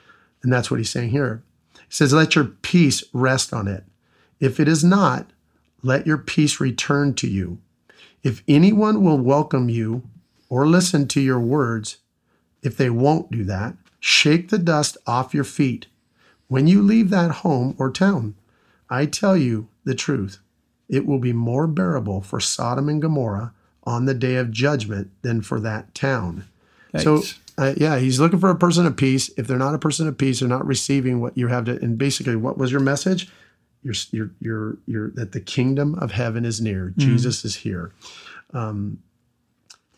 and 0.41 0.51
that's 0.51 0.71
what 0.71 0.79
he's 0.79 0.89
saying 0.89 1.09
here. 1.09 1.43
He 1.73 1.81
says, 1.89 2.13
"Let 2.13 2.35
your 2.35 2.45
peace 2.45 3.03
rest 3.13 3.53
on 3.53 3.67
it. 3.67 3.83
If 4.39 4.59
it 4.59 4.67
is 4.67 4.83
not, 4.83 5.31
let 5.83 6.07
your 6.07 6.17
peace 6.17 6.59
return 6.59 7.13
to 7.15 7.27
you. 7.27 7.59
If 8.23 8.41
anyone 8.47 9.03
will 9.03 9.19
welcome 9.19 9.69
you 9.69 10.03
or 10.49 10.65
listen 10.65 11.07
to 11.09 11.21
your 11.21 11.39
words, 11.39 11.97
if 12.61 12.77
they 12.77 12.89
won't 12.89 13.31
do 13.31 13.43
that, 13.43 13.75
shake 13.99 14.49
the 14.49 14.57
dust 14.57 14.97
off 15.05 15.33
your 15.33 15.43
feet 15.43 15.87
when 16.47 16.67
you 16.67 16.81
leave 16.81 17.09
that 17.09 17.31
home 17.31 17.75
or 17.77 17.91
town. 17.91 18.35
I 18.89 19.05
tell 19.05 19.35
you 19.35 19.67
the 19.83 19.95
truth, 19.95 20.39
it 20.87 21.05
will 21.05 21.19
be 21.19 21.33
more 21.33 21.67
bearable 21.67 22.21
for 22.21 22.39
Sodom 22.39 22.87
and 22.89 23.01
Gomorrah 23.01 23.53
on 23.83 24.05
the 24.05 24.13
day 24.13 24.35
of 24.35 24.51
judgment 24.51 25.11
than 25.21 25.41
for 25.41 25.59
that 25.59 25.93
town. 25.93 26.45
So, 27.01 27.23
uh, 27.57 27.73
yeah, 27.75 27.97
he's 27.97 28.19
looking 28.19 28.39
for 28.39 28.49
a 28.49 28.55
person 28.55 28.85
of 28.85 28.95
peace. 28.95 29.29
If 29.35 29.47
they're 29.47 29.57
not 29.57 29.73
a 29.73 29.79
person 29.79 30.07
of 30.07 30.17
peace, 30.17 30.39
they're 30.39 30.49
not 30.49 30.65
receiving 30.65 31.19
what 31.19 31.37
you 31.37 31.47
have 31.47 31.65
to. 31.65 31.81
And 31.81 31.97
basically, 31.97 32.35
what 32.35 32.57
was 32.57 32.71
your 32.71 32.81
message? 32.81 33.29
You're, 33.83 33.95
you're, 34.11 34.31
you're, 34.39 34.77
you're 34.85 35.09
that 35.11 35.31
the 35.31 35.41
kingdom 35.41 35.95
of 35.95 36.11
heaven 36.11 36.45
is 36.45 36.61
near. 36.61 36.87
Mm-hmm. 36.87 36.99
Jesus 36.99 37.43
is 37.45 37.57
here. 37.57 37.91
Um, 38.53 39.03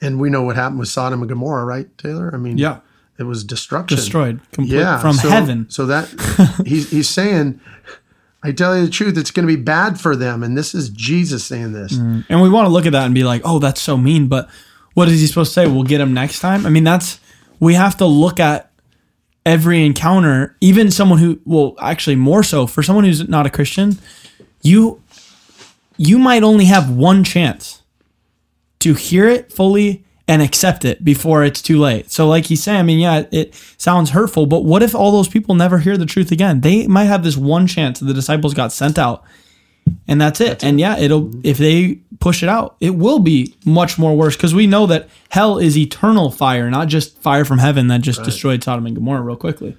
and 0.02 0.20
we 0.20 0.30
know 0.30 0.44
what 0.44 0.56
happened 0.56 0.80
with 0.80 0.90
Sodom 0.90 1.22
and 1.22 1.30
Gomorrah, 1.30 1.66
right, 1.66 1.96
Taylor? 1.98 2.32
I 2.34 2.38
mean, 2.38 2.58
yeah 2.58 2.80
it 3.18 3.24
was 3.24 3.44
destruction 3.44 3.96
destroyed 3.96 4.42
complete 4.52 4.78
yeah, 4.78 5.00
from 5.00 5.14
so, 5.14 5.30
heaven 5.30 5.70
So 5.70 5.86
that 5.86 6.62
he's 6.66 6.92
he's 6.92 7.10
saying, 7.10 7.62
I 8.44 8.52
tell 8.52 8.78
you 8.78 8.86
the 8.86 8.92
truth, 8.92 9.18
it's 9.18 9.32
going 9.32 9.48
to 9.48 9.56
be 9.56 9.62
bad 9.62 10.00
for 10.00 10.16
them, 10.16 10.44
and 10.44 10.58
this 10.58 10.76
is 10.76 10.90
Jesus 10.90 11.46
saying 11.46 11.74
this. 11.74 11.94
And 12.30 12.42
we 12.42 12.50
want 12.50 12.68
to 12.68 12.70
look 12.70 12.86
at 12.86 12.92
that 12.92 13.06
and 13.06 13.16
be 13.16 13.24
like, 13.24 13.42
oh, 13.46 13.60
that's 13.60 13.82
so 13.82 13.98
mean. 13.98 14.28
But 14.28 14.50
what 14.94 15.08
is 15.08 15.20
he 15.20 15.28
supposed 15.28 15.54
to 15.54 15.62
say? 15.62 15.68
We'll 15.68 15.84
get 15.84 16.02
him 16.02 16.14
next 16.14 16.42
time. 16.42 16.66
I 16.66 16.70
mean, 16.70 16.84
that's, 16.84 17.20
we 17.60 17.74
have 17.74 17.98
to 17.98 18.06
look 18.06 18.40
at 18.40 18.72
every 19.46 19.86
encounter, 19.86 20.56
even 20.60 20.92
someone 20.92 21.20
who, 21.20 21.40
well, 21.46 21.76
actually 21.80 22.16
more 22.16 22.44
so 22.44 22.66
for 22.66 22.82
someone 22.82 23.06
who's 23.06 23.28
not 23.30 23.46
a 23.46 23.50
Christian, 23.50 23.98
you, 24.62 25.02
you 25.98 26.18
might 26.18 26.44
only 26.44 26.66
have 26.66 26.90
one 26.90 27.24
chance 27.24 27.84
to 28.80 28.94
hear 28.94 29.28
it 29.28 29.52
fully 29.52 30.04
and 30.28 30.42
accept 30.42 30.86
it 30.86 31.06
before 31.06 31.44
it's 31.44 31.62
too 31.62 31.80
late. 31.80 32.12
So, 32.12 32.28
like 32.28 32.46
he's 32.46 32.64
saying, 32.64 32.80
I 32.80 32.84
mean, 32.84 33.00
yeah, 33.00 33.26
it 33.32 33.54
sounds 33.78 34.10
hurtful, 34.10 34.48
but 34.48 34.64
what 34.64 34.82
if 34.82 34.96
all 34.96 35.12
those 35.12 35.28
people 35.28 35.54
never 35.54 35.78
hear 35.80 35.98
the 35.98 36.06
truth 36.06 36.32
again? 36.32 36.62
They 36.62 36.88
might 36.88 37.06
have 37.06 37.24
this 37.24 37.38
one 37.38 37.68
chance 37.68 38.00
that 38.00 38.06
the 38.06 38.14
disciples 38.14 38.54
got 38.54 38.72
sent 38.72 38.98
out, 38.98 39.24
and 40.08 40.22
that's 40.22 40.42
it. 40.42 40.64
and 40.64 40.80
yeah, 40.80 40.98
it'll 40.98 41.24
mm-hmm. 41.24 41.42
if 41.44 41.58
they 41.58 42.00
push 42.20 42.44
it 42.44 42.50
out, 42.50 42.76
it 42.80 42.92
will 42.92 43.20
be 43.20 43.56
much 43.66 43.98
more 43.98 44.16
worse 44.16 44.36
because 44.36 44.54
we 44.54 44.68
know 44.68 44.86
that 44.88 45.10
hell 45.30 45.58
is 45.58 45.78
eternal 45.78 46.32
fire, 46.32 46.70
not 46.70 46.88
just 46.88 47.18
fire 47.20 47.46
from 47.46 47.60
heaven 47.60 47.88
that 47.88 48.02
just 48.02 48.24
destroyed 48.24 48.64
Sodom 48.64 48.86
and 48.86 48.96
Gomorrah 48.96 49.22
real 49.22 49.36
quickly. 49.36 49.76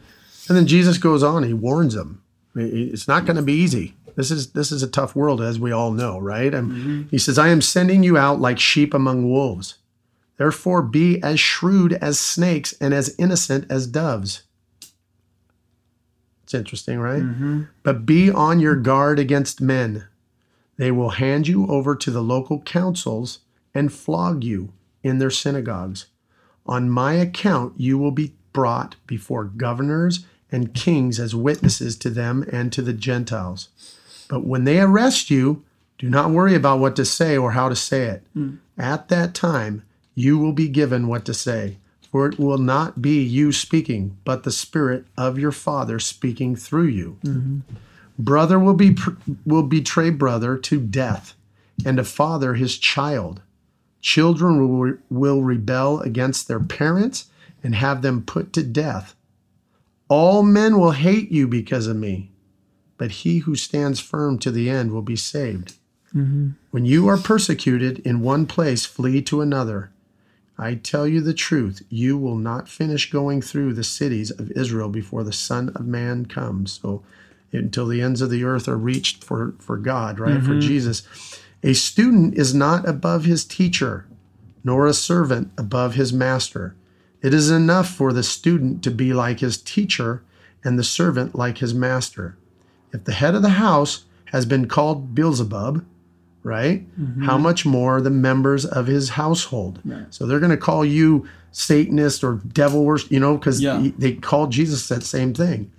And 0.48 0.56
then 0.56 0.66
Jesus 0.66 0.98
goes 0.98 1.22
on, 1.22 1.42
he 1.42 1.52
warns 1.52 1.94
them. 1.94 2.22
It's 2.54 3.08
not 3.08 3.24
going 3.24 3.36
to 3.36 3.42
be 3.42 3.52
easy. 3.52 3.94
This 4.16 4.30
is 4.30 4.52
this 4.52 4.72
is 4.72 4.82
a 4.82 4.88
tough 4.88 5.14
world, 5.14 5.42
as 5.42 5.60
we 5.60 5.72
all 5.72 5.92
know, 5.92 6.18
right? 6.18 6.52
And 6.52 6.70
mm-hmm. 6.70 7.02
he 7.10 7.18
says, 7.18 7.38
I 7.38 7.48
am 7.48 7.60
sending 7.60 8.02
you 8.02 8.16
out 8.16 8.40
like 8.40 8.58
sheep 8.58 8.94
among 8.94 9.30
wolves. 9.30 9.76
Therefore, 10.38 10.82
be 10.82 11.22
as 11.22 11.38
shrewd 11.38 11.94
as 11.94 12.18
snakes 12.18 12.74
and 12.80 12.94
as 12.94 13.14
innocent 13.18 13.66
as 13.70 13.86
doves. 13.86 14.42
It's 16.46 16.54
interesting, 16.54 17.00
right? 17.00 17.22
Mm-hmm. 17.22 17.62
But 17.82 18.06
be 18.06 18.30
on 18.30 18.60
your 18.60 18.76
guard 18.76 19.18
against 19.18 19.60
men. 19.60 20.06
They 20.76 20.92
will 20.92 21.10
hand 21.10 21.48
you 21.48 21.66
over 21.66 21.96
to 21.96 22.10
the 22.12 22.22
local 22.22 22.60
councils 22.60 23.40
and 23.74 23.92
flog 23.92 24.44
you 24.44 24.72
in 25.02 25.18
their 25.18 25.30
synagogues. 25.30 26.06
On 26.64 26.88
my 26.88 27.14
account, 27.14 27.72
you 27.78 27.98
will 27.98 28.12
be 28.12 28.34
brought 28.52 28.94
before 29.08 29.42
governors 29.42 30.24
and 30.52 30.72
kings 30.72 31.18
as 31.18 31.34
witnesses 31.34 31.96
to 31.96 32.10
them 32.10 32.46
and 32.52 32.72
to 32.72 32.80
the 32.80 32.92
Gentiles. 32.92 33.68
But 34.28 34.46
when 34.46 34.62
they 34.62 34.78
arrest 34.78 35.30
you, 35.30 35.64
do 35.98 36.08
not 36.08 36.30
worry 36.30 36.54
about 36.54 36.78
what 36.78 36.94
to 36.94 37.04
say 37.04 37.36
or 37.36 37.52
how 37.52 37.68
to 37.68 37.74
say 37.74 38.04
it. 38.04 38.24
Mm. 38.36 38.58
At 38.78 39.08
that 39.08 39.34
time, 39.34 39.82
you 40.14 40.38
will 40.38 40.52
be 40.52 40.68
given 40.68 41.08
what 41.08 41.24
to 41.24 41.34
say, 41.34 41.78
for 42.16 42.26
it 42.26 42.38
will 42.38 42.56
not 42.56 43.02
be 43.02 43.22
you 43.22 43.52
speaking, 43.52 44.16
but 44.24 44.42
the 44.42 44.50
Spirit 44.50 45.04
of 45.18 45.38
your 45.38 45.52
Father 45.52 45.98
speaking 45.98 46.56
through 46.56 46.86
you. 46.86 47.18
Mm-hmm. 47.22 47.58
Brother 48.18 48.58
will 48.58 48.72
be 48.72 48.96
will 49.44 49.62
betray 49.62 50.08
brother 50.08 50.56
to 50.56 50.80
death, 50.80 51.34
and 51.84 51.98
a 51.98 52.04
father 52.04 52.54
his 52.54 52.78
child. 52.78 53.42
Children 54.00 54.78
will, 54.78 54.94
will 55.10 55.42
rebel 55.42 56.00
against 56.00 56.48
their 56.48 56.58
parents 56.58 57.26
and 57.62 57.74
have 57.74 58.00
them 58.00 58.22
put 58.22 58.54
to 58.54 58.62
death. 58.62 59.14
All 60.08 60.42
men 60.42 60.80
will 60.80 60.92
hate 60.92 61.30
you 61.30 61.46
because 61.46 61.86
of 61.86 61.98
me, 61.98 62.30
but 62.96 63.10
he 63.10 63.40
who 63.40 63.54
stands 63.56 64.00
firm 64.00 64.38
to 64.38 64.50
the 64.50 64.70
end 64.70 64.90
will 64.90 65.02
be 65.02 65.16
saved. 65.16 65.74
Mm-hmm. 66.14 66.52
When 66.70 66.86
you 66.86 67.08
are 67.08 67.18
persecuted 67.18 67.98
in 68.06 68.22
one 68.22 68.46
place, 68.46 68.86
flee 68.86 69.20
to 69.20 69.42
another. 69.42 69.90
I 70.58 70.74
tell 70.74 71.06
you 71.06 71.20
the 71.20 71.34
truth, 71.34 71.82
you 71.90 72.16
will 72.16 72.36
not 72.36 72.68
finish 72.68 73.10
going 73.10 73.42
through 73.42 73.74
the 73.74 73.84
cities 73.84 74.30
of 74.30 74.50
Israel 74.52 74.88
before 74.88 75.22
the 75.22 75.32
Son 75.32 75.70
of 75.70 75.86
Man 75.86 76.26
comes. 76.26 76.80
So, 76.80 77.02
until 77.52 77.86
the 77.86 78.00
ends 78.00 78.20
of 78.20 78.30
the 78.30 78.44
earth 78.44 78.68
are 78.68 78.76
reached 78.76 79.22
for, 79.22 79.54
for 79.58 79.76
God, 79.76 80.18
right? 80.18 80.42
For 80.42 80.50
mm-hmm. 80.50 80.60
Jesus. 80.60 81.02
A 81.62 81.74
student 81.74 82.34
is 82.34 82.54
not 82.54 82.88
above 82.88 83.24
his 83.24 83.44
teacher, 83.44 84.06
nor 84.64 84.86
a 84.86 84.94
servant 84.94 85.50
above 85.56 85.94
his 85.94 86.12
master. 86.12 86.74
It 87.22 87.32
is 87.32 87.50
enough 87.50 87.88
for 87.88 88.12
the 88.12 88.22
student 88.22 88.82
to 88.84 88.90
be 88.90 89.12
like 89.12 89.40
his 89.40 89.58
teacher 89.58 90.22
and 90.64 90.78
the 90.78 90.84
servant 90.84 91.34
like 91.34 91.58
his 91.58 91.74
master. 91.74 92.36
If 92.92 93.04
the 93.04 93.12
head 93.12 93.34
of 93.34 93.42
the 93.42 93.50
house 93.50 94.04
has 94.26 94.46
been 94.46 94.68
called 94.68 95.14
Beelzebub, 95.14 95.84
right? 96.46 96.86
Mm-hmm. 96.98 97.24
How 97.24 97.36
much 97.36 97.66
more 97.66 98.00
the 98.00 98.08
members 98.10 98.64
of 98.64 98.86
his 98.86 99.10
household? 99.10 99.80
So 100.10 100.26
they're 100.26 100.38
going 100.38 100.50
to 100.50 100.56
call 100.56 100.84
you 100.84 101.26
Satanist 101.50 102.22
or 102.22 102.34
devil 102.52 102.84
worship, 102.84 103.10
you 103.10 103.18
know, 103.18 103.36
because 103.36 103.60
Yeah. 103.60 103.88
they 103.98 104.12
called 104.14 104.52
Jesus 104.52 104.88
that 104.88 105.02
same 105.02 105.34
thing. 105.34 105.72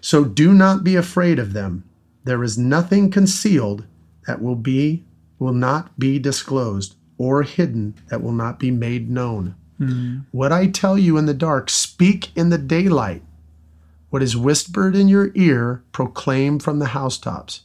So 0.00 0.24
do 0.24 0.54
not 0.54 0.84
be 0.84 0.94
afraid 0.94 1.38
of 1.40 1.52
them. 1.52 1.82
There 2.22 2.44
is 2.44 2.56
nothing 2.56 3.10
concealed 3.10 3.84
that 4.26 4.40
will 4.40 4.56
be 4.56 5.04
will 5.40 5.52
not 5.52 5.98
be 5.98 6.18
disclosed 6.20 6.94
or 7.18 7.42
hidden 7.42 7.94
that 8.08 8.22
will 8.22 8.32
not 8.32 8.58
be 8.60 8.70
made 8.70 9.10
known. 9.10 9.56
Mm-hmm. 9.80 10.18
What 10.30 10.52
I 10.52 10.68
tell 10.68 10.96
you 10.96 11.18
in 11.18 11.26
the 11.26 11.34
dark, 11.34 11.68
speak 11.68 12.30
in 12.36 12.50
the 12.50 12.58
daylight. 12.58 13.22
What 14.10 14.22
is 14.22 14.36
whispered 14.36 14.94
in 14.94 15.08
your 15.08 15.32
ear, 15.34 15.82
proclaim 15.90 16.60
from 16.60 16.78
the 16.78 16.86
housetops. 16.98 17.62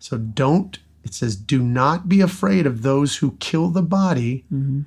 So 0.00 0.18
don't, 0.18 0.78
it 1.04 1.14
says, 1.14 1.36
do 1.36 1.62
not 1.62 2.08
be 2.08 2.20
afraid 2.20 2.66
of 2.66 2.82
those 2.82 3.16
who 3.16 3.32
kill 3.40 3.68
the 3.68 3.82
body, 3.82 4.44
mm-hmm. 4.52 4.82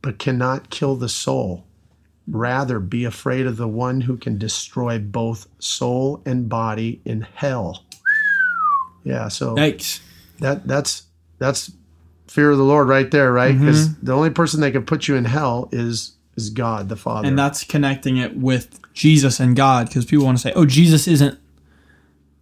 but 0.00 0.18
cannot 0.18 0.70
kill 0.70 0.96
the 0.96 1.08
soul. 1.08 1.64
Rather, 2.26 2.78
be 2.78 3.04
afraid 3.04 3.46
of 3.46 3.56
the 3.56 3.68
one 3.68 4.02
who 4.02 4.16
can 4.16 4.38
destroy 4.38 4.98
both 4.98 5.48
soul 5.58 6.22
and 6.24 6.48
body 6.48 7.00
in 7.04 7.22
hell. 7.22 7.84
Yeah, 9.04 9.28
so 9.28 9.56
Yikes. 9.56 10.00
that 10.38 10.66
that's 10.66 11.04
that's 11.38 11.72
fear 12.28 12.52
of 12.52 12.58
the 12.58 12.64
Lord 12.64 12.88
right 12.88 13.10
there, 13.10 13.32
right? 13.32 13.52
Mm-hmm. 13.52 13.66
Because 13.66 13.96
the 13.98 14.12
only 14.12 14.30
person 14.30 14.60
that 14.60 14.70
can 14.70 14.84
put 14.84 15.08
you 15.08 15.16
in 15.16 15.24
hell 15.24 15.68
is 15.72 16.12
is 16.36 16.50
God 16.50 16.88
the 16.88 16.96
Father. 16.96 17.26
And 17.26 17.38
that's 17.38 17.64
connecting 17.64 18.16
it 18.16 18.36
with 18.36 18.80
Jesus 18.94 19.40
and 19.40 19.56
God 19.56 19.88
because 19.88 20.04
people 20.04 20.24
want 20.24 20.38
to 20.38 20.42
say, 20.42 20.52
oh, 20.54 20.64
Jesus 20.64 21.08
isn't 21.08 21.38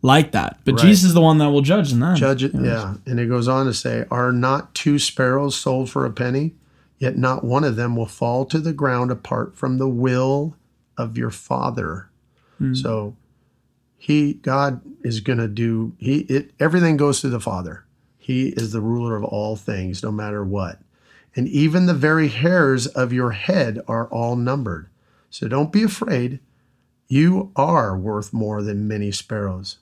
like 0.02 0.32
that. 0.32 0.58
But 0.64 0.74
Right. 0.74 0.86
Jesus 0.86 1.08
is 1.08 1.14
the 1.14 1.20
one 1.20 1.38
that 1.38 1.50
will 1.50 1.62
judge 1.62 1.92
in 1.92 2.00
that. 2.00 2.16
Judge 2.16 2.42
it, 2.42 2.52
yeah. 2.54 2.94
And 3.06 3.20
it 3.20 3.26
goes 3.26 3.48
on 3.48 3.66
to 3.66 3.74
say, 3.74 4.04
Are 4.10 4.32
not 4.32 4.74
two 4.74 4.98
sparrows 4.98 5.56
sold 5.56 5.90
for 5.90 6.06
a 6.06 6.10
penny? 6.10 6.54
Yet 6.98 7.16
not 7.16 7.44
one 7.44 7.64
of 7.64 7.76
them 7.76 7.96
will 7.96 8.06
fall 8.06 8.44
to 8.46 8.58
the 8.58 8.74
ground 8.74 9.10
apart 9.10 9.56
from 9.56 9.78
the 9.78 9.88
will 9.88 10.56
of 10.98 11.16
your 11.16 11.30
Father. 11.30 12.10
Hmm. 12.58 12.74
So 12.74 13.16
he 13.96 14.34
God 14.34 14.82
is 15.02 15.20
gonna 15.20 15.48
do 15.48 15.94
he 15.98 16.20
it 16.20 16.52
everything 16.60 16.96
goes 16.96 17.20
through 17.20 17.30
the 17.30 17.40
Father. 17.40 17.84
He 18.18 18.48
is 18.48 18.72
the 18.72 18.82
ruler 18.82 19.16
of 19.16 19.24
all 19.24 19.56
things, 19.56 20.02
no 20.02 20.12
matter 20.12 20.44
what. 20.44 20.80
And 21.34 21.48
even 21.48 21.86
the 21.86 21.94
very 21.94 22.28
hairs 22.28 22.86
of 22.86 23.12
your 23.12 23.30
head 23.30 23.80
are 23.88 24.06
all 24.08 24.36
numbered. 24.36 24.88
So 25.30 25.48
don't 25.48 25.72
be 25.72 25.82
afraid. 25.82 26.40
You 27.10 27.50
are 27.56 27.98
worth 27.98 28.32
more 28.32 28.62
than 28.62 28.86
many 28.86 29.10
sparrows. 29.10 29.78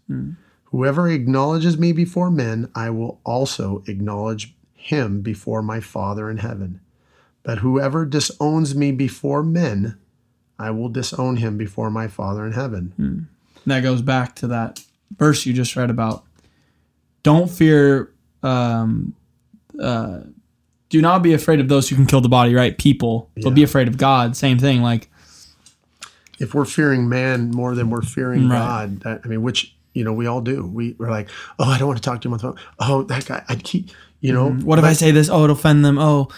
Whoever 0.64 1.09
acknowledges 1.11 1.79
me 1.79 1.93
before 1.93 2.31
men, 2.31 2.71
I 2.75 2.88
will 2.91 3.21
also 3.23 3.83
acknowledge 3.87 4.55
him 4.75 5.21
before 5.21 5.61
my 5.62 5.81
Father 5.81 6.31
in 6.31 6.38
heaven. 6.38 6.81
But 7.43 7.59
whoever 7.59 8.07
disowns 8.07 8.75
me 8.75 8.93
before 8.93 9.43
men, 9.43 9.99
I 10.59 10.71
will 10.71 10.88
disown 10.88 11.37
him 11.37 11.59
before 11.59 11.91
my 11.91 12.09
Father 12.09 12.47
in 12.47 12.53
heaven. 12.53 13.29
that 13.67 13.83
goes 13.83 14.01
back 14.01 14.35
to 14.37 14.47
that 14.49 14.81
verse 15.19 15.45
you 15.45 15.53
just 15.53 15.77
read 15.77 15.91
about 15.91 16.25
don't 17.23 17.51
fear 17.51 18.11
um 18.43 19.14
uh 19.83 20.21
do 20.88 21.03
not 21.03 21.23
be 21.23 21.33
afraid 21.35 21.61
of 21.61 21.69
those 21.69 21.88
who 21.88 21.97
can 21.97 22.07
kill 22.07 22.21
the 22.21 22.29
body 22.29 22.55
right 22.55 22.79
people 22.79 23.29
but 23.43 23.55
be 23.55 23.62
afraid 23.62 23.88
of 23.88 23.97
god 23.99 24.37
same 24.37 24.59
thing 24.59 24.81
like 24.83 25.11
If 26.38 26.55
we're 26.55 26.64
fearing 26.64 27.09
man 27.09 27.51
more 27.51 27.74
than 27.74 27.90
we're 27.90 28.03
fearing 28.03 28.48
Right. 28.48 28.59
God, 28.59 29.01
that, 29.01 29.20
I 29.24 29.29
mean, 29.29 29.42
which 29.42 29.74
you 29.94 30.05
know 30.05 30.12
we 30.12 30.27
all 30.27 30.40
do. 30.40 30.64
We 30.66 30.94
we're 30.98 31.11
like, 31.11 31.29
oh, 31.59 31.64
I 31.64 31.79
don't 31.79 31.88
want 31.88 31.98
to 31.98 32.03
talk 32.03 32.20
to 32.22 32.29
him 32.29 32.33
on 32.35 32.38
the 32.38 32.42
phone. 32.42 32.57
Oh, 32.79 33.03
that 33.05 33.27
guy, 33.27 33.42
I 33.48 33.57
keep, 33.57 33.90
you 34.20 34.33
know. 34.33 34.51
what 34.51 34.79
if 34.79 34.85
i 34.85 34.92
say 34.92 35.11
this 35.12 35.29
oh 35.31 35.44
it'll 35.44 35.57
offend 35.57 35.85
them 35.85 35.96
oh 35.98 36.29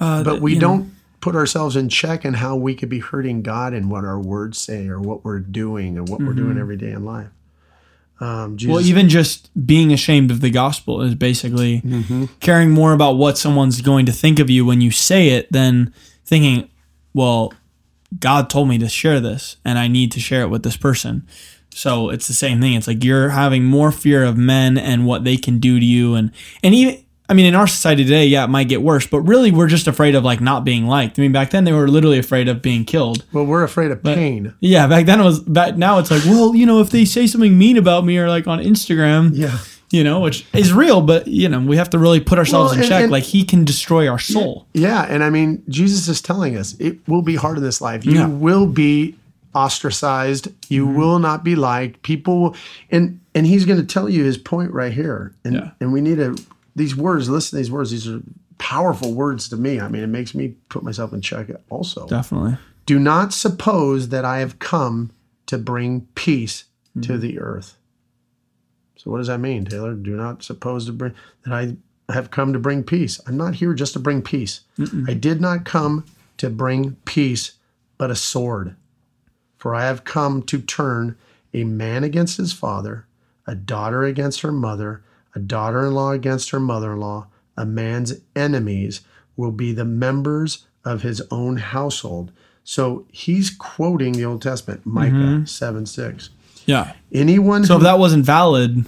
uh 0.00 0.22
but 0.24 0.40
we 0.40 0.58
don't 0.58 0.92
put 1.20 1.34
ourselves 1.34 1.76
in 1.76 1.88
check 1.88 2.24
and 2.24 2.36
how 2.36 2.54
we 2.56 2.74
could 2.74 2.88
be 2.88 2.98
hurting 3.00 3.42
God 3.42 3.74
in 3.74 3.88
what 3.88 4.04
our 4.04 4.18
words 4.20 4.58
say 4.58 4.86
or 4.88 5.00
what 5.00 5.24
we're 5.24 5.40
doing 5.40 5.98
or 5.98 6.02
what 6.04 6.20
we're 6.20 6.34
doing 6.34 6.56
every 6.58 6.76
day 6.76 6.90
in 6.92 7.04
life. 7.04 7.28
Um, 8.20 8.56
Jesus, 8.56 8.72
well 8.72 8.84
even 8.84 9.08
just 9.10 9.50
being 9.66 9.92
ashamed 9.92 10.30
of 10.30 10.40
the 10.40 10.50
gospel 10.50 11.02
is 11.02 11.14
basically 11.14 11.80
Mm-hmm. 11.82 12.24
caring 12.40 12.70
more 12.70 12.92
about 12.92 13.12
what 13.12 13.36
someone's 13.36 13.80
going 13.82 14.06
to 14.06 14.12
think 14.12 14.38
of 14.38 14.48
you 14.48 14.64
when 14.64 14.80
you 14.80 14.90
say 14.90 15.28
it 15.30 15.50
than 15.52 15.92
thinking 16.24 16.70
well 17.12 17.52
god 18.20 18.48
told 18.50 18.68
me 18.68 18.78
to 18.78 18.88
share 18.88 19.20
this 19.20 19.56
and 19.64 19.78
i 19.78 19.88
need 19.88 20.12
to 20.12 20.20
share 20.20 20.42
it 20.42 20.48
with 20.48 20.62
this 20.62 20.76
person. 20.76 21.26
So 21.70 22.08
it's 22.08 22.26
the 22.26 22.32
same 22.32 22.58
thing. 22.62 22.72
It's 22.72 22.86
like 22.86 23.04
you're 23.04 23.28
having 23.28 23.64
more 23.64 23.92
fear 23.92 24.24
of 24.24 24.38
men 24.38 24.78
and 24.78 25.04
what 25.06 25.24
they 25.24 25.36
can 25.36 25.58
do 25.58 25.78
to 25.78 25.84
you. 25.84 26.14
And 26.14 26.30
and 26.62 26.74
even 26.74 27.04
i 27.28 27.34
mean 27.34 27.44
in 27.44 27.54
our 27.56 27.66
society 27.66 28.04
today 28.04 28.24
yeah 28.24 28.44
it 28.44 28.48
might 28.48 28.68
get 28.68 28.80
worse 28.82 29.04
but 29.06 29.20
really 29.22 29.50
we're 29.50 29.66
just 29.66 29.88
afraid 29.88 30.14
of 30.14 30.24
like 30.24 30.40
not 30.40 30.64
being 30.64 30.86
liked. 30.86 31.18
I 31.18 31.22
mean 31.22 31.32
back 31.32 31.50
then 31.50 31.64
they 31.64 31.72
were 31.72 31.86
literally 31.88 32.18
afraid 32.18 32.48
of 32.48 32.62
being 32.62 32.84
killed. 32.86 33.24
Well, 33.32 33.44
we're 33.44 33.62
afraid 33.64 33.90
of 33.90 34.02
pain. 34.02 34.54
yeah 34.60 34.86
back 34.86 35.04
then 35.06 35.20
it 35.20 35.24
was 35.24 35.40
back 35.40 35.76
now 35.76 35.98
it's 35.98 36.10
like 36.10 36.24
well 36.24 36.54
you 36.54 36.64
know 36.64 36.80
if 36.80 36.88
they 36.90 37.04
say 37.04 37.26
something 37.26 37.58
mean 37.58 37.76
about 37.76 38.04
me 38.06 38.16
or 38.16 38.28
like 38.28 38.46
on 38.46 38.58
instagram 38.60 39.32
Yeah. 39.34 39.58
You 39.90 40.02
know, 40.04 40.20
which 40.20 40.44
is 40.52 40.72
real, 40.72 41.00
but 41.00 41.26
you 41.28 41.48
know, 41.48 41.60
we 41.60 41.76
have 41.76 41.90
to 41.90 41.98
really 41.98 42.20
put 42.20 42.38
ourselves 42.38 42.70
Well, 42.70 42.74
in 42.74 42.80
and- 42.80 42.88
check. 42.88 43.02
and- 43.04 43.12
like 43.12 43.24
he 43.24 43.44
can 43.44 43.64
destroy 43.64 44.08
our 44.08 44.18
soul. 44.18 44.66
Yeah, 44.74 45.02
and 45.08 45.22
I 45.24 45.30
mean, 45.30 45.62
Jesus 45.68 46.08
is 46.08 46.20
telling 46.20 46.56
us 46.56 46.74
it 46.78 46.98
will 47.08 47.22
be 47.22 47.36
hard 47.36 47.56
in 47.58 47.62
this 47.62 47.80
life. 47.80 48.04
You 48.04 48.12
Yeah. 48.12 48.26
Mm-hmm. 48.26 48.40
will 48.40 48.66
be 48.66 49.14
ostracized. 49.54 50.48
You 50.68 50.86
will 50.86 51.18
not 51.18 51.42
be 51.44 51.56
liked. 51.56 52.02
People 52.02 52.40
will, 52.42 52.56
and 52.90 53.20
and 53.34 53.46
he's 53.46 53.64
going 53.64 53.78
to 53.80 53.86
tell 53.86 54.08
you 54.08 54.24
his 54.24 54.38
point 54.38 54.70
right 54.72 54.92
here. 54.92 55.32
And 55.44 55.54
Yeah. 55.54 55.70
and 55.80 55.92
we 55.92 56.00
need 56.00 56.16
to 56.16 56.36
these 56.74 56.94
words. 56.96 57.28
Listen 57.28 57.50
to 57.50 57.56
these 57.56 57.70
words. 57.70 57.90
These 57.90 58.08
are 58.08 58.20
powerful 58.58 59.12
words 59.12 59.48
to 59.50 59.56
me. 59.56 59.80
I 59.80 59.88
mean, 59.88 60.02
it 60.02 60.08
makes 60.08 60.34
me 60.34 60.54
put 60.68 60.82
myself 60.82 61.12
in 61.12 61.20
check 61.20 61.48
also. 61.70 62.06
Definitely. 62.06 62.56
Do 62.86 62.98
not 62.98 63.32
suppose 63.32 64.08
that 64.08 64.24
I 64.24 64.38
have 64.38 64.58
come 64.58 65.10
to 65.46 65.58
bring 65.58 66.06
peace 66.14 66.64
to 67.02 67.18
the 67.18 67.38
earth. 67.38 67.75
So 69.06 69.12
what 69.12 69.18
does 69.18 69.28
that 69.28 69.38
mean, 69.38 69.64
Taylor? 69.64 69.94
Do 69.94 70.16
not 70.16 70.42
suppose 70.42 70.86
to 70.86 70.92
bring 70.92 71.14
that 71.44 71.54
I 71.54 71.76
have 72.12 72.32
come 72.32 72.52
to 72.52 72.58
bring 72.58 72.82
peace. 72.82 73.20
I'm 73.24 73.36
not 73.36 73.54
here 73.54 73.72
just 73.72 73.92
to 73.92 74.00
bring 74.00 74.20
peace. 74.20 74.62
I 75.06 75.14
did 75.14 75.40
not 75.40 75.64
come 75.64 76.04
to 76.38 76.50
bring 76.50 76.96
peace, 77.04 77.52
but 77.98 78.10
a 78.10 78.16
sword. 78.16 78.74
For 79.58 79.76
I 79.76 79.84
have 79.84 80.02
come 80.02 80.42
to 80.42 80.60
turn 80.60 81.16
a 81.54 81.62
man 81.62 82.02
against 82.02 82.36
his 82.36 82.52
father, 82.52 83.06
a 83.46 83.54
daughter 83.54 84.02
against 84.02 84.40
her 84.40 84.50
mother, 84.50 85.04
a 85.36 85.38
daughter 85.38 85.86
in 85.86 85.94
law 85.94 86.10
against 86.10 86.50
her 86.50 86.58
mother 86.58 86.94
in 86.94 86.98
law. 86.98 87.28
A 87.56 87.64
man's 87.64 88.14
enemies 88.34 89.02
will 89.36 89.52
be 89.52 89.72
the 89.72 89.84
members 89.84 90.66
of 90.84 91.02
his 91.02 91.22
own 91.30 91.58
household. 91.58 92.32
So 92.64 93.06
he's 93.12 93.50
quoting 93.50 94.14
the 94.14 94.24
Old 94.24 94.42
Testament, 94.42 94.84
Micah 94.84 95.14
mm-hmm. 95.14 95.44
7 95.44 95.86
6. 95.86 96.30
Yeah. 96.64 96.94
Anyone 97.12 97.64
So 97.64 97.74
who 97.74 97.78
if 97.78 97.84
that 97.84 98.00
wasn't 98.00 98.26
valid, 98.26 98.84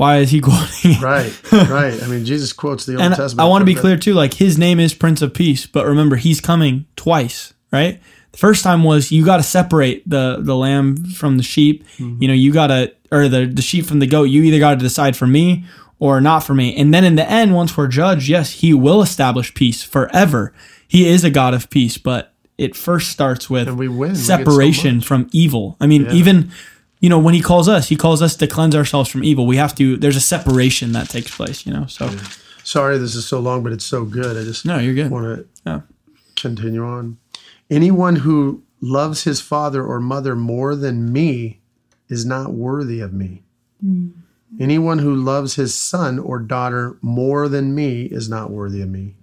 why 0.00 0.16
is 0.16 0.30
he 0.30 0.40
quoting? 0.42 0.92
it? 0.92 1.02
Right, 1.02 1.52
right. 1.52 2.02
I 2.02 2.06
mean, 2.06 2.24
Jesus 2.24 2.54
quotes 2.54 2.86
the 2.86 2.94
Old 2.94 3.02
And 3.02 3.14
Testament. 3.14 3.44
I 3.44 3.50
want 3.50 3.60
to 3.60 3.66
be 3.66 3.74
clear 3.74 3.98
too. 3.98 4.14
Like 4.14 4.32
his 4.32 4.56
name 4.56 4.80
is 4.80 4.94
Prince 4.94 5.20
of 5.20 5.34
Peace, 5.34 5.66
but 5.66 5.84
remember 5.84 6.16
he's 6.16 6.40
coming 6.40 6.86
twice, 6.96 7.52
right? 7.70 8.00
The 8.32 8.38
first 8.38 8.64
time 8.64 8.82
was 8.82 9.12
you 9.12 9.26
got 9.26 9.36
to 9.36 9.42
separate 9.42 10.08
the 10.08 10.38
the 10.40 10.56
lamb 10.56 11.04
from 11.04 11.36
the 11.36 11.42
sheep. 11.42 11.86
Mm-hmm. 11.98 12.22
You 12.22 12.28
know, 12.28 12.34
you 12.34 12.50
got 12.50 12.68
to 12.68 12.94
or 13.12 13.28
the 13.28 13.44
the 13.44 13.60
sheep 13.60 13.84
from 13.84 13.98
the 13.98 14.06
goat. 14.06 14.24
You 14.24 14.42
either 14.44 14.58
got 14.58 14.70
to 14.70 14.80
decide 14.80 15.18
for 15.18 15.26
me 15.26 15.66
or 15.98 16.18
not 16.22 16.40
for 16.40 16.54
me. 16.54 16.74
And 16.74 16.94
then 16.94 17.04
in 17.04 17.16
the 17.16 17.30
end, 17.30 17.54
once 17.54 17.76
we're 17.76 17.86
judged, 17.86 18.26
yes, 18.26 18.52
he 18.52 18.72
will 18.72 19.02
establish 19.02 19.52
peace 19.52 19.82
forever. 19.82 20.54
He 20.88 21.08
is 21.08 21.24
a 21.24 21.30
God 21.30 21.52
of 21.52 21.68
peace, 21.68 21.98
but 21.98 22.32
it 22.56 22.74
first 22.74 23.10
starts 23.10 23.50
with 23.50 23.68
And 23.68 23.78
we 23.78 23.88
win. 23.88 24.12
We 24.12 24.16
so 24.16 24.38
separation 24.38 25.02
from 25.02 25.28
evil. 25.30 25.76
I 25.78 25.86
mean, 25.86 26.06
even 26.10 26.52
you 27.00 27.08
know 27.08 27.18
when 27.18 27.34
he 27.34 27.40
calls 27.40 27.68
us, 27.68 27.88
he 27.88 27.96
calls 27.96 28.22
us 28.22 28.36
to 28.36 28.46
cleanse 28.46 28.74
ourselves 28.76 29.08
from 29.10 29.24
evil. 29.24 29.46
We 29.46 29.56
have 29.56 29.74
to. 29.76 29.96
There's 29.96 30.16
a 30.16 30.20
separation 30.20 30.92
that 30.92 31.08
takes 31.08 31.34
place. 31.34 31.66
You 31.66 31.72
know, 31.72 31.86
so 31.86 32.10
Sorry, 32.62 32.98
this 32.98 33.14
is 33.14 33.26
so 33.26 33.40
long, 33.40 33.62
but 33.62 33.72
it's 33.72 33.84
so 33.84 34.04
good. 34.04 34.36
I 34.36 34.44
just 34.44 34.64
no, 34.66 34.78
you're 34.78 34.94
good. 34.94 35.10
want 35.10 35.24
to 35.38 35.46
Yeah. 35.66 35.80
continue 36.36 36.84
on. 36.84 37.16
Anyone 37.70 38.16
who 38.16 38.62
loves 38.80 39.24
his 39.24 39.40
father 39.40 39.82
or 39.84 39.98
mother 40.00 40.36
more 40.36 40.74
than 40.76 41.12
me 41.12 41.60
is 42.08 42.24
not 42.26 42.52
worthy 42.52 43.00
of 43.00 43.12
me. 43.12 43.42
Hmm. 43.80 44.08
Anyone 44.58 44.98
who 44.98 45.14
loves 45.14 45.54
his 45.54 45.74
son 45.74 46.18
or 46.18 46.38
daughter 46.40 46.96
more 47.02 47.48
than 47.48 47.74
me 47.74 48.02
is 48.06 48.28
not 48.28 48.50
worthy 48.50 48.82
of 48.82 48.88
me. 48.88 49.14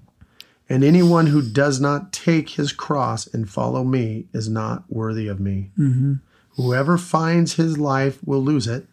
And 0.70 0.84
anyone 0.84 1.28
who 1.28 1.42
does 1.42 1.80
not 1.82 2.12
take 2.14 2.50
his 2.52 2.72
cross 2.72 3.28
and 3.28 3.50
follow 3.50 3.84
me 3.84 4.26
is 4.34 4.48
not 4.50 4.84
worthy 4.90 5.28
of 5.28 5.40
me. 5.40 5.72
Mm-hmm. 5.78 6.14
Whoever 6.58 6.98
finds 6.98 7.54
his 7.54 7.78
life 7.78 8.20
will 8.26 8.42
lose 8.44 8.68
it, 8.68 8.88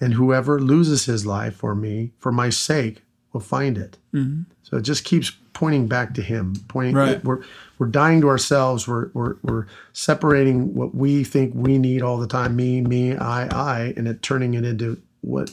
and 0.00 0.14
whoever 0.14 0.60
loses 0.60 1.06
his 1.06 1.24
life 1.24 1.54
for 1.56 1.74
me, 1.74 2.10
for 2.18 2.32
my 2.32 2.50
sake, 2.50 3.02
will 3.32 3.40
find 3.40 3.78
it. 3.78 3.96
Mm-hmm. 4.12 4.42
So 4.62 4.76
it 4.76 4.82
just 4.82 5.04
keeps 5.04 5.30
pointing 5.52 5.86
back 5.86 6.14
to 6.14 6.22
him. 6.22 6.54
Pointing, 6.68 6.94
Right. 6.96 7.24
we're 7.24 7.42
we're 7.78 7.86
dying 7.86 8.20
to 8.22 8.28
ourselves. 8.28 8.88
We're, 8.88 9.10
we're 9.14 9.36
we're 9.42 9.66
separating 9.92 10.74
what 10.74 10.94
we 10.94 11.22
think 11.24 11.52
we 11.54 11.78
need 11.78 12.02
all 12.02 12.18
the 12.18 12.26
time. 12.26 12.56
Me, 12.56 12.80
me, 12.80 13.16
I, 13.16 13.46
I, 13.46 13.94
and 13.96 14.08
it 14.08 14.20
turning 14.22 14.54
it 14.54 14.64
into 14.64 15.00
what 15.20 15.52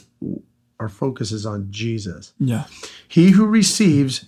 our 0.80 0.88
focus 0.88 1.30
is 1.32 1.46
on 1.46 1.68
Jesus. 1.70 2.32
Yeah. 2.38 2.64
He 3.06 3.30
who 3.30 3.46
receives, 3.46 4.24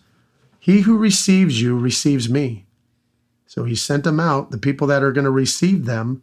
he 0.58 0.80
who 0.82 0.96
receives 0.96 1.60
you 1.60 1.78
receives 1.78 2.28
me. 2.28 2.66
So 3.46 3.64
he 3.64 3.74
sent 3.74 4.04
them 4.04 4.20
out. 4.20 4.50
The 4.50 4.58
people 4.58 4.86
that 4.88 5.02
are 5.02 5.12
going 5.12 5.24
to 5.24 5.30
receive 5.30 5.86
them 5.86 6.22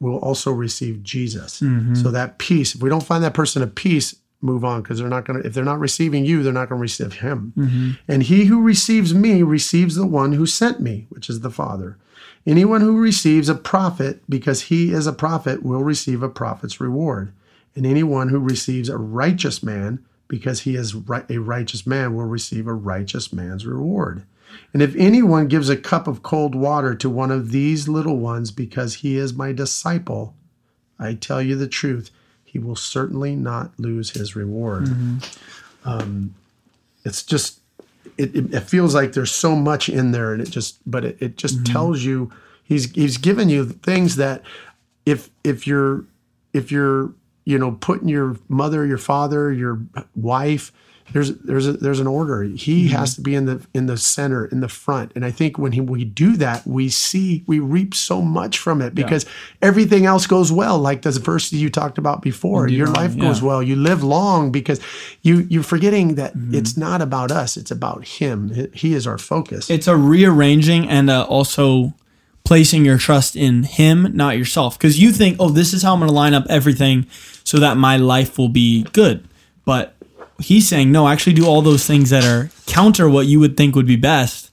will 0.00 0.18
also 0.18 0.52
receive 0.52 1.02
Jesus. 1.02 1.60
Mm-hmm. 1.60 1.94
So 1.94 2.10
that 2.10 2.38
peace, 2.38 2.74
if 2.74 2.82
we 2.82 2.90
don't 2.90 3.02
find 3.02 3.24
that 3.24 3.34
person 3.34 3.62
of 3.62 3.74
peace, 3.74 4.14
move 4.42 4.64
on 4.64 4.82
because 4.82 4.98
they're 4.98 5.08
not 5.08 5.24
going 5.24 5.40
to, 5.40 5.46
if 5.46 5.54
they're 5.54 5.64
not 5.64 5.80
receiving 5.80 6.24
you, 6.24 6.42
they're 6.42 6.52
not 6.52 6.68
going 6.68 6.78
to 6.78 6.82
receive 6.82 7.14
him. 7.14 7.52
Mm-hmm. 7.56 7.90
And 8.06 8.22
he 8.24 8.44
who 8.44 8.62
receives 8.62 9.14
me 9.14 9.42
receives 9.42 9.94
the 9.94 10.06
one 10.06 10.32
who 10.32 10.46
sent 10.46 10.80
me, 10.80 11.06
which 11.08 11.28
is 11.30 11.40
the 11.40 11.50
Father. 11.50 11.96
Anyone 12.46 12.80
who 12.80 12.96
receives 12.96 13.48
a 13.48 13.54
prophet 13.54 14.20
because 14.28 14.62
he 14.62 14.92
is 14.92 15.06
a 15.06 15.12
prophet 15.12 15.62
will 15.64 15.82
receive 15.82 16.22
a 16.22 16.28
prophet's 16.28 16.80
reward. 16.80 17.32
And 17.74 17.84
anyone 17.84 18.28
who 18.28 18.38
receives 18.38 18.88
a 18.88 18.96
righteous 18.96 19.62
man 19.62 20.04
because 20.28 20.60
he 20.60 20.76
is 20.76 20.94
a 20.94 21.38
righteous 21.38 21.86
man 21.86 22.14
will 22.14 22.24
receive 22.24 22.66
a 22.66 22.74
righteous 22.74 23.32
man's 23.32 23.66
reward. 23.66 24.24
And 24.72 24.82
if 24.82 24.94
anyone 24.96 25.48
gives 25.48 25.68
a 25.68 25.76
cup 25.76 26.06
of 26.06 26.22
cold 26.22 26.54
water 26.54 26.94
to 26.94 27.10
one 27.10 27.30
of 27.30 27.50
these 27.50 27.88
little 27.88 28.18
ones 28.18 28.50
because 28.50 28.94
he 28.94 29.16
is 29.16 29.34
my 29.34 29.52
disciple, 29.52 30.34
I 30.98 31.14
tell 31.14 31.42
you 31.42 31.56
the 31.56 31.68
truth, 31.68 32.10
he 32.44 32.58
will 32.58 32.76
certainly 32.76 33.36
not 33.36 33.72
lose 33.78 34.10
his 34.10 34.34
reward. 34.36 34.88
Um, 35.84 36.34
it's 37.04 37.22
just, 37.22 37.60
it, 38.18 38.34
it, 38.34 38.54
it 38.54 38.60
feels 38.60 38.94
like 38.94 39.12
there's 39.12 39.32
so 39.32 39.54
much 39.54 39.88
in 39.88 40.12
there, 40.12 40.32
and 40.32 40.42
it 40.42 40.50
just, 40.50 40.78
but 40.90 41.04
it, 41.04 41.16
it 41.20 41.36
just 41.36 41.64
tells 41.66 42.02
you 42.02 42.32
he's 42.64 42.90
he's 42.92 43.16
given 43.16 43.48
you 43.48 43.64
things 43.66 44.16
that 44.16 44.42
if 45.04 45.30
if 45.44 45.66
you're 45.66 46.04
if 46.52 46.72
you're 46.72 47.12
you 47.44 47.58
know 47.58 47.72
putting 47.72 48.08
your 48.08 48.36
mother, 48.48 48.84
your 48.86 48.98
father, 48.98 49.52
your 49.52 49.80
wife, 50.14 50.72
there's 51.12 51.34
there's 51.38 51.66
a, 51.66 51.72
there's 51.74 52.00
an 52.00 52.06
order. 52.06 52.42
He 52.42 52.88
has 52.88 53.14
to 53.14 53.20
be 53.20 53.34
in 53.34 53.46
the 53.46 53.66
in 53.72 53.86
the 53.86 53.96
center, 53.96 54.46
in 54.46 54.60
the 54.60 54.68
front. 54.68 55.12
And 55.14 55.24
I 55.24 55.30
think 55.30 55.58
when 55.58 55.72
he, 55.72 55.80
we 55.80 56.04
do 56.04 56.36
that, 56.36 56.66
we 56.66 56.88
see 56.88 57.44
we 57.46 57.58
reap 57.58 57.94
so 57.94 58.20
much 58.20 58.58
from 58.58 58.82
it 58.82 58.94
because 58.94 59.24
everything 59.62 60.06
else 60.06 60.26
goes 60.26 60.50
well. 60.50 60.78
Like 60.78 61.02
the 61.02 61.12
verse 61.12 61.52
you 61.52 61.70
talked 61.70 61.98
about 61.98 62.22
before, 62.22 62.68
your 62.68 62.88
life 62.88 63.14
yeah. 63.14 63.22
goes 63.22 63.40
well. 63.40 63.62
You 63.62 63.76
live 63.76 64.02
long 64.02 64.50
because 64.50 64.80
you 65.22 65.46
you're 65.48 65.62
forgetting 65.62 66.16
that 66.16 66.32
it's 66.50 66.76
not 66.76 67.00
about 67.00 67.30
us. 67.30 67.56
It's 67.56 67.70
about 67.70 68.06
Him. 68.06 68.70
He 68.72 68.94
is 68.94 69.06
our 69.06 69.18
focus. 69.18 69.70
It's 69.70 69.86
a 69.86 69.96
rearranging 69.96 70.88
and 70.88 71.08
uh, 71.08 71.24
also 71.24 71.94
placing 72.46 72.84
your 72.84 72.96
trust 72.96 73.34
in 73.34 73.64
him, 73.64 74.16
not 74.16 74.38
yourself. 74.38 74.78
Because 74.78 75.00
you 75.00 75.10
think, 75.10 75.36
oh, 75.40 75.48
this 75.48 75.74
is 75.74 75.82
how 75.82 75.92
I'm 75.92 75.98
going 75.98 76.08
to 76.08 76.14
line 76.14 76.32
up 76.32 76.46
everything 76.48 77.06
so 77.42 77.58
that 77.58 77.76
my 77.76 77.96
life 77.96 78.38
will 78.38 78.48
be 78.48 78.84
good. 78.92 79.28
But 79.64 79.95
he's 80.40 80.68
saying, 80.68 80.92
no, 80.92 81.08
actually 81.08 81.32
do 81.34 81.46
all 81.46 81.62
those 81.62 81.86
things 81.86 82.10
that 82.10 82.24
are 82.24 82.50
counter 82.66 83.08
what 83.08 83.26
you 83.26 83.40
would 83.40 83.56
think 83.56 83.74
would 83.74 83.86
be 83.86 83.96
best. 83.96 84.50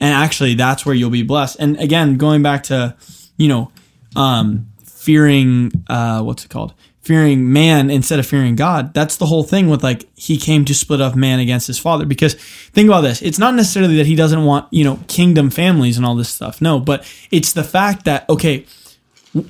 And 0.00 0.14
actually, 0.14 0.54
that's 0.54 0.86
where 0.86 0.94
you'll 0.94 1.10
be 1.10 1.24
blessed. 1.24 1.56
And 1.58 1.76
again, 1.78 2.16
going 2.16 2.42
back 2.42 2.62
to, 2.64 2.94
you 3.36 3.48
know, 3.48 3.72
um, 4.14 4.68
fearing, 4.84 5.72
uh, 5.88 6.22
what's 6.22 6.44
it 6.44 6.50
called? 6.50 6.72
Fearing 7.02 7.52
man 7.52 7.90
instead 7.90 8.18
of 8.18 8.26
fearing 8.26 8.54
God. 8.54 8.94
That's 8.94 9.16
the 9.16 9.26
whole 9.26 9.42
thing 9.42 9.68
with 9.68 9.82
like, 9.82 10.06
he 10.14 10.36
came 10.36 10.64
to 10.66 10.74
split 10.74 11.00
up 11.00 11.16
man 11.16 11.40
against 11.40 11.66
his 11.66 11.78
father. 11.78 12.06
Because 12.06 12.34
think 12.34 12.88
about 12.88 13.00
this. 13.00 13.22
It's 13.22 13.38
not 13.38 13.54
necessarily 13.54 13.96
that 13.96 14.06
he 14.06 14.14
doesn't 14.14 14.44
want, 14.44 14.72
you 14.72 14.84
know, 14.84 15.00
kingdom 15.08 15.50
families 15.50 15.96
and 15.96 16.06
all 16.06 16.14
this 16.14 16.28
stuff. 16.28 16.60
No, 16.60 16.78
but 16.78 17.04
it's 17.30 17.52
the 17.52 17.64
fact 17.64 18.04
that, 18.04 18.28
okay, 18.28 18.66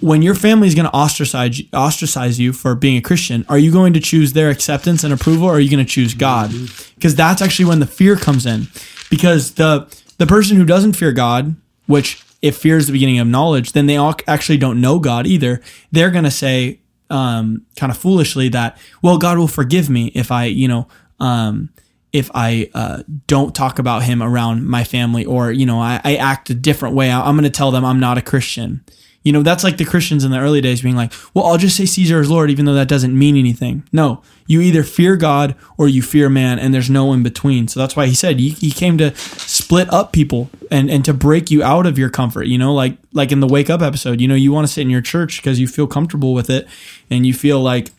when 0.00 0.22
your 0.22 0.34
family 0.34 0.68
is 0.68 0.74
going 0.74 0.86
to 0.86 0.94
ostracize 0.94 1.60
ostracize 1.72 2.38
you 2.38 2.52
for 2.52 2.74
being 2.74 2.96
a 2.96 3.00
Christian, 3.00 3.44
are 3.48 3.58
you 3.58 3.70
going 3.72 3.92
to 3.94 4.00
choose 4.00 4.32
their 4.32 4.50
acceptance 4.50 5.04
and 5.04 5.12
approval, 5.12 5.46
or 5.48 5.54
are 5.54 5.60
you 5.60 5.70
going 5.70 5.84
to 5.84 5.90
choose 5.90 6.14
God? 6.14 6.50
Because 6.94 7.14
that's 7.14 7.42
actually 7.42 7.66
when 7.66 7.80
the 7.80 7.86
fear 7.86 8.16
comes 8.16 8.46
in. 8.46 8.68
Because 9.10 9.52
the 9.54 9.86
the 10.18 10.26
person 10.26 10.56
who 10.56 10.64
doesn't 10.64 10.94
fear 10.94 11.12
God, 11.12 11.56
which 11.86 12.22
if 12.42 12.56
fear 12.56 12.76
is 12.76 12.86
the 12.86 12.92
beginning 12.92 13.18
of 13.18 13.26
knowledge, 13.26 13.72
then 13.72 13.86
they 13.86 13.96
all 13.96 14.14
actually 14.26 14.58
don't 14.58 14.80
know 14.80 14.98
God 14.98 15.26
either. 15.26 15.60
They're 15.90 16.10
going 16.10 16.24
to 16.24 16.30
say, 16.30 16.80
um, 17.10 17.66
kind 17.76 17.90
of 17.90 17.98
foolishly, 17.98 18.48
that 18.50 18.78
well, 19.02 19.18
God 19.18 19.38
will 19.38 19.48
forgive 19.48 19.90
me 19.90 20.12
if 20.14 20.30
I, 20.30 20.44
you 20.44 20.68
know, 20.68 20.86
um, 21.20 21.70
if 22.12 22.30
I 22.34 22.70
uh, 22.74 23.02
don't 23.26 23.54
talk 23.54 23.78
about 23.78 24.02
Him 24.02 24.22
around 24.22 24.66
my 24.66 24.84
family, 24.84 25.24
or 25.24 25.50
you 25.52 25.66
know, 25.66 25.80
I, 25.80 26.00
I 26.04 26.16
act 26.16 26.50
a 26.50 26.54
different 26.54 26.94
way. 26.94 27.10
I- 27.10 27.28
I'm 27.28 27.34
going 27.34 27.44
to 27.44 27.50
tell 27.50 27.70
them 27.70 27.84
I'm 27.84 28.00
not 28.00 28.18
a 28.18 28.22
Christian. 28.22 28.84
You 29.28 29.32
know, 29.34 29.42
that's 29.42 29.62
like 29.62 29.76
the 29.76 29.84
Christians 29.84 30.24
in 30.24 30.30
the 30.30 30.38
early 30.38 30.62
days 30.62 30.80
being 30.80 30.96
like, 30.96 31.12
well, 31.34 31.44
I'll 31.44 31.58
just 31.58 31.76
say 31.76 31.84
Caesar 31.84 32.18
is 32.18 32.30
Lord, 32.30 32.50
even 32.50 32.64
though 32.64 32.72
that 32.72 32.88
doesn't 32.88 33.12
mean 33.12 33.36
anything. 33.36 33.86
No, 33.92 34.22
you 34.46 34.62
either 34.62 34.82
fear 34.82 35.16
God 35.16 35.54
or 35.76 35.86
you 35.86 36.00
fear 36.00 36.30
man, 36.30 36.58
and 36.58 36.72
there's 36.72 36.88
no 36.88 37.12
in 37.12 37.22
between. 37.22 37.68
So 37.68 37.78
that's 37.78 37.94
why 37.94 38.06
he 38.06 38.14
said 38.14 38.38
he, 38.38 38.48
he 38.48 38.70
came 38.70 38.96
to 38.96 39.14
split 39.14 39.92
up 39.92 40.14
people 40.14 40.48
and, 40.70 40.90
and 40.90 41.04
to 41.04 41.12
break 41.12 41.50
you 41.50 41.62
out 41.62 41.84
of 41.84 41.98
your 41.98 42.08
comfort. 42.08 42.44
You 42.46 42.56
know, 42.56 42.72
like 42.72 42.96
like 43.12 43.30
in 43.30 43.40
the 43.40 43.46
wake 43.46 43.68
up 43.68 43.82
episode, 43.82 44.18
you 44.18 44.28
know, 44.28 44.34
you 44.34 44.50
want 44.50 44.66
to 44.66 44.72
sit 44.72 44.80
in 44.80 44.88
your 44.88 45.02
church 45.02 45.42
because 45.42 45.60
you 45.60 45.68
feel 45.68 45.86
comfortable 45.86 46.32
with 46.32 46.48
it 46.48 46.66
and 47.10 47.26
you 47.26 47.34
feel 47.34 47.60
like 47.60 47.90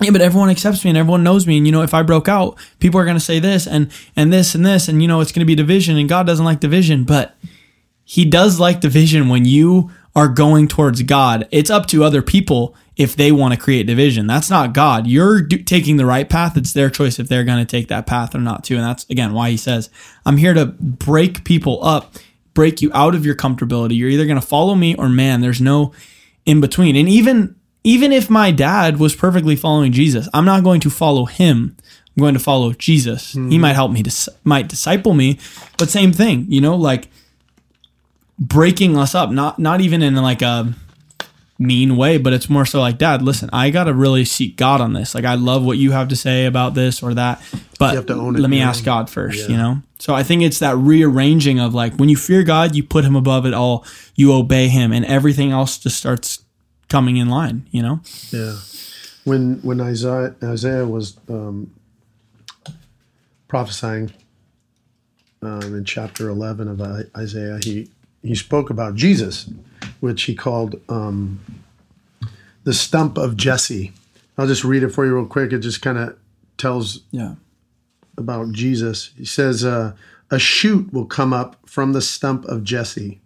yeah, 0.00 0.10
but 0.10 0.20
everyone 0.20 0.50
accepts 0.50 0.82
me 0.82 0.90
and 0.90 0.98
everyone 0.98 1.22
knows 1.22 1.46
me. 1.46 1.58
And 1.58 1.66
you 1.66 1.72
know, 1.72 1.82
if 1.82 1.94
I 1.94 2.02
broke 2.02 2.26
out, 2.26 2.58
people 2.80 2.98
are 2.98 3.04
going 3.04 3.16
to 3.16 3.20
say 3.20 3.38
this 3.38 3.68
and 3.68 3.92
and 4.16 4.32
this 4.32 4.56
and 4.56 4.66
this, 4.66 4.88
and 4.88 5.00
you 5.00 5.06
know, 5.06 5.20
it's 5.20 5.30
going 5.30 5.42
to 5.42 5.46
be 5.46 5.54
division. 5.54 5.96
And 5.96 6.08
God 6.08 6.26
doesn't 6.26 6.44
like 6.44 6.58
division, 6.58 7.04
but 7.04 7.36
He 8.04 8.24
does 8.24 8.58
like 8.58 8.80
division 8.80 9.28
when 9.28 9.44
you 9.44 9.90
are 10.14 10.28
going 10.28 10.68
towards 10.68 11.02
God. 11.02 11.46
It's 11.50 11.70
up 11.70 11.86
to 11.86 12.04
other 12.04 12.22
people 12.22 12.74
if 12.96 13.16
they 13.16 13.32
want 13.32 13.54
to 13.54 13.60
create 13.60 13.86
division. 13.86 14.26
That's 14.26 14.50
not 14.50 14.74
God. 14.74 15.06
You're 15.06 15.40
do- 15.40 15.62
taking 15.62 15.96
the 15.96 16.06
right 16.06 16.28
path. 16.28 16.56
It's 16.56 16.72
their 16.72 16.90
choice 16.90 17.18
if 17.18 17.28
they're 17.28 17.44
going 17.44 17.64
to 17.64 17.70
take 17.70 17.88
that 17.88 18.06
path 18.06 18.34
or 18.34 18.40
not 18.40 18.64
too. 18.64 18.76
And 18.76 18.84
that's 18.84 19.08
again 19.08 19.32
why 19.32 19.50
he 19.50 19.56
says, 19.56 19.88
"I'm 20.26 20.36
here 20.36 20.54
to 20.54 20.66
break 20.66 21.44
people 21.44 21.82
up, 21.84 22.14
break 22.54 22.82
you 22.82 22.90
out 22.92 23.14
of 23.14 23.24
your 23.24 23.36
comfortability. 23.36 23.96
You're 23.96 24.10
either 24.10 24.26
going 24.26 24.40
to 24.40 24.46
follow 24.46 24.74
me 24.74 24.94
or 24.96 25.08
man. 25.08 25.40
There's 25.40 25.60
no 25.60 25.92
in 26.44 26.60
between." 26.60 26.96
And 26.96 27.08
even 27.08 27.56
even 27.84 28.12
if 28.12 28.28
my 28.28 28.50
dad 28.50 28.98
was 28.98 29.14
perfectly 29.14 29.56
following 29.56 29.92
Jesus, 29.92 30.28
I'm 30.34 30.44
not 30.44 30.64
going 30.64 30.80
to 30.80 30.90
follow 30.90 31.24
him. 31.24 31.76
I'm 32.16 32.20
going 32.20 32.34
to 32.34 32.40
follow 32.40 32.72
Jesus. 32.72 33.32
He 33.32 33.38
mm-hmm. 33.38 33.60
might 33.60 33.74
help 33.74 33.92
me 33.92 34.02
to 34.02 34.32
might 34.44 34.68
disciple 34.68 35.14
me, 35.14 35.38
but 35.78 35.88
same 35.88 36.12
thing, 36.12 36.46
you 36.48 36.60
know, 36.60 36.74
like 36.74 37.08
breaking 38.40 38.96
us 38.96 39.14
up, 39.14 39.30
not 39.30 39.58
not 39.58 39.80
even 39.80 40.02
in 40.02 40.16
like 40.16 40.42
a 40.42 40.74
mean 41.60 41.94
way, 41.96 42.16
but 42.16 42.32
it's 42.32 42.48
more 42.48 42.64
so 42.64 42.80
like, 42.80 42.96
Dad, 42.96 43.20
listen, 43.20 43.50
I 43.52 43.68
gotta 43.68 43.92
really 43.92 44.24
seek 44.24 44.56
God 44.56 44.80
on 44.80 44.94
this. 44.94 45.14
Like, 45.14 45.26
I 45.26 45.34
love 45.34 45.62
what 45.62 45.76
you 45.76 45.92
have 45.92 46.08
to 46.08 46.16
say 46.16 46.46
about 46.46 46.74
this 46.74 47.02
or 47.02 47.12
that, 47.14 47.40
but 47.78 47.94
have 47.94 48.06
to 48.06 48.14
own 48.14 48.34
it, 48.34 48.40
let 48.40 48.48
me 48.48 48.62
ask 48.62 48.82
God 48.82 49.10
first. 49.10 49.40
Yeah. 49.40 49.48
You 49.48 49.56
know. 49.58 49.82
So 49.98 50.14
I 50.14 50.22
think 50.22 50.42
it's 50.42 50.58
that 50.60 50.76
rearranging 50.76 51.60
of 51.60 51.74
like 51.74 51.94
when 51.96 52.08
you 52.08 52.16
fear 52.16 52.42
God, 52.42 52.74
you 52.74 52.82
put 52.82 53.04
Him 53.04 53.14
above 53.14 53.44
it 53.44 53.52
all, 53.52 53.84
you 54.14 54.32
obey 54.32 54.68
Him, 54.68 54.90
and 54.90 55.04
everything 55.04 55.52
else 55.52 55.78
just 55.78 55.98
starts 55.98 56.42
coming 56.88 57.18
in 57.18 57.28
line. 57.28 57.68
You 57.70 57.82
know. 57.82 58.00
Yeah. 58.30 58.56
When 59.24 59.60
when 59.60 59.82
Isaiah 59.82 60.34
Isaiah 60.42 60.86
was 60.86 61.18
um, 61.28 61.74
prophesying 63.48 64.10
um, 65.42 65.74
in 65.74 65.84
chapter 65.84 66.30
eleven 66.30 66.68
of 66.68 66.80
Isaiah, 67.14 67.60
he 67.62 67.90
he 68.22 68.34
spoke 68.34 68.70
about 68.70 68.94
Jesus, 68.94 69.48
which 70.00 70.22
he 70.24 70.34
called 70.34 70.80
um, 70.88 71.40
the 72.64 72.74
stump 72.74 73.16
of 73.18 73.36
Jesse. 73.36 73.92
I'll 74.36 74.46
just 74.46 74.64
read 74.64 74.82
it 74.82 74.90
for 74.90 75.04
you 75.06 75.14
real 75.14 75.26
quick. 75.26 75.52
It 75.52 75.60
just 75.60 75.82
kind 75.82 75.98
of 75.98 76.16
tells 76.56 77.00
Yeah. 77.10 77.34
about 78.16 78.52
Jesus. 78.52 79.10
He 79.16 79.24
says, 79.24 79.64
uh, 79.64 79.92
A 80.30 80.38
shoot 80.38 80.92
will 80.92 81.06
come 81.06 81.32
up 81.32 81.56
from 81.66 81.92
the 81.92 82.02
stump 82.02 82.44
of 82.46 82.64
Jesse. 82.64 83.20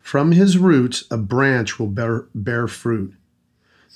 From 0.00 0.32
his 0.32 0.58
roots, 0.58 1.04
a 1.10 1.16
branch 1.16 1.78
will 1.78 1.86
bear, 1.86 2.24
bear 2.34 2.66
fruit. 2.66 3.14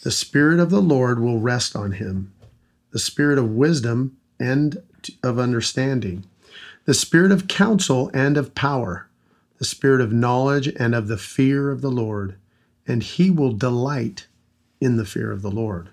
The 0.03 0.11
Spirit 0.12 0.61
of 0.61 0.70
the 0.70 0.80
Lord 0.82 1.18
will 1.20 1.41
rest 1.41 1.74
on 1.74 1.93
him 1.93 2.32
the 2.93 2.99
Spirit 3.01 3.37
of 3.39 3.51
wisdom 3.51 4.16
and 4.41 4.82
of 5.22 5.39
understanding, 5.39 6.24
the 6.87 6.95
Spirit 6.95 7.30
of 7.32 7.47
counsel 7.49 8.11
and 8.14 8.37
of 8.39 8.55
power, 8.55 9.06
the 9.59 9.65
Spirit 9.65 10.01
of 10.01 10.13
knowledge 10.13 10.69
and 10.79 10.95
of 10.95 11.09
the 11.09 11.17
fear 11.17 11.71
of 11.71 11.81
the 11.81 11.91
Lord. 11.91 12.37
And 12.87 13.03
he 13.03 13.31
will 13.31 13.53
delight 13.53 14.27
in 14.81 14.97
the 14.97 15.05
fear 15.05 15.33
of 15.33 15.43
the 15.43 15.51
Lord. 15.51 15.91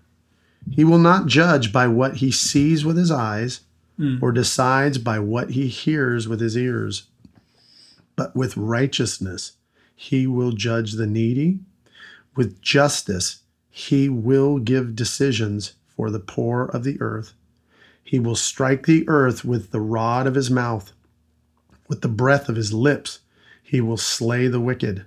He 0.70 0.84
will 0.84 1.00
not 1.00 1.28
judge 1.28 1.74
by 1.74 1.88
what 1.88 2.18
he 2.18 2.32
sees 2.32 2.86
with 2.86 2.98
his 2.98 3.12
eyes 3.12 3.62
hmm. 3.98 4.18
or 4.22 4.32
decides 4.32 4.98
by 4.98 5.20
what 5.20 5.52
he 5.52 5.68
hears 5.68 6.28
with 6.28 6.40
his 6.40 6.58
ears. 6.58 7.08
But 8.16 8.36
with 8.36 8.56
righteousness, 8.58 9.54
he 9.96 10.28
will 10.28 10.52
judge 10.52 10.94
the 10.94 11.08
needy. 11.08 11.60
With 12.36 12.62
justice, 12.62 13.40
he 13.70 14.10
will 14.10 14.60
give 14.60 14.96
decisions 14.96 15.74
for 15.88 16.10
the 16.10 16.20
poor 16.20 16.66
of 16.66 16.84
the 16.84 17.00
earth. 17.02 17.34
He 18.04 18.20
will 18.20 18.36
strike 18.36 18.86
the 18.86 19.08
earth 19.08 19.44
with 19.44 19.72
the 19.72 19.82
rod 19.82 20.28
of 20.28 20.36
his 20.36 20.52
mouth. 20.52 20.94
With 21.88 22.02
the 22.02 22.08
breath 22.08 22.50
of 22.50 22.56
his 22.56 22.74
lips, 22.74 23.20
he 23.74 23.82
will 23.82 23.98
slay 23.98 24.48
the 24.48 24.60
wicked. 24.60 25.04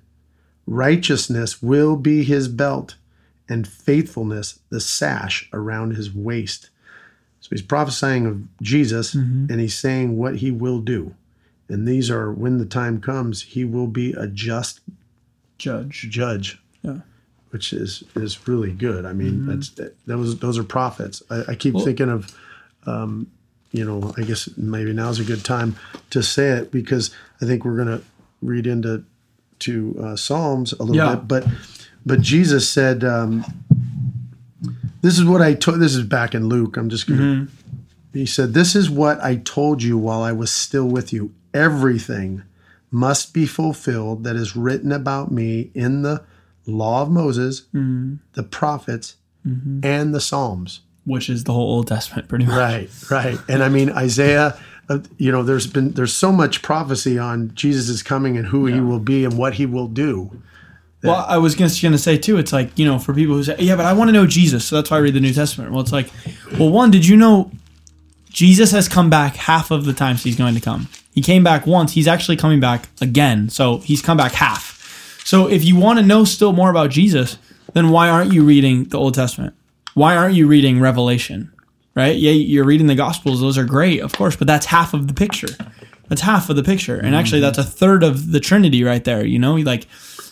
Righteousness 0.66 1.62
will 1.62 1.94
be 1.96 2.24
his 2.24 2.48
belt, 2.48 2.96
and 3.48 3.66
faithfulness 3.66 4.58
the 4.70 4.80
sash 4.80 5.48
around 5.52 5.92
his 5.94 6.12
waist. 6.12 6.68
So 7.40 7.50
he's 7.50 7.62
prophesying 7.62 8.26
of 8.26 8.42
Jesus 8.60 9.14
and 9.14 9.60
he's 9.60 9.76
saying 9.78 10.16
what 10.16 10.36
he 10.38 10.50
will 10.50 10.80
do. 10.80 11.14
And 11.68 11.86
these 11.86 12.10
are 12.10 12.32
when 12.32 12.58
the 12.58 12.64
time 12.66 13.00
comes, 13.00 13.42
he 13.42 13.64
will 13.64 13.86
be 13.86 14.12
a 14.14 14.26
just 14.26 14.80
Judge. 15.58 16.08
judge, 16.10 16.60
Yeah. 16.82 16.98
which 17.50 17.72
is 17.72 18.02
is 18.16 18.48
really 18.48 18.72
good. 18.72 19.06
I 19.06 19.12
mean, 19.12 19.46
that's 19.46 19.68
that, 19.78 19.94
those 20.06 20.40
those 20.40 20.58
are 20.58 20.64
prophets. 20.64 21.22
I, 21.30 21.44
I 21.52 21.54
keep 21.54 21.76
thinking 21.84 22.08
of, 22.08 22.36
um, 22.84 23.30
you 23.70 23.84
know, 23.84 24.12
I 24.18 24.22
guess 24.22 24.48
maybe 24.56 24.92
now's 24.92 25.20
a 25.20 25.24
good 25.24 25.44
time 25.44 25.76
to 26.10 26.24
say 26.24 26.48
it 26.48 26.72
because 26.72 27.14
I 27.40 27.44
think 27.46 27.64
we're 27.64 27.76
going 27.76 27.98
to 27.98 28.02
read 28.42 28.66
into 28.66 29.04
to 29.60 29.96
uh, 30.02 30.16
Psalms 30.16 30.72
a 30.74 30.82
little 30.82 30.96
Yeah. 30.96 31.14
bit, 31.16 31.28
but 31.28 31.46
but 32.04 32.20
Jesus 32.20 32.68
said, 32.68 33.02
um, 33.04 33.44
"This 35.02 35.18
is 35.18 35.24
what 35.24 35.42
I 35.42 35.54
told." 35.54 35.80
This 35.80 35.94
is 35.94 36.04
back 36.04 36.34
in 36.34 36.48
Luke. 36.48 36.76
I'm 36.76 36.88
just 36.88 37.06
going 37.06 37.18
to. 37.18 37.48
He 38.12 38.26
said, 38.26 38.54
"This 38.54 38.74
is 38.76 38.88
what 38.90 39.22
I 39.22 39.36
told 39.36 39.82
you 39.82 39.98
while 39.98 40.22
I 40.22 40.32
was 40.32 40.50
still 40.50 40.86
with 40.86 41.12
you. 41.12 41.32
Everything 41.52 42.42
must 42.90 43.34
be 43.34 43.46
fulfilled 43.46 44.24
that 44.24 44.36
is 44.36 44.54
written 44.56 44.92
about 44.92 45.30
me 45.32 45.70
in 45.74 46.02
the 46.02 46.22
law 46.66 47.02
of 47.02 47.10
Moses, 47.10 47.62
the 47.72 48.42
prophets, 48.42 49.16
and 49.44 50.14
the 50.14 50.20
Psalms." 50.20 50.80
Which 51.04 51.28
is 51.30 51.44
the 51.44 51.52
whole 51.52 51.70
Old 51.70 51.86
Testament, 51.86 52.26
pretty 52.26 52.46
much. 52.46 52.56
Right, 52.56 52.90
right. 53.12 53.38
And 53.48 53.62
I 53.62 53.68
mean 53.68 53.90
Isaiah, 53.90 54.58
uh, 54.88 54.98
you 55.18 55.32
know, 55.32 55.42
there's 55.42 55.66
been 55.66 55.92
there's 55.92 56.14
so 56.14 56.30
much 56.30 56.62
prophecy 56.62 57.18
on 57.18 57.52
Jesus 57.54 57.88
is 57.88 58.02
coming 58.02 58.36
and 58.36 58.46
who 58.46 58.66
he 58.66 58.80
will 58.80 59.00
be 59.00 59.24
and 59.24 59.36
what 59.36 59.54
he 59.54 59.66
will 59.66 59.88
do. 59.88 60.42
Well, 61.02 61.24
I 61.28 61.38
was 61.38 61.54
just 61.54 61.82
going 61.82 61.92
to 61.92 61.98
say 61.98 62.18
too. 62.18 62.38
It's 62.38 62.52
like 62.52 62.76
you 62.78 62.84
know, 62.84 62.98
for 62.98 63.12
people 63.14 63.34
who 63.34 63.44
say, 63.44 63.56
"Yeah, 63.58 63.76
but 63.76 63.86
I 63.86 63.92
want 63.92 64.08
to 64.08 64.12
know 64.12 64.26
Jesus," 64.26 64.64
so 64.64 64.76
that's 64.76 64.90
why 64.90 64.98
I 64.98 65.00
read 65.00 65.14
the 65.14 65.20
New 65.20 65.32
Testament. 65.32 65.72
Well, 65.72 65.80
it's 65.80 65.92
like, 65.92 66.10
well, 66.58 66.70
one, 66.70 66.90
did 66.90 67.06
you 67.06 67.16
know 67.16 67.50
Jesus 68.30 68.70
has 68.72 68.88
come 68.88 69.10
back 69.10 69.36
half 69.36 69.70
of 69.70 69.84
the 69.84 69.92
times 69.92 70.22
he's 70.22 70.36
going 70.36 70.54
to 70.54 70.60
come? 70.60 70.88
He 71.12 71.22
came 71.22 71.42
back 71.42 71.66
once. 71.66 71.92
He's 71.92 72.08
actually 72.08 72.36
coming 72.36 72.60
back 72.60 72.88
again. 73.00 73.48
So 73.48 73.78
he's 73.78 74.02
come 74.02 74.16
back 74.16 74.32
half. 74.32 75.20
So 75.24 75.48
if 75.48 75.64
you 75.64 75.76
want 75.76 75.98
to 75.98 76.04
know 76.04 76.24
still 76.24 76.52
more 76.52 76.70
about 76.70 76.90
Jesus, 76.90 77.38
then 77.72 77.90
why 77.90 78.08
aren't 78.08 78.32
you 78.32 78.44
reading 78.44 78.84
the 78.84 78.98
Old 78.98 79.14
Testament? 79.14 79.54
Why 79.94 80.16
aren't 80.16 80.34
you 80.34 80.46
reading 80.46 80.78
Revelation? 80.78 81.52
Right? 81.96 82.14
Yeah, 82.14 82.32
you're 82.32 82.66
reading 82.66 82.86
the 82.86 82.94
Gospels. 82.94 83.40
Those 83.40 83.56
are 83.56 83.64
great, 83.64 84.00
of 84.00 84.12
course, 84.12 84.36
but 84.36 84.46
that's 84.46 84.66
half 84.66 84.92
of 84.92 85.08
the 85.08 85.14
picture. 85.14 85.48
That's 86.08 86.20
half 86.20 86.50
of 86.50 86.56
the 86.56 86.62
picture. 86.62 86.96
And 86.96 87.14
actually, 87.14 87.40
that's 87.40 87.58
a 87.58 87.64
third 87.64 88.04
of 88.04 88.32
the 88.32 88.38
Trinity 88.38 88.84
right 88.84 89.02
there. 89.02 89.24
You 89.24 89.38
know, 89.38 89.54
like 89.54 89.86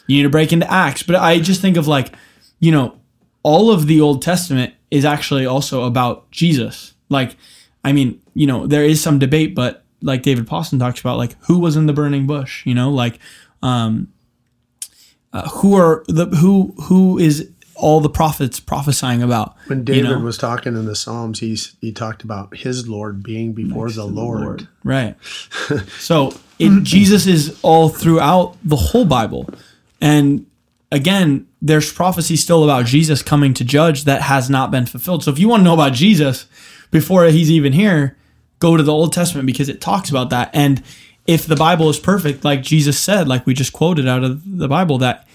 you 0.07 0.19
need 0.19 0.23
to 0.25 0.29
break 0.29 0.53
into 0.53 0.71
Acts. 0.71 1.03
But 1.03 1.17
I 1.17 1.41
just 1.41 1.61
think 1.61 1.77
of 1.77 1.89
like, 1.89 2.15
you 2.61 2.71
know, 2.71 3.01
all 3.43 3.71
of 3.71 3.87
the 3.87 4.01
Old 4.01 4.23
Testament 4.23 4.75
is 4.91 5.05
actually 5.05 5.47
also 5.47 5.85
about 5.85 6.31
Jesus. 6.31 6.95
Like, 7.09 7.37
I 7.83 7.93
mean, 7.93 8.21
you 8.35 8.47
know, 8.47 8.67
there 8.67 8.85
is 8.85 9.01
some 9.01 9.19
debate, 9.19 9.55
but 9.55 9.85
like 10.03 10.23
David 10.23 10.47
Pawson 10.47 10.79
talks 10.79 11.01
about, 11.01 11.17
like 11.17 11.37
who 11.47 11.59
was 11.59 11.77
in 11.77 11.87
the 11.87 11.93
burning 11.93 12.27
bush, 12.27 12.65
you 12.67 12.75
know, 12.75 12.91
like 12.91 13.19
um, 13.63 14.13
uh, 15.33 15.49
who 15.49 15.75
are 15.75 16.05
the 16.09 16.27
who 16.27 16.75
who 16.85 17.19
is 17.19 17.51
all 17.77 18.01
the 18.01 18.09
prophets 18.09 18.61
prophesying 18.61 19.23
about? 19.23 19.57
When 19.67 19.79
you 19.79 19.85
David 19.85 20.11
know? 20.11 20.19
was 20.21 20.39
talking 20.39 20.77
in 20.77 20.87
the 20.87 20.97
Psalms, 20.97 21.41
he's 21.41 21.77
he 21.81 21.93
talked 21.93 22.23
about 22.23 22.57
his 22.57 22.89
Lord 22.89 23.23
being 23.23 23.53
before 23.53 23.91
the 23.91 24.05
Lord. 24.05 24.69
Right. 24.83 25.17
so 25.99 26.35
it, 26.59 26.83
Jesus 26.83 27.27
is 27.27 27.59
all 27.63 27.89
throughout 27.89 28.57
the 28.63 28.77
whole 28.77 29.05
Bible. 29.05 29.49
And 30.01 30.47
again, 30.93 31.47
there's 31.61 31.93
prophecy 31.93 32.37
still 32.37 32.65
about 32.65 32.87
Jesus 32.87 33.23
coming 33.23 33.55
to 33.55 33.65
judge 33.65 34.05
that 34.05 34.23
has 34.23 34.49
not 34.49 34.71
been 34.71 34.87
fulfilled. 34.87 35.25
So 35.25 35.31
if 35.31 35.39
you 35.39 35.49
want 35.49 35.61
to 35.61 35.65
know 35.65 35.75
about 35.75 35.93
Jesus 35.93 36.47
before 36.91 37.25
he's 37.25 37.51
even 37.51 37.73
here, 37.73 38.17
go 38.59 38.77
to 38.77 38.83
the 38.83 38.93
Old 38.93 39.13
Testament 39.13 39.47
because 39.47 39.69
it 39.69 39.81
talks 39.81 40.11
about 40.11 40.31
that. 40.31 40.51
And 40.53 40.83
if 41.27 41.47
the 41.47 41.57
Bible 41.57 41.89
is 41.89 41.99
perfect, 41.99 42.45
like 42.45 42.63
Jesus 42.63 42.99
said, 42.99 43.29
like 43.29 43.47
we 43.47 43.55
just 43.55 43.73
quoted 43.73 44.07
out 44.07 44.25
of 44.25 44.59
the 44.59 44.69
Bible, 44.69 44.99
that 44.99 45.27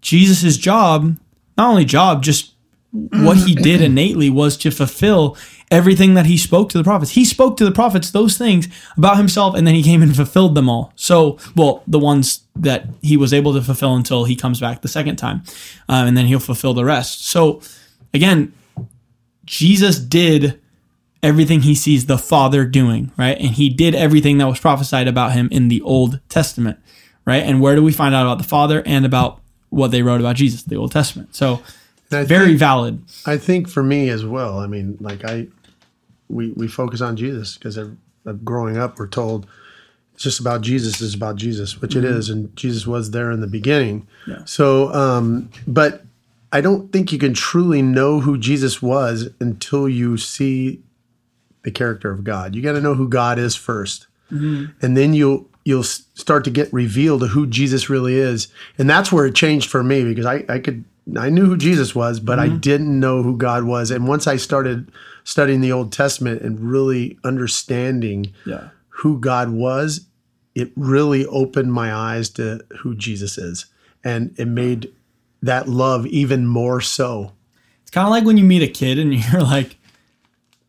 Jesus' 0.00 0.56
job, 0.56 1.16
not 1.58 1.68
only 1.68 1.84
job, 1.84 2.22
just 2.22 2.54
what 2.90 3.36
he 3.36 3.54
did 3.54 3.82
innately 3.82 4.30
was 4.30 4.56
to 4.56 4.70
fulfill 4.70 5.36
everything 5.70 6.14
that 6.14 6.24
he 6.24 6.38
spoke 6.38 6.70
to 6.70 6.78
the 6.78 6.84
prophets. 6.84 7.10
He 7.10 7.24
spoke 7.24 7.58
to 7.58 7.64
the 7.64 7.72
prophets 7.72 8.10
those 8.10 8.38
things 8.38 8.68
about 8.96 9.18
himself, 9.18 9.54
and 9.54 9.66
then 9.66 9.74
he 9.74 9.82
came 9.82 10.02
and 10.02 10.16
fulfilled 10.16 10.54
them 10.54 10.70
all. 10.70 10.92
So, 10.96 11.38
well, 11.54 11.82
the 11.86 11.98
ones 11.98 12.44
that 12.56 12.86
he 13.02 13.16
was 13.16 13.34
able 13.34 13.52
to 13.54 13.60
fulfill 13.60 13.94
until 13.94 14.24
he 14.24 14.36
comes 14.36 14.60
back 14.60 14.80
the 14.80 14.88
second 14.88 15.16
time, 15.16 15.42
uh, 15.88 16.04
and 16.06 16.16
then 16.16 16.26
he'll 16.26 16.38
fulfill 16.38 16.72
the 16.72 16.84
rest. 16.84 17.26
So, 17.26 17.60
again, 18.14 18.54
Jesus 19.44 19.98
did 19.98 20.58
everything 21.22 21.62
he 21.62 21.74
sees 21.74 22.06
the 22.06 22.18
Father 22.18 22.64
doing, 22.64 23.12
right? 23.18 23.36
And 23.38 23.50
he 23.50 23.68
did 23.68 23.94
everything 23.94 24.38
that 24.38 24.46
was 24.46 24.60
prophesied 24.60 25.08
about 25.08 25.32
him 25.32 25.48
in 25.50 25.68
the 25.68 25.82
Old 25.82 26.20
Testament, 26.28 26.78
right? 27.26 27.42
And 27.42 27.60
where 27.60 27.74
do 27.74 27.82
we 27.82 27.92
find 27.92 28.14
out 28.14 28.22
about 28.22 28.38
the 28.38 28.44
Father 28.44 28.82
and 28.86 29.04
about 29.04 29.40
what 29.70 29.90
they 29.90 30.02
wrote 30.02 30.20
about 30.20 30.36
Jesus, 30.36 30.62
the 30.62 30.76
Old 30.76 30.92
Testament? 30.92 31.34
So, 31.34 31.62
very 32.10 32.46
think, 32.46 32.58
valid. 32.58 33.02
I 33.26 33.36
think 33.36 33.68
for 33.68 33.82
me 33.82 34.08
as 34.08 34.24
well. 34.24 34.58
I 34.58 34.66
mean, 34.66 34.96
like 35.00 35.24
I, 35.24 35.48
we 36.28 36.50
we 36.52 36.68
focus 36.68 37.00
on 37.00 37.16
Jesus 37.16 37.56
because 37.56 37.78
growing 38.44 38.76
up 38.76 38.98
we're 38.98 39.08
told, 39.08 39.46
it's 40.14 40.22
just 40.22 40.40
about 40.40 40.62
Jesus 40.62 41.00
is 41.00 41.14
about 41.14 41.36
Jesus, 41.36 41.80
which 41.80 41.94
it 41.94 42.04
is, 42.04 42.28
and 42.28 42.54
Jesus 42.56 42.86
was 42.86 43.10
there 43.10 43.30
in 43.30 43.40
the 43.40 43.46
beginning. 43.46 44.06
Yeah. 44.26 44.44
So, 44.44 44.92
um, 44.92 45.50
but 45.66 46.04
I 46.52 46.60
don't 46.60 46.92
think 46.92 47.12
you 47.12 47.18
can 47.18 47.34
truly 47.34 47.82
know 47.82 48.20
who 48.20 48.38
Jesus 48.38 48.80
was 48.80 49.28
until 49.38 49.88
you 49.88 50.16
see 50.16 50.82
the 51.62 51.70
character 51.70 52.10
of 52.10 52.24
God. 52.24 52.54
You 52.54 52.62
got 52.62 52.72
to 52.72 52.80
know 52.80 52.94
who 52.94 53.08
God 53.08 53.38
is 53.38 53.56
1st 53.56 54.06
and 54.30 54.96
then 54.96 55.14
you'll 55.14 55.48
you'll 55.68 55.82
start 55.82 56.44
to 56.44 56.50
get 56.50 56.72
revealed 56.72 57.20
to 57.20 57.26
who 57.28 57.46
Jesus 57.46 57.90
really 57.90 58.16
is, 58.16 58.48
and 58.78 58.88
that's 58.88 59.12
where 59.12 59.26
it 59.26 59.34
changed 59.34 59.70
for 59.70 59.82
me 59.82 60.04
because 60.04 60.26
I 60.26 60.44
I 60.48 60.58
could 60.58 60.84
I 61.16 61.30
knew 61.30 61.46
who 61.46 61.56
Jesus 61.56 61.94
was, 61.94 62.20
but 62.20 62.38
I 62.38 62.48
mm-hmm. 62.48 62.58
didn't 62.58 63.00
know 63.00 63.22
who 63.22 63.36
God 63.36 63.64
was, 63.64 63.90
and 63.90 64.08
once 64.08 64.26
I 64.26 64.36
started 64.36 64.90
studying 65.28 65.60
the 65.60 65.72
Old 65.72 65.92
Testament 65.92 66.40
and 66.40 66.58
really 66.58 67.18
understanding 67.22 68.32
Yeah. 68.46 68.70
who 68.88 69.20
God 69.20 69.50
was, 69.50 70.06
it 70.54 70.72
really 70.74 71.26
opened 71.26 71.70
my 71.70 71.94
eyes 71.94 72.30
to 72.30 72.64
who 72.78 72.94
Jesus 72.94 73.36
is. 73.36 73.66
And 74.02 74.34
it 74.38 74.48
made 74.48 74.90
that 75.42 75.68
love 75.68 76.06
even 76.06 76.46
more 76.46 76.80
so. 76.80 77.32
It's 77.82 77.90
kind 77.90 78.06
of 78.06 78.10
like 78.10 78.24
when 78.24 78.38
you 78.38 78.44
meet 78.44 78.62
a 78.62 78.68
kid 78.68 78.98
and 78.98 79.12
you're 79.32 79.42
like, 79.42 79.76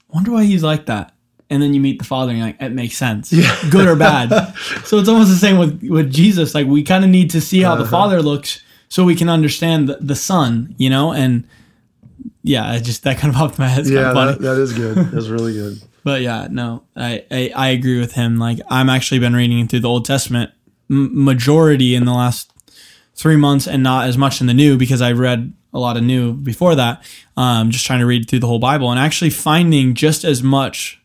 wonder 0.09 0.31
why 0.31 0.43
he's 0.43 0.61
like 0.63 0.87
that. 0.87 1.13
And 1.49 1.61
then 1.63 1.73
you 1.73 1.81
meet 1.81 1.97
the 1.99 2.05
father 2.05 2.29
and 2.29 2.37
you're 2.37 2.47
like, 2.47 2.61
it 2.61 2.71
makes 2.73 2.95
sense. 2.97 3.33
yeah. 3.33 3.55
Good 3.71 3.87
or 3.87 3.95
bad. 3.95 4.29
so 4.85 4.99
it's 4.99 5.09
almost 5.09 5.29
the 5.31 5.35
same 5.37 5.57
with, 5.57 5.81
with 5.83 6.11
Jesus. 6.11 6.53
Like 6.53 6.67
we 6.67 6.83
kind 6.83 7.03
of 7.03 7.09
need 7.09 7.31
to 7.31 7.41
see 7.41 7.61
how 7.61 7.75
the 7.75 7.85
father 7.87 8.21
looks 8.21 8.61
so 8.87 9.03
we 9.03 9.15
can 9.15 9.29
understand 9.29 9.89
the, 9.89 9.97
the 9.99 10.15
son, 10.15 10.75
you 10.77 10.89
know? 10.91 11.11
And 11.11 11.47
yeah, 12.43 12.73
it 12.75 12.81
just 12.83 13.03
that 13.03 13.17
kind 13.17 13.33
of 13.33 13.37
popped 13.37 13.57
my 13.57 13.67
head. 13.67 13.81
It's 13.81 13.89
Yeah, 13.89 14.13
funny. 14.13 14.33
that, 14.33 14.41
that 14.41 14.57
is 14.57 14.73
good. 14.73 14.95
That's 14.97 15.27
really 15.27 15.53
good. 15.53 15.81
But 16.01 16.21
yeah, 16.21 16.47
no, 16.49 16.83
I, 16.95 17.25
I, 17.29 17.51
I 17.53 17.67
agree 17.69 17.99
with 17.99 18.13
him. 18.13 18.39
Like 18.39 18.59
I'm 18.69 18.89
actually 18.89 19.19
been 19.19 19.35
reading 19.35 19.67
through 19.67 19.81
the 19.81 19.89
Old 19.89 20.05
Testament 20.05 20.49
m- 20.89 21.25
majority 21.25 21.93
in 21.93 22.05
the 22.05 22.13
last 22.13 22.53
three 23.15 23.35
months 23.35 23.67
and 23.67 23.83
not 23.83 24.07
as 24.07 24.17
much 24.17 24.39
in 24.39 24.47
the 24.47 24.53
New 24.53 24.77
because 24.77 25.01
I 25.01 25.11
read 25.11 25.51
a 25.73 25.77
lot 25.77 25.97
of 25.97 26.03
New 26.03 26.33
before 26.33 26.73
that. 26.75 27.03
Um, 27.35 27.69
just 27.69 27.85
trying 27.85 27.99
to 27.99 28.05
read 28.05 28.29
through 28.29 28.39
the 28.39 28.47
whole 28.47 28.59
Bible 28.59 28.89
and 28.89 28.97
actually 28.99 29.29
finding 29.29 29.93
just 29.93 30.23
as 30.23 30.41
much 30.41 31.01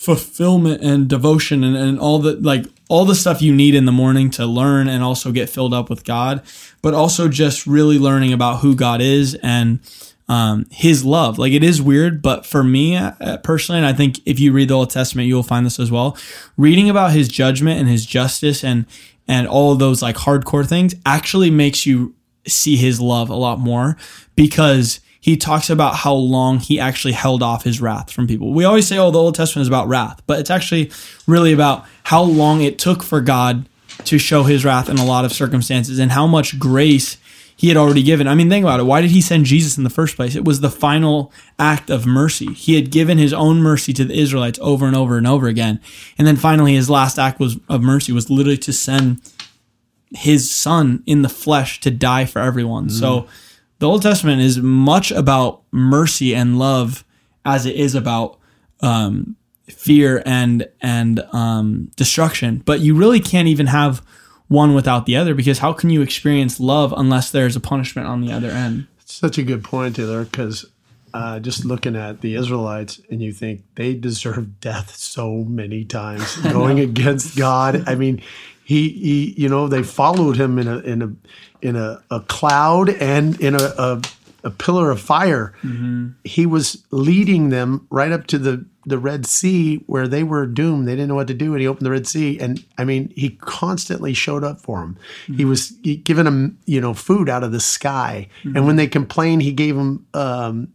fulfillment 0.00 0.82
and 0.82 1.08
devotion 1.08 1.62
and, 1.62 1.76
and 1.76 2.00
all 2.00 2.18
the 2.18 2.32
like 2.36 2.64
all 2.88 3.04
the 3.04 3.14
stuff 3.14 3.42
you 3.42 3.54
need 3.54 3.74
in 3.74 3.84
the 3.84 3.92
morning 3.92 4.30
to 4.30 4.46
learn 4.46 4.88
and 4.88 5.04
also 5.04 5.30
get 5.30 5.50
filled 5.50 5.74
up 5.74 5.90
with 5.90 6.04
God, 6.04 6.42
but 6.80 6.94
also 6.94 7.28
just 7.28 7.66
really 7.66 7.98
learning 7.98 8.32
about 8.32 8.60
who 8.60 8.74
God 8.74 9.02
is 9.02 9.34
and 9.42 9.78
um, 10.26 10.64
his 10.70 11.04
love. 11.04 11.38
Like 11.38 11.52
it 11.52 11.62
is 11.62 11.82
weird, 11.82 12.22
but 12.22 12.46
for 12.46 12.64
me 12.64 12.96
uh, 12.96 13.36
personally, 13.44 13.78
and 13.78 13.86
I 13.86 13.92
think 13.92 14.20
if 14.24 14.40
you 14.40 14.52
read 14.52 14.68
the 14.68 14.74
Old 14.74 14.88
Testament, 14.88 15.28
you'll 15.28 15.42
find 15.42 15.66
this 15.66 15.78
as 15.78 15.90
well. 15.90 16.16
Reading 16.56 16.88
about 16.88 17.12
his 17.12 17.28
judgment 17.28 17.78
and 17.78 17.88
his 17.88 18.06
justice 18.06 18.64
and 18.64 18.86
and 19.28 19.46
all 19.46 19.70
of 19.70 19.80
those 19.80 20.00
like 20.00 20.16
hardcore 20.16 20.66
things 20.66 20.94
actually 21.04 21.50
makes 21.50 21.84
you 21.84 22.14
see 22.46 22.76
his 22.76 23.02
love 23.02 23.28
a 23.28 23.36
lot 23.36 23.58
more 23.58 23.98
because 24.34 25.00
he 25.20 25.36
talks 25.36 25.68
about 25.68 25.96
how 25.96 26.14
long 26.14 26.58
he 26.58 26.80
actually 26.80 27.12
held 27.12 27.42
off 27.42 27.64
his 27.64 27.80
wrath 27.80 28.10
from 28.10 28.26
people. 28.26 28.52
We 28.52 28.64
always 28.64 28.88
say, 28.88 28.96
oh, 28.96 29.10
the 29.10 29.18
Old 29.18 29.34
Testament 29.34 29.62
is 29.62 29.68
about 29.68 29.86
wrath, 29.86 30.22
but 30.26 30.40
it's 30.40 30.50
actually 30.50 30.90
really 31.26 31.52
about 31.52 31.84
how 32.04 32.22
long 32.22 32.62
it 32.62 32.78
took 32.78 33.02
for 33.02 33.20
God 33.20 33.66
to 34.04 34.18
show 34.18 34.44
his 34.44 34.64
wrath 34.64 34.88
in 34.88 34.96
a 34.96 35.04
lot 35.04 35.26
of 35.26 35.32
circumstances 35.32 35.98
and 35.98 36.12
how 36.12 36.26
much 36.26 36.58
grace 36.58 37.18
he 37.54 37.68
had 37.68 37.76
already 37.76 38.02
given. 38.02 38.26
I 38.26 38.34
mean, 38.34 38.48
think 38.48 38.64
about 38.64 38.80
it. 38.80 38.84
Why 38.84 39.02
did 39.02 39.10
he 39.10 39.20
send 39.20 39.44
Jesus 39.44 39.76
in 39.76 39.84
the 39.84 39.90
first 39.90 40.16
place? 40.16 40.34
It 40.34 40.46
was 40.46 40.62
the 40.62 40.70
final 40.70 41.30
act 41.58 41.90
of 41.90 42.06
mercy. 42.06 42.54
He 42.54 42.74
had 42.74 42.90
given 42.90 43.18
his 43.18 43.34
own 43.34 43.58
mercy 43.58 43.92
to 43.92 44.04
the 44.06 44.18
Israelites 44.18 44.58
over 44.62 44.86
and 44.86 44.96
over 44.96 45.18
and 45.18 45.26
over 45.26 45.46
again. 45.46 45.78
And 46.16 46.26
then 46.26 46.36
finally 46.36 46.74
his 46.74 46.88
last 46.88 47.18
act 47.18 47.38
was 47.38 47.58
of 47.68 47.82
mercy 47.82 48.12
was 48.12 48.30
literally 48.30 48.56
to 48.56 48.72
send 48.72 49.20
his 50.12 50.50
son 50.50 51.02
in 51.04 51.20
the 51.20 51.28
flesh 51.28 51.80
to 51.80 51.90
die 51.90 52.24
for 52.24 52.38
everyone. 52.38 52.88
So 52.88 53.20
mm. 53.20 53.28
The 53.80 53.88
Old 53.88 54.02
Testament 54.02 54.40
is 54.42 54.58
much 54.58 55.10
about 55.10 55.62
mercy 55.72 56.34
and 56.34 56.58
love 56.58 57.04
as 57.44 57.66
it 57.66 57.74
is 57.74 57.94
about 57.94 58.38
um, 58.80 59.36
fear 59.68 60.22
and 60.24 60.68
and 60.80 61.20
um, 61.32 61.90
destruction. 61.96 62.62
But 62.64 62.80
you 62.80 62.94
really 62.94 63.20
can't 63.20 63.48
even 63.48 63.66
have 63.66 64.04
one 64.48 64.74
without 64.74 65.06
the 65.06 65.16
other 65.16 65.34
because 65.34 65.58
how 65.58 65.72
can 65.72 65.90
you 65.90 66.02
experience 66.02 66.60
love 66.60 66.92
unless 66.96 67.30
there's 67.30 67.56
a 67.56 67.60
punishment 67.60 68.06
on 68.06 68.20
the 68.20 68.32
other 68.32 68.50
end? 68.50 68.86
Such 69.04 69.38
a 69.38 69.42
good 69.42 69.64
point, 69.64 69.96
Taylor, 69.96 70.24
because 70.24 70.66
uh, 71.14 71.40
just 71.40 71.64
looking 71.64 71.96
at 71.96 72.20
the 72.20 72.34
Israelites 72.34 73.00
and 73.10 73.22
you 73.22 73.32
think 73.32 73.62
they 73.76 73.94
deserve 73.94 74.60
death 74.60 74.94
so 74.94 75.36
many 75.44 75.84
times 75.84 76.36
going 76.42 76.80
against 76.80 77.36
God. 77.36 77.88
I 77.88 77.94
mean, 77.94 78.22
he, 78.70 78.88
he, 78.90 79.34
you 79.42 79.48
know, 79.48 79.68
they 79.68 79.82
followed 79.82 80.36
him 80.36 80.58
in 80.58 80.68
a 80.68 80.78
in 80.92 81.02
a 81.02 81.10
in 81.68 81.74
a, 81.76 82.00
a 82.10 82.20
cloud 82.20 82.88
and 82.88 83.38
in 83.40 83.54
a, 83.54 83.64
a 83.78 84.00
a 84.44 84.50
pillar 84.50 84.90
of 84.90 85.00
fire. 85.00 85.52
He 86.24 86.46
was 86.46 86.82
leading 86.90 87.50
them 87.50 87.86
right 87.90 88.12
up 88.12 88.26
to 88.28 88.38
the 88.38 88.64
the 88.86 88.96
Red 88.98 89.26
Sea 89.26 89.82
where 89.86 90.08
they 90.08 90.22
were 90.22 90.46
doomed. 90.46 90.86
They 90.88 90.92
didn't 90.96 91.08
know 91.08 91.14
what 91.16 91.26
to 91.28 91.34
do, 91.34 91.52
and 91.52 91.60
he 91.60 91.66
opened 91.68 91.84
the 91.84 91.90
Red 91.90 92.06
Sea. 92.06 92.38
And 92.40 92.64
I 92.78 92.84
mean, 92.84 93.12
he 93.16 93.30
constantly 93.40 94.14
showed 94.14 94.44
up 94.44 94.58
for 94.60 94.80
them. 94.80 94.96
He 95.36 95.44
was 95.44 95.60
he 95.82 95.96
giving 95.96 96.24
them, 96.24 96.56
you 96.64 96.80
know, 96.80 96.94
food 96.94 97.28
out 97.28 97.44
of 97.44 97.52
the 97.52 97.60
sky. 97.60 98.28
And 98.44 98.66
when 98.66 98.76
they 98.76 98.86
complained, 98.88 99.42
he 99.42 99.52
gave 99.52 99.74
them 99.76 100.06
um, 100.14 100.68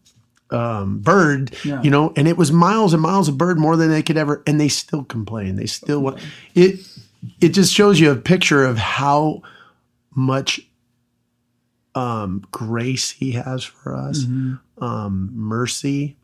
um, 0.51 0.99
bird, 0.99 1.55
Yeah. 1.63 1.81
you 1.81 1.89
know, 1.89 2.13
and 2.15 2.27
it 2.27 2.37
was 2.37 2.51
miles 2.51 2.93
and 2.93 3.01
miles 3.01 3.27
of 3.29 3.37
bird 3.37 3.57
more 3.57 3.75
than 3.77 3.89
they 3.89 4.03
could 4.03 4.17
ever. 4.17 4.43
And 4.45 4.59
they 4.59 4.69
still 4.69 5.03
complain. 5.03 5.55
They 5.55 5.65
still 5.65 6.01
want 6.01 6.19
it. 6.53 6.79
It 7.41 7.49
just 7.49 7.73
shows 7.73 7.99
you 7.99 8.11
a 8.11 8.15
picture 8.15 8.65
of 8.65 8.77
how 8.77 9.41
much 10.13 10.61
um, 11.93 12.45
grace 12.51 13.11
he 13.11 13.31
has 13.33 13.63
for 13.63 13.95
us, 13.95 14.23
um, 14.79 15.29
mercy. 15.33 16.17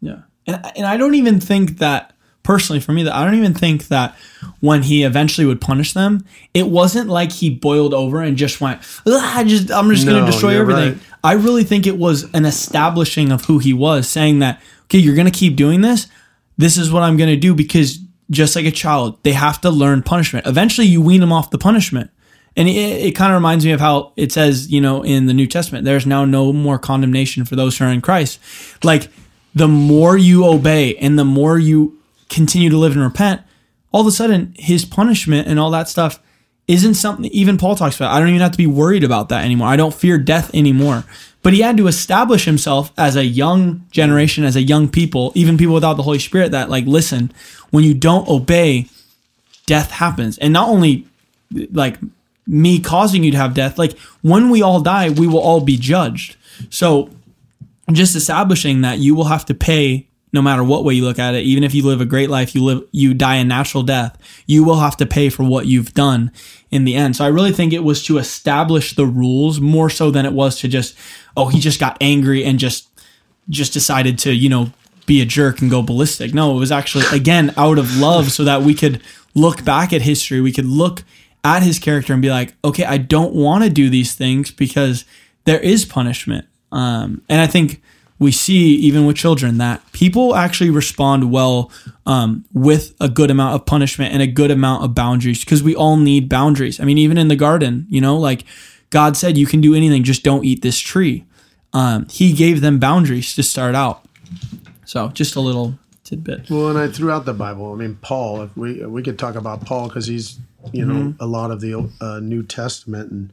Yeah. 0.00 0.22
And, 0.46 0.72
and 0.76 0.86
I 0.86 0.96
don't 0.96 1.14
even 1.14 1.40
think 1.40 1.78
that 1.78 2.14
personally 2.42 2.80
for 2.80 2.92
me 2.92 3.02
that 3.02 3.14
I 3.14 3.24
don't 3.24 3.34
even 3.34 3.54
think 3.54 3.88
that 3.88 4.16
when 4.60 4.82
he 4.82 5.04
eventually 5.04 5.46
would 5.46 5.60
punish 5.60 5.92
them, 5.92 6.24
it 6.54 6.68
wasn't 6.68 7.08
like 7.08 7.32
he 7.32 7.50
boiled 7.50 7.92
over 7.94 8.22
and 8.22 8.36
just 8.36 8.60
went, 8.60 8.80
"Ah, 9.06 9.38
I 9.38 9.44
just 9.44 9.70
I'm 9.70 9.90
just 9.90 10.06
going 10.06 10.24
to 10.24 10.30
destroy 10.30 10.58
everything. 10.58 10.94
right. 10.94 11.02
I 11.22 11.32
really 11.34 11.64
think 11.64 11.86
it 11.86 11.98
was 11.98 12.32
an 12.34 12.46
establishing 12.46 13.30
of 13.30 13.44
who 13.44 13.58
he 13.58 13.72
was, 13.72 14.08
saying 14.08 14.38
that 14.38 14.60
okay, 14.84 14.98
you're 14.98 15.14
going 15.14 15.30
to 15.30 15.38
keep 15.38 15.56
doing 15.56 15.80
this. 15.82 16.06
This 16.56 16.76
is 16.76 16.90
what 16.90 17.02
I'm 17.02 17.16
going 17.16 17.30
to 17.30 17.36
do 17.36 17.54
because 17.54 17.98
just 18.30 18.54
like 18.56 18.64
a 18.64 18.70
child, 18.70 19.18
they 19.22 19.32
have 19.32 19.60
to 19.62 19.70
learn 19.70 20.02
punishment. 20.02 20.46
Eventually, 20.46 20.86
you 20.86 21.02
wean 21.02 21.20
them 21.20 21.32
off 21.32 21.50
the 21.50 21.58
punishment. 21.58 22.10
And 22.56 22.68
it, 22.68 22.72
it 22.72 23.12
kind 23.12 23.32
of 23.32 23.36
reminds 23.36 23.64
me 23.64 23.72
of 23.72 23.80
how 23.80 24.12
it 24.16 24.32
says, 24.32 24.70
you 24.70 24.80
know, 24.80 25.02
in 25.02 25.26
the 25.26 25.34
New 25.34 25.46
Testament, 25.46 25.84
there's 25.84 26.06
now 26.06 26.24
no 26.24 26.52
more 26.52 26.78
condemnation 26.78 27.44
for 27.44 27.56
those 27.56 27.78
who 27.78 27.84
are 27.84 27.90
in 27.90 28.00
Christ. 28.00 28.40
Like, 28.82 29.08
the 29.54 29.68
more 29.68 30.16
you 30.16 30.44
obey 30.44 30.96
and 30.96 31.18
the 31.18 31.24
more 31.24 31.58
you 31.58 31.98
continue 32.28 32.70
to 32.70 32.76
live 32.78 32.92
and 32.92 33.02
repent, 33.02 33.42
all 33.92 34.00
of 34.00 34.06
a 34.06 34.12
sudden, 34.12 34.54
his 34.56 34.84
punishment 34.84 35.48
and 35.48 35.58
all 35.58 35.70
that 35.72 35.88
stuff 35.88 36.20
isn't 36.68 36.94
something 36.94 37.24
even 37.32 37.58
Paul 37.58 37.74
talks 37.74 37.96
about. 37.96 38.12
I 38.12 38.20
don't 38.20 38.28
even 38.28 38.40
have 38.40 38.52
to 38.52 38.58
be 38.58 38.66
worried 38.66 39.02
about 39.02 39.28
that 39.30 39.44
anymore. 39.44 39.66
I 39.66 39.76
don't 39.76 39.92
fear 39.92 40.18
death 40.18 40.54
anymore. 40.54 41.04
But 41.42 41.54
he 41.54 41.60
had 41.60 41.76
to 41.78 41.86
establish 41.86 42.44
himself 42.44 42.92
as 42.98 43.16
a 43.16 43.24
young 43.24 43.86
generation, 43.90 44.44
as 44.44 44.56
a 44.56 44.62
young 44.62 44.88
people, 44.88 45.32
even 45.34 45.56
people 45.56 45.74
without 45.74 45.94
the 45.94 46.02
Holy 46.02 46.18
Spirit 46.18 46.52
that, 46.52 46.68
like, 46.68 46.84
listen, 46.84 47.32
when 47.70 47.82
you 47.82 47.94
don't 47.94 48.28
obey, 48.28 48.88
death 49.66 49.90
happens. 49.90 50.36
And 50.38 50.52
not 50.52 50.68
only 50.68 51.06
like 51.72 51.96
me 52.46 52.80
causing 52.80 53.24
you 53.24 53.30
to 53.30 53.38
have 53.38 53.54
death, 53.54 53.78
like 53.78 53.96
when 54.22 54.50
we 54.50 54.60
all 54.60 54.80
die, 54.80 55.08
we 55.08 55.26
will 55.26 55.40
all 55.40 55.60
be 55.60 55.76
judged. 55.76 56.36
So 56.68 57.08
just 57.90 58.14
establishing 58.14 58.82
that 58.82 58.98
you 58.98 59.14
will 59.14 59.24
have 59.24 59.46
to 59.46 59.54
pay 59.54 60.06
no 60.32 60.40
matter 60.40 60.62
what 60.62 60.84
way 60.84 60.94
you 60.94 61.04
look 61.04 61.18
at 61.18 61.34
it, 61.34 61.44
even 61.44 61.64
if 61.64 61.74
you 61.74 61.84
live 61.84 62.00
a 62.00 62.06
great 62.06 62.30
life, 62.30 62.54
you 62.54 62.62
live 62.62 62.82
you 62.92 63.14
die 63.14 63.36
a 63.36 63.44
natural 63.44 63.82
death, 63.82 64.16
you 64.46 64.64
will 64.64 64.80
have 64.80 64.96
to 64.98 65.06
pay 65.06 65.28
for 65.28 65.42
what 65.42 65.66
you've 65.66 65.94
done 65.94 66.30
in 66.70 66.84
the 66.84 66.94
end. 66.94 67.16
So 67.16 67.24
I 67.24 67.28
really 67.28 67.52
think 67.52 67.72
it 67.72 67.84
was 67.84 68.04
to 68.04 68.18
establish 68.18 68.94
the 68.94 69.06
rules 69.06 69.60
more 69.60 69.90
so 69.90 70.10
than 70.10 70.26
it 70.26 70.32
was 70.32 70.60
to 70.60 70.68
just, 70.68 70.96
oh, 71.36 71.48
he 71.48 71.58
just 71.58 71.80
got 71.80 71.96
angry 72.00 72.44
and 72.44 72.58
just 72.58 72.88
just 73.48 73.72
decided 73.72 74.18
to, 74.20 74.32
you 74.32 74.48
know, 74.48 74.72
be 75.06 75.20
a 75.20 75.24
jerk 75.26 75.60
and 75.60 75.70
go 75.70 75.82
ballistic. 75.82 76.32
No, 76.32 76.56
it 76.56 76.60
was 76.60 76.70
actually 76.70 77.04
again 77.12 77.52
out 77.56 77.78
of 77.78 77.96
love 77.96 78.30
so 78.30 78.44
that 78.44 78.62
we 78.62 78.74
could 78.74 79.02
look 79.34 79.64
back 79.64 79.92
at 79.92 80.02
history, 80.02 80.40
we 80.40 80.52
could 80.52 80.66
look 80.66 81.02
at 81.42 81.62
his 81.62 81.78
character 81.78 82.12
and 82.12 82.22
be 82.22 82.30
like, 82.30 82.54
okay, 82.64 82.84
I 82.84 82.98
don't 82.98 83.34
want 83.34 83.64
to 83.64 83.70
do 83.70 83.88
these 83.88 84.14
things 84.14 84.50
because 84.50 85.04
there 85.44 85.60
is 85.60 85.84
punishment. 85.84 86.46
Um, 86.70 87.22
and 87.28 87.40
I 87.40 87.46
think 87.46 87.82
we 88.20 88.30
see 88.30 88.74
even 88.76 89.04
with 89.06 89.16
children 89.16 89.58
that 89.58 89.80
people 89.92 90.36
actually 90.36 90.70
respond 90.70 91.32
well 91.32 91.72
um, 92.06 92.44
with 92.52 92.94
a 93.00 93.08
good 93.08 93.30
amount 93.30 93.54
of 93.56 93.66
punishment 93.66 94.12
and 94.12 94.22
a 94.22 94.26
good 94.28 94.50
amount 94.52 94.84
of 94.84 94.94
boundaries 94.94 95.40
because 95.44 95.62
we 95.62 95.74
all 95.74 95.96
need 95.96 96.28
boundaries. 96.28 96.78
I 96.78 96.84
mean, 96.84 96.98
even 96.98 97.18
in 97.18 97.26
the 97.28 97.36
garden, 97.36 97.86
you 97.88 98.00
know, 98.00 98.16
like 98.16 98.44
God 98.90 99.16
said, 99.16 99.36
you 99.36 99.46
can 99.46 99.60
do 99.60 99.74
anything, 99.74 100.04
just 100.04 100.22
don't 100.22 100.44
eat 100.44 100.62
this 100.62 100.78
tree. 100.78 101.24
Um, 101.72 102.06
he 102.10 102.32
gave 102.32 102.60
them 102.60 102.78
boundaries 102.78 103.34
to 103.36 103.42
start 103.42 103.74
out. 103.74 104.04
So 104.84 105.08
just 105.08 105.36
a 105.36 105.40
little 105.40 105.78
tidbit. 106.04 106.50
Well, 106.50 106.68
and 106.68 106.78
I 106.78 106.88
throughout 106.88 107.24
the 107.24 107.32
Bible, 107.34 107.72
I 107.72 107.76
mean, 107.76 107.96
Paul. 108.02 108.42
If 108.42 108.56
we 108.56 108.84
we 108.84 109.02
could 109.02 109.18
talk 109.18 109.34
about 109.36 109.64
Paul 109.64 109.88
because 109.88 110.06
he's 110.06 110.38
you 110.72 110.84
know 110.84 110.94
Mm-hmm. 110.94 111.22
a 111.22 111.26
lot 111.26 111.50
of 111.50 111.60
the 111.60 111.90
uh, 112.00 112.20
New 112.20 112.42
Testament, 112.42 113.10
and 113.12 113.32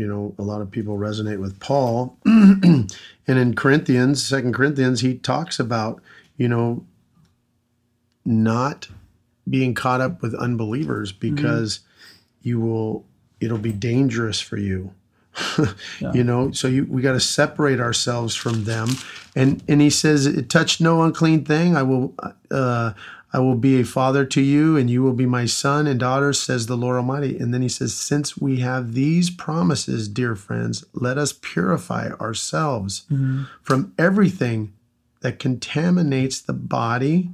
you 0.00 0.06
know 0.06 0.34
a 0.38 0.42
lot 0.42 0.62
of 0.62 0.70
people 0.70 0.96
resonate 0.96 1.40
with 1.40 1.60
Paul. 1.60 2.16
and 2.24 2.88
in 3.26 3.54
Corinthians, 3.54 4.26
Second 4.26 4.54
Corinthians, 4.54 5.02
he 5.02 5.14
talks 5.14 5.60
about 5.60 6.00
you 6.38 6.48
know 6.48 6.86
not 8.24 8.88
being 9.48 9.74
caught 9.74 10.00
up 10.00 10.22
with 10.22 10.34
unbelievers 10.34 11.12
because 11.12 11.80
you 12.40 12.58
will 12.60 13.04
it'll 13.40 13.58
be 13.58 13.72
dangerous 13.72 14.40
for 14.40 14.56
you. 14.56 14.94
You 16.14 16.24
know 16.24 16.50
so 16.52 16.66
you 16.66 16.86
we 16.86 17.02
got 17.02 17.12
to 17.12 17.20
separate 17.20 17.78
ourselves 17.78 18.34
from 18.34 18.64
them. 18.64 18.88
And 19.36 19.62
and 19.68 19.82
he 19.82 19.90
says 19.90 20.24
it 20.24 20.48
touched 20.48 20.80
no 20.80 21.02
unclean 21.02 21.44
thing. 21.44 21.76
I 21.76 21.82
will 21.82 22.14
uh 22.50 22.94
i 23.32 23.38
will 23.38 23.54
be 23.54 23.80
a 23.80 23.84
father 23.84 24.24
to 24.24 24.40
you 24.40 24.76
and 24.76 24.90
you 24.90 25.02
will 25.02 25.12
be 25.12 25.26
my 25.26 25.46
son 25.46 25.86
and 25.86 26.00
daughter 26.00 26.32
says 26.32 26.66
the 26.66 26.76
lord 26.76 26.96
almighty. 26.96 27.38
And 27.38 27.52
then 27.52 27.62
he 27.62 27.68
says 27.68 27.94
since 27.94 28.36
we 28.36 28.60
have 28.60 28.94
these 28.94 29.30
promises 29.30 30.08
dear 30.08 30.34
friends 30.36 30.84
let 30.92 31.18
us 31.18 31.32
purify 31.32 32.10
ourselves 32.20 33.04
mm-hmm. 33.10 33.44
from 33.62 33.92
everything 33.98 34.72
that 35.20 35.38
contaminates 35.38 36.40
the 36.40 36.52
body 36.52 37.30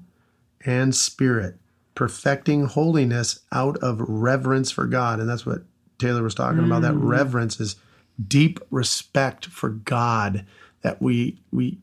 and 0.65 0.95
spirit 0.95 1.57
perfecting 1.95 2.67
holiness 2.67 3.41
out 3.53 3.77
of 3.79 4.01
reverence 4.01 4.71
for 4.71 4.87
god. 4.87 5.21
And 5.21 5.29
that's 5.29 5.47
what 5.47 5.63
taylor 5.99 6.23
was 6.23 6.35
talking 6.35 6.65
about 6.65 6.83
that 6.83 6.95
mm. 6.95 7.09
reverence 7.09 7.59
is 7.59 7.77
deep 8.25 8.61
respect 8.71 9.47
for 9.47 9.71
God 9.71 10.47
that 10.83 11.01
we 11.03 11.39
we 11.53 11.79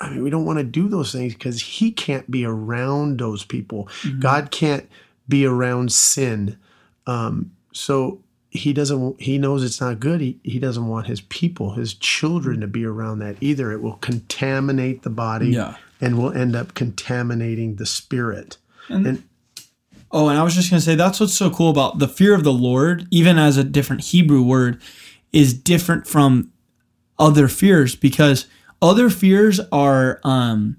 I 0.00 0.10
mean 0.10 0.22
we 0.22 0.30
don't 0.30 0.44
want 0.44 0.58
to 0.58 0.64
do 0.64 0.88
those 0.88 1.12
things 1.12 1.34
because 1.34 1.60
he 1.60 1.90
can't 1.92 2.30
be 2.30 2.44
around 2.44 3.18
those 3.18 3.44
people. 3.44 3.88
God 4.18 4.50
can't 4.50 4.88
be 5.28 5.46
around 5.46 5.92
sin. 5.92 6.58
Um, 7.06 7.52
so 7.72 8.20
he 8.50 8.72
doesn't 8.72 9.20
he 9.20 9.38
knows 9.38 9.62
it's 9.64 9.80
not 9.80 10.00
good. 10.00 10.20
He 10.20 10.38
he 10.42 10.58
doesn't 10.58 10.86
want 10.86 11.06
his 11.06 11.20
people, 11.22 11.72
his 11.74 11.94
children 11.94 12.60
to 12.60 12.66
be 12.66 12.84
around 12.84 13.18
that 13.20 13.36
either. 13.40 13.72
It 13.72 13.82
will 13.82 13.96
contaminate 13.96 15.02
the 15.02 15.10
body 15.10 15.48
Yeah. 15.48 15.76
and 16.00 16.18
will 16.18 16.32
end 16.32 16.54
up 16.56 16.74
contaminating 16.74 17.76
the 17.76 17.86
spirit. 17.86 18.56
And, 18.88 19.24
Oh, 20.10 20.28
and 20.28 20.38
I 20.38 20.44
was 20.44 20.54
just 20.54 20.70
going 20.70 20.78
to 20.78 20.84
say 20.84 20.94
that's 20.94 21.18
what's 21.18 21.34
so 21.34 21.50
cool 21.50 21.70
about 21.70 21.98
the 21.98 22.06
fear 22.06 22.34
of 22.34 22.44
the 22.44 22.52
Lord, 22.52 23.08
even 23.10 23.36
as 23.36 23.56
a 23.56 23.64
different 23.64 24.02
Hebrew 24.02 24.42
word, 24.42 24.80
is 25.32 25.52
different 25.54 26.06
from 26.06 26.52
other 27.18 27.48
fears 27.48 27.96
because 27.96 28.46
other 28.84 29.08
fears 29.08 29.58
are 29.72 30.20
um 30.22 30.76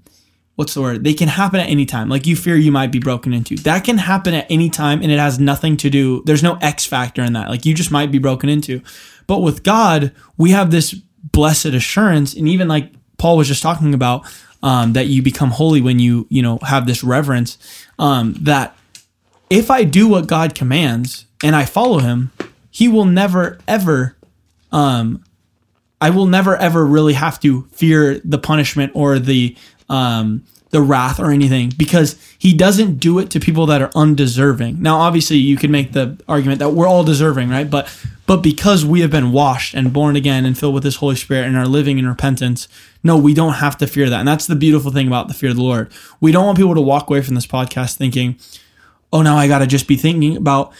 what's 0.54 0.72
the 0.72 0.80
word? 0.80 1.04
They 1.04 1.12
can 1.12 1.28
happen 1.28 1.60
at 1.60 1.68
any 1.68 1.84
time. 1.84 2.08
Like 2.08 2.26
you 2.26 2.34
fear 2.34 2.56
you 2.56 2.72
might 2.72 2.90
be 2.90 2.98
broken 2.98 3.34
into. 3.34 3.56
That 3.56 3.84
can 3.84 3.98
happen 3.98 4.32
at 4.32 4.46
any 4.48 4.70
time 4.70 5.02
and 5.02 5.12
it 5.12 5.18
has 5.18 5.38
nothing 5.38 5.76
to 5.78 5.90
do. 5.90 6.22
There's 6.24 6.42
no 6.42 6.56
X 6.62 6.86
factor 6.86 7.22
in 7.22 7.34
that. 7.34 7.50
Like 7.50 7.66
you 7.66 7.74
just 7.74 7.90
might 7.90 8.10
be 8.10 8.18
broken 8.18 8.48
into. 8.48 8.80
But 9.26 9.40
with 9.40 9.62
God, 9.62 10.12
we 10.38 10.52
have 10.52 10.70
this 10.70 10.94
blessed 10.94 11.66
assurance 11.66 12.32
and 12.32 12.48
even 12.48 12.68
like 12.68 12.92
Paul 13.18 13.36
was 13.36 13.48
just 13.48 13.62
talking 13.62 13.92
about 13.92 14.24
um, 14.62 14.94
that 14.94 15.08
you 15.08 15.22
become 15.22 15.50
holy 15.50 15.82
when 15.82 15.98
you, 15.98 16.26
you 16.30 16.40
know, 16.40 16.58
have 16.62 16.86
this 16.86 17.04
reverence 17.04 17.58
um, 17.98 18.34
that 18.40 18.76
if 19.50 19.70
I 19.70 19.84
do 19.84 20.08
what 20.08 20.26
God 20.26 20.54
commands 20.54 21.26
and 21.44 21.54
I 21.54 21.66
follow 21.66 21.98
him, 21.98 22.32
he 22.70 22.88
will 22.88 23.04
never 23.04 23.58
ever 23.68 24.16
um 24.72 25.22
I 26.00 26.10
will 26.10 26.26
never 26.26 26.56
ever 26.56 26.84
really 26.84 27.14
have 27.14 27.40
to 27.40 27.62
fear 27.72 28.20
the 28.24 28.38
punishment 28.38 28.92
or 28.94 29.18
the 29.18 29.56
um 29.88 30.44
the 30.70 30.82
wrath 30.82 31.20
or 31.20 31.30
anything 31.30 31.72
because 31.76 32.20
he 32.38 32.52
doesn't 32.52 32.96
do 32.96 33.18
it 33.18 33.30
to 33.30 33.40
people 33.40 33.66
that 33.66 33.80
are 33.80 33.90
undeserving. 33.94 34.82
Now 34.82 34.98
obviously 34.98 35.36
you 35.36 35.56
could 35.56 35.70
make 35.70 35.92
the 35.92 36.20
argument 36.28 36.58
that 36.58 36.70
we're 36.70 36.88
all 36.88 37.04
deserving, 37.04 37.48
right? 37.48 37.68
But 37.68 37.88
but 38.26 38.42
because 38.42 38.84
we 38.84 39.00
have 39.00 39.10
been 39.10 39.30
washed 39.30 39.74
and 39.74 39.92
born 39.92 40.16
again 40.16 40.44
and 40.44 40.58
filled 40.58 40.74
with 40.74 40.82
his 40.82 40.96
Holy 40.96 41.14
Spirit 41.14 41.46
and 41.46 41.56
are 41.56 41.66
living 41.66 41.98
in 41.98 42.08
repentance, 42.08 42.66
no, 43.04 43.16
we 43.16 43.32
don't 43.32 43.54
have 43.54 43.78
to 43.78 43.86
fear 43.86 44.10
that. 44.10 44.18
And 44.18 44.28
that's 44.28 44.48
the 44.48 44.56
beautiful 44.56 44.90
thing 44.90 45.06
about 45.06 45.28
the 45.28 45.34
fear 45.34 45.50
of 45.50 45.56
the 45.56 45.62
Lord. 45.62 45.92
We 46.20 46.32
don't 46.32 46.44
want 46.44 46.58
people 46.58 46.74
to 46.74 46.80
walk 46.80 47.08
away 47.08 47.22
from 47.22 47.36
this 47.36 47.46
podcast 47.46 47.96
thinking, 47.96 48.36
oh, 49.12 49.22
now 49.22 49.36
I 49.36 49.46
got 49.46 49.60
to 49.60 49.66
just 49.66 49.86
be 49.86 49.96
thinking 49.96 50.36
about. 50.36 50.72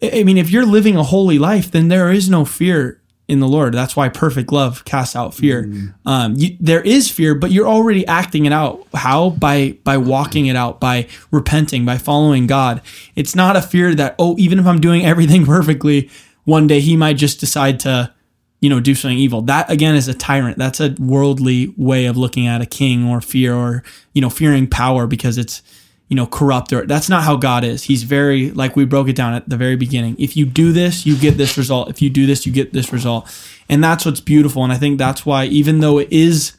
I 0.00 0.20
I 0.20 0.24
mean, 0.24 0.38
if 0.38 0.50
you're 0.50 0.64
living 0.64 0.96
a 0.96 1.02
holy 1.02 1.38
life, 1.38 1.70
then 1.70 1.88
there 1.88 2.10
is 2.10 2.30
no 2.30 2.44
fear 2.44 2.99
in 3.30 3.40
the 3.40 3.48
Lord. 3.48 3.72
That's 3.72 3.96
why 3.96 4.08
perfect 4.08 4.52
love 4.52 4.84
casts 4.84 5.14
out 5.14 5.34
fear. 5.34 5.72
Um, 6.04 6.34
you, 6.36 6.56
there 6.60 6.82
is 6.82 7.10
fear, 7.10 7.34
but 7.34 7.50
you're 7.50 7.68
already 7.68 8.06
acting 8.06 8.44
it 8.44 8.52
out. 8.52 8.86
How? 8.92 9.30
By 9.30 9.78
by 9.84 9.96
walking 9.96 10.46
it 10.46 10.56
out, 10.56 10.80
by 10.80 11.08
repenting, 11.30 11.84
by 11.84 11.96
following 11.98 12.46
God. 12.46 12.82
It's 13.14 13.34
not 13.34 13.56
a 13.56 13.62
fear 13.62 13.94
that 13.94 14.16
oh, 14.18 14.36
even 14.38 14.58
if 14.58 14.66
I'm 14.66 14.80
doing 14.80 15.06
everything 15.06 15.46
perfectly, 15.56 16.10
one 16.44 16.66
day 16.66 16.80
He 16.80 16.96
might 16.96 17.16
just 17.16 17.40
decide 17.40 17.80
to 17.80 18.12
you 18.60 18.68
know, 18.68 18.78
do 18.78 18.94
something 18.94 19.16
evil. 19.16 19.40
That 19.42 19.70
again 19.70 19.94
is 19.94 20.06
a 20.06 20.12
tyrant. 20.12 20.58
That's 20.58 20.80
a 20.80 20.94
worldly 20.98 21.72
way 21.78 22.04
of 22.06 22.18
looking 22.18 22.46
at 22.46 22.60
a 22.60 22.66
king 22.66 23.06
or 23.06 23.22
fear 23.22 23.54
or, 23.54 23.82
you 24.12 24.20
know, 24.20 24.28
fearing 24.28 24.66
power 24.68 25.06
because 25.06 25.38
it's, 25.38 25.62
you 26.10 26.16
know, 26.16 26.26
corrupt 26.26 26.72
or 26.74 26.84
that's 26.86 27.08
not 27.08 27.22
how 27.22 27.36
God 27.36 27.64
is. 27.64 27.84
He's 27.84 28.02
very, 28.02 28.50
like 28.50 28.76
we 28.76 28.84
broke 28.84 29.08
it 29.08 29.16
down 29.16 29.32
at 29.32 29.48
the 29.48 29.56
very 29.56 29.76
beginning. 29.76 30.16
If 30.18 30.36
you 30.36 30.44
do 30.44 30.72
this, 30.72 31.06
you 31.06 31.16
get 31.16 31.38
this 31.38 31.56
result. 31.56 31.88
If 31.88 32.02
you 32.02 32.10
do 32.10 32.26
this, 32.26 32.44
you 32.44 32.52
get 32.52 32.72
this 32.74 32.92
result. 32.92 33.30
And 33.68 33.82
that's 33.82 34.04
what's 34.04 34.20
beautiful. 34.20 34.62
And 34.64 34.72
I 34.72 34.76
think 34.76 34.98
that's 34.98 35.24
why, 35.24 35.44
even 35.46 35.80
though 35.80 35.98
it 35.98 36.08
is, 36.10 36.56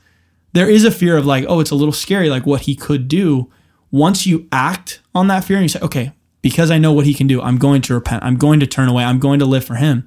there 0.53 0.69
is 0.69 0.83
a 0.85 0.91
fear 0.91 1.17
of 1.17 1.25
like, 1.25 1.45
oh, 1.47 1.59
it's 1.59 1.69
a 1.71 1.75
little 1.75 1.93
scary, 1.93 2.29
like 2.29 2.45
what 2.47 2.61
he 2.61 2.75
could 2.75 3.07
do. 3.07 3.51
Once 3.91 4.25
you 4.25 4.47
act 4.51 5.01
on 5.13 5.27
that 5.27 5.43
fear 5.43 5.57
and 5.57 5.65
you 5.65 5.69
say, 5.69 5.79
okay, 5.81 6.13
because 6.41 6.71
I 6.71 6.77
know 6.79 6.93
what 6.93 7.05
he 7.05 7.13
can 7.13 7.27
do, 7.27 7.41
I'm 7.41 7.57
going 7.57 7.81
to 7.83 7.93
repent. 7.93 8.23
I'm 8.23 8.37
going 8.37 8.59
to 8.61 8.65
turn 8.67 8.87
away. 8.89 9.03
I'm 9.03 9.19
going 9.19 9.39
to 9.39 9.45
live 9.45 9.63
for 9.65 9.75
him 9.75 10.05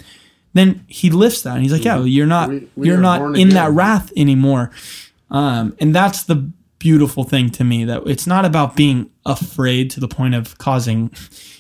then 0.57 0.85
he 0.87 1.11
lifts 1.11 1.43
that 1.43 1.55
and 1.55 1.63
he's 1.65 1.73
like, 1.73 1.85
yeah, 1.85 1.97
well, 1.97 2.07
you're 2.07 2.27
not 2.29 2.49
We- 2.49 2.69
we 2.77 2.87
you're 2.87 2.97
not 3.03 3.21
in 3.37 3.49
that 3.55 3.73
wrath 3.73 4.13
anymore. 4.17 4.71
Um, 5.29 5.77
and 5.81 5.93
that's 5.93 6.23
the 6.23 6.49
beautiful 6.85 7.25
thing 7.25 7.49
to 7.49 7.65
me 7.65 7.83
that 7.87 8.03
it's 8.07 8.27
not 8.27 8.45
about 8.45 8.77
being 8.77 9.09
afraid 9.25 9.91
to 9.91 10.01
the 10.01 10.07
point 10.07 10.35
of 10.35 10.59
causing, 10.59 11.11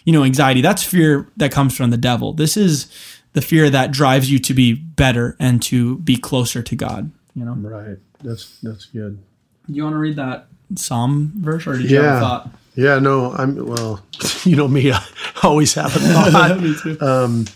you 0.05 0.13
know, 0.13 0.23
anxiety. 0.23 0.61
That's 0.61 0.83
fear 0.83 1.27
that 1.39 1.51
comes 1.51 1.75
from 1.75 1.89
the 1.89 1.97
devil. 1.97 2.35
This 2.35 2.59
is 2.59 2.87
the 3.33 3.41
fear 3.41 3.71
that 3.71 3.91
drives 3.91 4.31
you 4.31 4.39
to 4.41 4.53
be 4.53 4.75
better 4.75 5.35
and 5.41 5.63
to 5.63 5.97
be 6.01 6.19
closer 6.19 6.63
to 6.63 6.77
God. 6.77 7.11
You 7.35 7.47
know, 7.47 7.55
right. 7.55 7.97
That's 8.23 8.59
that's 8.61 8.85
good. 8.85 9.19
Do 9.67 9.73
you 9.73 9.83
want 9.83 9.95
to 9.95 9.99
read 9.99 10.17
that 10.17 10.47
Psalm 10.77 11.33
verse, 11.37 11.67
or 11.67 11.79
did 11.79 11.91
you 11.91 11.97
have 11.97 12.05
Yeah. 12.05 12.17
a 12.19 12.21
thought? 12.21 12.51
Yeah, 12.77 12.99
no, 12.99 13.33
I'm 13.33 13.57
well. 13.67 14.03
You 14.45 14.57
know 14.57 14.69
me, 14.69 14.93
I 14.93 15.03
always 15.43 15.73
have 15.73 15.97
a 15.97 15.99
thought. 16.33 16.61
Me 16.61 16.75
too. 16.83 16.99
Um, 17.01 17.47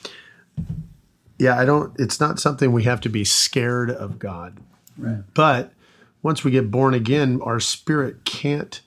yeah, 1.39 1.59
I 1.59 1.66
don't. 1.66 1.93
It's 2.01 2.19
not 2.19 2.41
something 2.41 2.73
we 2.73 2.85
have 2.85 3.01
to 3.03 3.11
be 3.11 3.25
scared 3.25 3.91
of 3.91 4.19
God. 4.19 4.57
right. 4.97 5.23
But 5.35 5.73
once 6.23 6.45
we 6.45 6.51
get 6.51 6.71
born 6.71 6.95
again, 6.95 7.41
our 7.43 7.61
spirit 7.61 8.25
can't. 8.25 8.81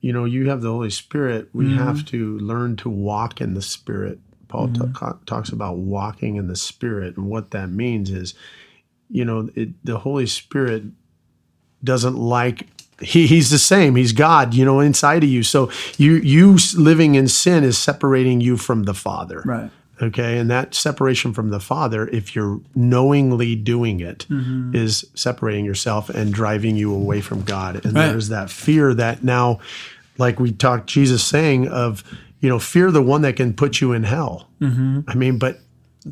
You 0.00 0.12
know, 0.12 0.24
you 0.24 0.48
have 0.50 0.62
the 0.62 0.70
Holy 0.70 0.90
Spirit. 0.90 1.48
We 1.52 1.66
mm-hmm. 1.66 1.78
have 1.78 2.04
to 2.06 2.38
learn 2.38 2.76
to 2.78 2.90
walk 2.90 3.40
in 3.40 3.54
the 3.54 3.62
Spirit. 3.62 4.18
Paul 4.48 4.68
ta- 4.68 4.84
mm-hmm. 4.84 5.24
talks 5.24 5.50
about 5.50 5.76
walking 5.78 6.36
in 6.36 6.48
the 6.48 6.56
Spirit, 6.56 7.16
and 7.16 7.26
what 7.26 7.52
that 7.52 7.70
means 7.70 8.10
is, 8.10 8.34
you 9.08 9.24
know, 9.24 9.48
it, 9.54 9.70
the 9.84 9.98
Holy 9.98 10.26
Spirit 10.26 10.84
doesn't 11.84 12.16
like. 12.16 12.66
He, 13.00 13.26
he's 13.26 13.50
the 13.50 13.58
same. 13.58 13.96
He's 13.96 14.12
God, 14.12 14.54
you 14.54 14.64
know, 14.64 14.80
inside 14.80 15.24
of 15.24 15.30
you. 15.30 15.42
So 15.42 15.70
you 15.98 16.14
you 16.14 16.58
living 16.76 17.14
in 17.14 17.28
sin 17.28 17.64
is 17.64 17.78
separating 17.78 18.40
you 18.40 18.56
from 18.56 18.84
the 18.84 18.94
Father. 18.94 19.42
Right. 19.44 19.70
Okay. 20.02 20.38
And 20.38 20.50
that 20.50 20.74
separation 20.74 21.32
from 21.32 21.50
the 21.50 21.60
Father, 21.60 22.08
if 22.08 22.34
you're 22.34 22.60
knowingly 22.74 23.54
doing 23.54 24.00
it, 24.00 24.22
is 24.24 25.02
Mm-hmm. 25.02 25.16
separating 25.16 25.64
yourself 25.64 26.08
and 26.10 26.32
driving 26.34 26.76
you 26.76 26.92
away 26.92 27.20
from 27.20 27.42
God. 27.42 27.84
And 27.84 27.94
Right. 27.94 28.08
there's 28.08 28.28
that 28.28 28.50
fear 28.50 28.94
that 28.94 29.22
now, 29.22 29.60
like 30.18 30.40
we 30.40 30.50
talked, 30.52 30.88
Jesus 30.88 31.22
saying 31.22 31.68
of, 31.68 32.02
you 32.40 32.48
know, 32.48 32.58
fear 32.58 32.90
the 32.90 33.02
one 33.02 33.22
that 33.22 33.36
can 33.36 33.54
put 33.54 33.80
you 33.80 33.92
in 33.92 34.02
hell. 34.02 34.48
Mm-hmm. 34.60 35.00
I 35.08 35.14
mean, 35.14 35.38
but 35.38 35.60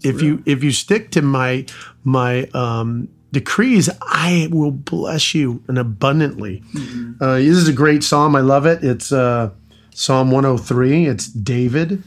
if 0.04 0.22
you 0.22 0.40
if 0.46 0.62
you 0.62 0.70
stick 0.70 1.10
to 1.12 1.22
my 1.22 1.66
my 2.04 2.44
um, 2.54 3.08
decrees, 3.32 3.90
I 4.00 4.48
will 4.52 4.70
bless 4.70 5.34
you 5.34 5.62
and 5.66 5.78
abundantly. 5.78 6.62
Mm-hmm. 6.74 7.22
Uh, 7.22 7.36
this 7.38 7.56
is 7.56 7.66
a 7.68 7.72
great 7.72 8.04
psalm. 8.04 8.36
I 8.36 8.40
love 8.40 8.66
it. 8.66 8.84
It's 8.84 9.10
uh, 9.10 9.50
Psalm 9.92 10.30
103. 10.30 11.06
It's 11.06 11.26
David 11.26 12.04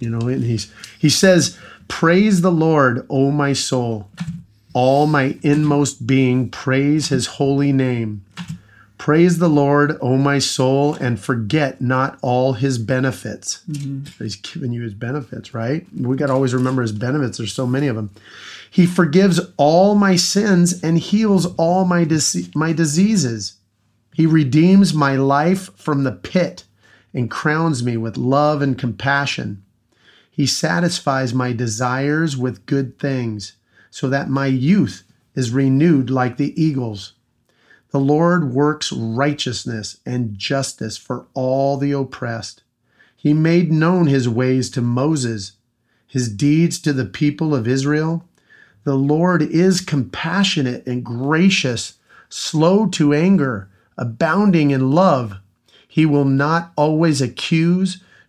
you 0.00 0.10
know 0.10 0.26
and 0.28 0.44
he's 0.44 0.72
he 0.98 1.08
says 1.08 1.58
praise 1.88 2.40
the 2.40 2.52
lord 2.52 3.06
o 3.08 3.30
my 3.30 3.52
soul. 3.52 4.10
All 4.72 5.06
my 5.06 5.36
inmost 5.42 6.06
being 6.06 6.48
praise 6.48 7.08
his 7.08 7.26
holy 7.26 7.72
name. 7.72 8.24
Praise 8.98 9.38
the 9.38 9.48
lord 9.48 9.98
o 10.00 10.16
my 10.16 10.38
soul 10.38 10.94
and 10.94 11.18
forget 11.20 11.80
not 11.80 12.18
all 12.22 12.54
his 12.54 12.78
benefits. 12.78 13.62
Mm-hmm. 13.70 14.22
He's 14.22 14.36
given 14.36 14.72
you 14.72 14.82
his 14.82 14.94
benefits 14.94 15.54
right? 15.54 15.86
We 15.96 16.16
got 16.16 16.26
to 16.26 16.32
always 16.32 16.54
remember 16.54 16.82
his 16.82 16.92
benefits. 16.92 17.38
There's 17.38 17.52
so 17.52 17.66
many 17.66 17.86
of 17.86 17.96
them 17.96 18.10
he 18.70 18.86
forgives 18.86 19.40
all 19.56 19.96
my 19.96 20.14
sins 20.14 20.80
and 20.82 20.96
heals 20.96 21.52
all 21.56 21.84
my 21.84 22.04
dis- 22.04 22.50
my 22.54 22.72
diseases. 22.72 23.54
He 24.14 24.26
redeems 24.26 24.94
my 24.94 25.16
life 25.16 25.76
from 25.76 26.04
the 26.04 26.12
pit 26.12 26.64
and 27.12 27.30
crowns 27.30 27.82
me 27.82 27.96
with 27.96 28.16
love 28.16 28.62
and 28.62 28.78
compassion. 28.78 29.64
He 30.40 30.46
satisfies 30.46 31.34
my 31.34 31.52
desires 31.52 32.34
with 32.34 32.64
good 32.64 32.98
things, 32.98 33.56
so 33.90 34.08
that 34.08 34.30
my 34.30 34.46
youth 34.46 35.02
is 35.34 35.50
renewed 35.50 36.08
like 36.08 36.38
the 36.38 36.58
eagles. 36.58 37.12
The 37.90 38.00
Lord 38.00 38.54
works 38.54 38.90
righteousness 38.90 39.98
and 40.06 40.38
justice 40.38 40.96
for 40.96 41.26
all 41.34 41.76
the 41.76 41.92
oppressed. 41.92 42.62
He 43.14 43.34
made 43.34 43.70
known 43.70 44.06
his 44.06 44.30
ways 44.30 44.70
to 44.70 44.80
Moses, 44.80 45.58
his 46.06 46.32
deeds 46.32 46.78
to 46.80 46.94
the 46.94 47.04
people 47.04 47.54
of 47.54 47.68
Israel. 47.68 48.24
The 48.84 48.94
Lord 48.94 49.42
is 49.42 49.82
compassionate 49.82 50.86
and 50.86 51.04
gracious, 51.04 51.98
slow 52.30 52.86
to 52.86 53.12
anger, 53.12 53.68
abounding 53.98 54.70
in 54.70 54.90
love. 54.90 55.34
He 55.86 56.06
will 56.06 56.24
not 56.24 56.72
always 56.76 57.20
accuse, 57.20 58.02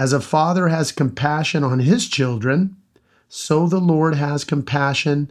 As 0.00 0.14
a 0.14 0.20
father 0.20 0.68
has 0.68 0.92
compassion 0.92 1.62
on 1.62 1.80
his 1.80 2.08
children, 2.08 2.74
so 3.28 3.66
the 3.66 3.80
Lord 3.80 4.14
has 4.14 4.44
compassion 4.44 5.30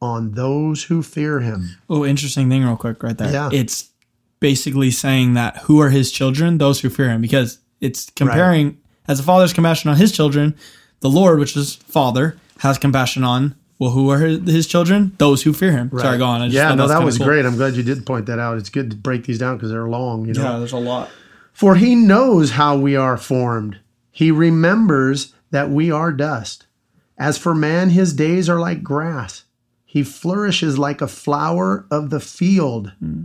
on 0.00 0.32
those 0.32 0.82
who 0.82 1.04
fear 1.04 1.38
him. 1.38 1.76
Oh, 1.88 2.04
interesting 2.04 2.48
thing, 2.50 2.64
real 2.64 2.76
quick, 2.76 3.00
right 3.04 3.16
there. 3.16 3.32
Yeah. 3.32 3.50
It's 3.52 3.90
basically 4.40 4.90
saying 4.90 5.34
that 5.34 5.58
who 5.58 5.80
are 5.80 5.90
his 5.90 6.10
children? 6.10 6.58
Those 6.58 6.80
who 6.80 6.90
fear 6.90 7.10
him, 7.10 7.20
because 7.20 7.60
it's 7.80 8.10
comparing 8.10 8.76
as 9.06 9.20
a 9.20 9.22
father's 9.22 9.52
compassion 9.52 9.88
on 9.88 9.96
his 9.96 10.10
children, 10.10 10.56
the 10.98 11.08
Lord, 11.08 11.38
which 11.38 11.56
is 11.56 11.76
father, 11.76 12.36
has 12.58 12.78
compassion 12.78 13.22
on. 13.22 13.54
Well, 13.78 13.90
who 13.90 14.10
are 14.10 14.18
his, 14.18 14.66
children? 14.66 15.12
Those 15.18 15.44
who 15.44 15.52
fear 15.52 15.70
him. 15.70 15.96
Sorry, 15.96 16.18
go 16.18 16.24
on. 16.24 16.42
I 16.42 16.46
just 16.46 16.56
yeah, 16.56 16.74
no, 16.74 16.88
that 16.88 17.04
was 17.04 17.18
cool. 17.18 17.28
great. 17.28 17.46
I'm 17.46 17.54
glad 17.54 17.74
you 17.74 17.84
did 17.84 18.04
point 18.04 18.26
that 18.26 18.40
out. 18.40 18.58
It's 18.58 18.68
good 18.68 18.90
to 18.90 18.96
break 18.96 19.26
these 19.26 19.38
down 19.38 19.58
because 19.58 19.70
they're 19.70 19.88
long, 19.88 20.26
you 20.26 20.34
know. 20.34 20.42
Yeah, 20.42 20.58
there's 20.58 20.72
a 20.72 20.78
lot. 20.78 21.08
For 21.52 21.76
he 21.76 21.94
knows 21.94 22.50
how 22.50 22.76
we 22.76 22.96
are 22.96 23.16
formed. 23.16 23.78
He 24.12 24.30
remembers 24.30 25.34
that 25.50 25.70
we 25.70 25.90
are 25.90 26.12
dust. 26.12 26.66
As 27.18 27.38
for 27.38 27.54
man, 27.54 27.90
his 27.90 28.12
days 28.12 28.48
are 28.48 28.60
like 28.60 28.84
grass. 28.84 29.44
He 29.84 30.02
flourishes 30.02 30.78
like 30.78 31.00
a 31.00 31.08
flower 31.08 31.86
of 31.90 32.10
the 32.10 32.20
field. 32.20 32.92
Hmm. 32.98 33.22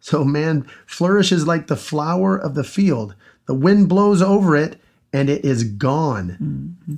So 0.00 0.24
man 0.24 0.66
flourishes 0.86 1.46
like 1.46 1.66
the 1.66 1.76
flower 1.76 2.36
of 2.36 2.54
the 2.54 2.64
field. 2.64 3.14
The 3.46 3.54
wind 3.54 3.88
blows 3.88 4.22
over 4.22 4.56
it 4.56 4.80
and 5.12 5.28
it 5.28 5.44
is 5.44 5.64
gone. 5.64 6.76
Hmm. 6.86 6.94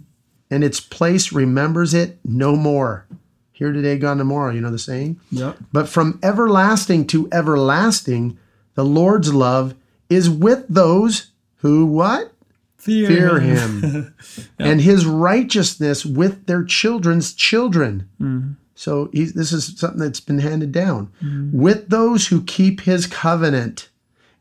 And 0.50 0.64
its 0.64 0.80
place 0.80 1.32
remembers 1.32 1.94
it 1.94 2.18
no 2.24 2.56
more. 2.56 3.06
Here 3.52 3.72
today, 3.72 3.98
gone 3.98 4.16
tomorrow. 4.16 4.52
You 4.52 4.62
know 4.62 4.70
the 4.70 4.78
saying? 4.78 5.20
Yep. 5.30 5.58
But 5.70 5.88
from 5.88 6.18
everlasting 6.22 7.06
to 7.08 7.28
everlasting, 7.30 8.38
the 8.74 8.84
Lord's 8.84 9.34
love 9.34 9.74
is 10.08 10.30
with 10.30 10.64
those 10.68 11.32
who 11.56 11.84
what? 11.84 12.32
Fear, 12.80 13.08
Fear 13.08 13.40
him. 13.40 14.14
And 14.58 14.80
his 14.80 15.04
righteousness 15.04 16.04
with 16.04 16.46
their 16.46 16.64
children's 16.64 17.34
children. 17.34 18.08
Mm-hmm. 18.20 18.52
So 18.74 19.10
he's, 19.12 19.34
this 19.34 19.52
is 19.52 19.78
something 19.78 20.00
that's 20.00 20.20
been 20.20 20.38
handed 20.38 20.72
down. 20.72 21.12
Mm-hmm. 21.22 21.60
With 21.60 21.90
those 21.90 22.28
who 22.28 22.42
keep 22.42 22.80
his 22.80 23.06
covenant 23.06 23.90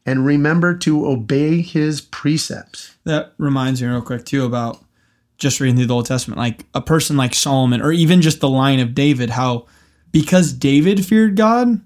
and 0.05 0.25
remember 0.25 0.77
to 0.77 1.05
obey 1.05 1.61
his 1.61 1.99
precepts. 1.99 2.95
That 3.03 3.33
reminds 3.37 3.81
me 3.81 3.89
real 3.89 4.01
quick 4.01 4.25
too 4.25 4.45
about 4.45 4.83
just 5.37 5.59
reading 5.59 5.75
through 5.75 5.87
the 5.87 5.93
Old 5.93 6.05
Testament, 6.05 6.37
like 6.37 6.65
a 6.73 6.81
person 6.81 7.17
like 7.17 7.33
Solomon, 7.33 7.81
or 7.81 7.91
even 7.91 8.21
just 8.21 8.39
the 8.39 8.49
line 8.49 8.79
of 8.79 8.95
David, 8.95 9.31
how 9.31 9.67
because 10.11 10.53
David 10.53 11.05
feared 11.05 11.35
God, 11.35 11.81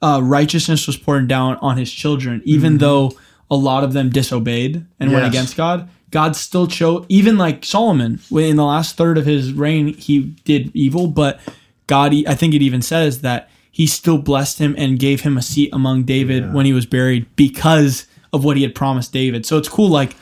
uh, 0.00 0.20
righteousness 0.22 0.86
was 0.86 0.96
poured 0.96 1.28
down 1.28 1.56
on 1.56 1.76
his 1.76 1.92
children, 1.92 2.42
even 2.44 2.74
mm-hmm. 2.74 2.78
though 2.78 3.12
a 3.52 3.56
lot 3.56 3.84
of 3.84 3.92
them 3.92 4.08
disobeyed 4.08 4.84
and 4.98 5.12
went 5.12 5.26
against 5.26 5.58
God. 5.58 5.88
God 6.10 6.34
still 6.34 6.66
chose, 6.66 7.04
even 7.10 7.36
like 7.36 7.64
Solomon, 7.64 8.18
in 8.30 8.56
the 8.56 8.64
last 8.64 8.96
third 8.96 9.18
of 9.18 9.26
his 9.26 9.52
reign, 9.52 9.92
he 9.94 10.34
did 10.44 10.74
evil, 10.74 11.06
but 11.06 11.38
God, 11.86 12.14
I 12.26 12.34
think 12.34 12.54
it 12.54 12.62
even 12.62 12.80
says 12.80 13.20
that 13.20 13.50
he 13.70 13.86
still 13.86 14.16
blessed 14.16 14.58
him 14.58 14.74
and 14.78 14.98
gave 14.98 15.20
him 15.20 15.36
a 15.36 15.42
seat 15.42 15.68
among 15.72 16.04
David 16.04 16.54
when 16.54 16.64
he 16.64 16.72
was 16.72 16.86
buried 16.86 17.26
because 17.36 18.06
of 18.32 18.42
what 18.42 18.56
he 18.56 18.62
had 18.62 18.74
promised 18.74 19.12
David. 19.12 19.44
So 19.44 19.58
it's 19.58 19.68
cool. 19.68 19.90
Like, 19.90 20.16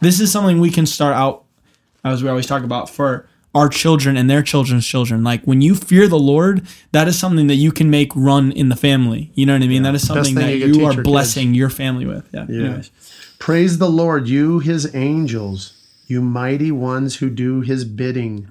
this 0.00 0.20
is 0.20 0.30
something 0.30 0.60
we 0.60 0.70
can 0.70 0.84
start 0.84 1.14
out, 1.14 1.44
as 2.04 2.22
we 2.22 2.28
always 2.28 2.46
talk 2.46 2.62
about, 2.62 2.90
for 2.90 3.26
our 3.56 3.70
children 3.70 4.18
and 4.18 4.28
their 4.28 4.42
children's 4.42 4.86
children. 4.86 5.24
Like, 5.24 5.42
when 5.44 5.62
you 5.62 5.74
fear 5.74 6.06
the 6.08 6.18
Lord, 6.18 6.66
that 6.92 7.08
is 7.08 7.18
something 7.18 7.46
that 7.46 7.54
you 7.54 7.72
can 7.72 7.88
make 7.88 8.12
run 8.14 8.52
in 8.52 8.68
the 8.68 8.76
family. 8.76 9.30
You 9.34 9.46
know 9.46 9.54
what 9.54 9.62
I 9.62 9.66
mean? 9.66 9.82
That 9.82 9.94
is 9.94 10.06
something 10.06 10.34
that 10.34 10.58
you 10.58 10.66
you, 10.66 10.84
are 10.84 10.92
your 10.92 11.02
blessing 11.02 11.54
your 11.54 11.70
family 11.70 12.04
with. 12.04 12.28
Yeah. 12.32 12.42
Anyways. 12.42 12.90
Praise 13.38 13.78
the 13.78 13.88
Lord, 13.88 14.28
you 14.28 14.58
his 14.58 14.94
angels, 14.94 15.72
you 16.06 16.20
mighty 16.20 16.70
ones 16.70 17.16
who 17.16 17.30
do 17.30 17.62
his 17.62 17.84
bidding, 17.86 18.50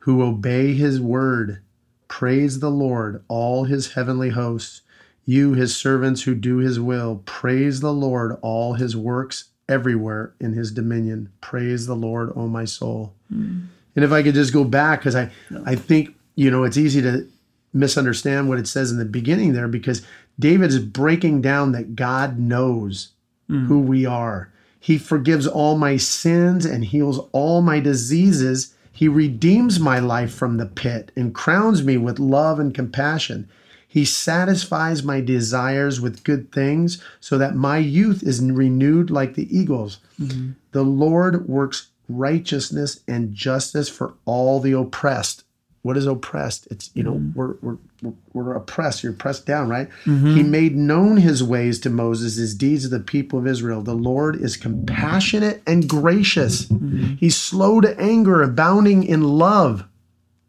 who 0.00 0.22
obey 0.22 0.74
his 0.74 1.00
word. 1.00 1.62
Praise 2.08 2.60
the 2.60 2.70
Lord, 2.70 3.24
all 3.28 3.64
his 3.64 3.92
heavenly 3.92 4.30
hosts, 4.30 4.82
you 5.24 5.54
his 5.54 5.74
servants 5.74 6.22
who 6.22 6.34
do 6.34 6.58
his 6.58 6.78
will. 6.78 7.22
Praise 7.24 7.80
the 7.80 7.92
Lord, 7.92 8.36
all 8.42 8.74
his 8.74 8.94
works 8.96 9.46
everywhere 9.66 10.34
in 10.38 10.52
his 10.52 10.72
dominion. 10.72 11.30
Praise 11.40 11.86
the 11.86 11.96
Lord, 11.96 12.32
O 12.36 12.48
my 12.48 12.66
soul. 12.66 13.14
Hmm. 13.32 13.60
And 13.94 14.04
if 14.04 14.12
I 14.12 14.22
could 14.22 14.34
just 14.34 14.52
go 14.52 14.64
back, 14.64 15.00
because 15.00 15.16
I, 15.16 15.30
I 15.64 15.74
think, 15.74 16.14
you 16.34 16.50
know, 16.50 16.64
it's 16.64 16.76
easy 16.76 17.02
to 17.02 17.26
misunderstand 17.72 18.48
what 18.48 18.58
it 18.58 18.66
says 18.66 18.90
in 18.90 18.98
the 18.98 19.04
beginning 19.04 19.52
there 19.52 19.68
because 19.68 20.04
David 20.38 20.70
is 20.70 20.78
breaking 20.78 21.42
down 21.42 21.72
that 21.72 21.96
God 21.96 22.38
knows 22.38 23.10
mm. 23.48 23.66
who 23.66 23.80
we 23.80 24.06
are. 24.06 24.52
He 24.80 24.98
forgives 24.98 25.46
all 25.46 25.78
my 25.78 25.96
sins 25.96 26.64
and 26.64 26.84
heals 26.84 27.20
all 27.32 27.62
my 27.62 27.80
diseases. 27.80 28.74
He 28.90 29.08
redeems 29.08 29.78
my 29.78 30.00
life 30.00 30.34
from 30.34 30.56
the 30.56 30.66
pit 30.66 31.12
and 31.16 31.34
crowns 31.34 31.84
me 31.84 31.96
with 31.96 32.18
love 32.18 32.58
and 32.58 32.74
compassion. 32.74 33.48
He 33.86 34.04
satisfies 34.04 35.02
my 35.02 35.20
desires 35.20 36.00
with 36.00 36.24
good 36.24 36.50
things 36.50 37.02
so 37.20 37.36
that 37.38 37.54
my 37.54 37.76
youth 37.76 38.22
is 38.22 38.40
renewed 38.42 39.10
like 39.10 39.34
the 39.34 39.54
eagles. 39.56 39.98
Mm-hmm. 40.20 40.52
The 40.72 40.82
Lord 40.82 41.46
works 41.46 41.88
righteousness 42.16 43.00
and 43.08 43.34
justice 43.34 43.88
for 43.88 44.14
all 44.24 44.60
the 44.60 44.72
oppressed. 44.72 45.44
What 45.82 45.96
is 45.96 46.06
oppressed? 46.06 46.68
It's, 46.70 46.90
you 46.94 47.02
know, 47.02 47.14
mm. 47.14 47.34
we're, 47.34 47.54
we're, 47.60 47.76
we're, 48.02 48.12
we're 48.32 48.54
oppressed. 48.54 49.02
You're 49.02 49.12
pressed 49.12 49.46
down, 49.46 49.68
right? 49.68 49.88
Mm-hmm. 50.04 50.36
He 50.36 50.42
made 50.44 50.76
known 50.76 51.16
his 51.16 51.42
ways 51.42 51.80
to 51.80 51.90
Moses, 51.90 52.36
his 52.36 52.54
deeds 52.54 52.84
to 52.84 52.88
the 52.88 53.00
people 53.00 53.38
of 53.38 53.48
Israel. 53.48 53.82
The 53.82 53.94
Lord 53.94 54.36
is 54.36 54.56
compassionate 54.56 55.60
and 55.66 55.88
gracious. 55.88 56.66
Mm-hmm. 56.66 57.14
He's 57.16 57.36
slow 57.36 57.80
to 57.80 57.98
anger, 57.98 58.42
abounding 58.42 59.02
in 59.02 59.24
love. 59.24 59.84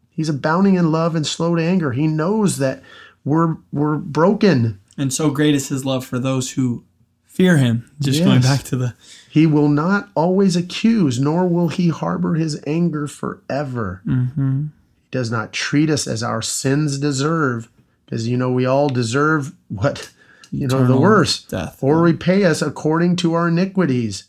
He's 0.08 0.28
abounding 0.28 0.76
in 0.76 0.92
love 0.92 1.16
and 1.16 1.26
slow 1.26 1.56
to 1.56 1.62
anger. 1.62 1.90
He 1.90 2.06
knows 2.06 2.58
that 2.58 2.82
we're 3.24 3.56
we're 3.72 3.96
broken. 3.96 4.80
And 4.96 5.12
so 5.12 5.30
great 5.30 5.56
is 5.56 5.68
his 5.68 5.84
love 5.84 6.06
for 6.06 6.20
those 6.20 6.52
who 6.52 6.84
fear 7.24 7.56
him. 7.56 7.90
Just 8.00 8.22
going 8.22 8.40
back 8.40 8.62
to 8.64 8.76
the 8.76 8.94
He 9.34 9.48
will 9.48 9.68
not 9.68 10.10
always 10.14 10.54
accuse, 10.54 11.18
nor 11.18 11.48
will 11.48 11.66
he 11.66 11.88
harbor 11.88 12.36
his 12.36 12.62
anger 12.68 13.08
forever. 13.08 14.00
Mm-hmm. 14.06 14.66
He 15.02 15.08
does 15.10 15.28
not 15.28 15.52
treat 15.52 15.90
us 15.90 16.06
as 16.06 16.22
our 16.22 16.40
sins 16.40 17.00
deserve, 17.00 17.68
because 18.06 18.28
you 18.28 18.36
know 18.36 18.52
we 18.52 18.64
all 18.64 18.88
deserve 18.88 19.52
what 19.66 20.12
you 20.52 20.68
know 20.68 20.86
the 20.86 20.96
worst, 20.96 21.50
death. 21.50 21.82
or 21.82 22.00
repay 22.00 22.44
us 22.44 22.62
according 22.62 23.16
to 23.16 23.34
our 23.34 23.48
iniquities. 23.48 24.28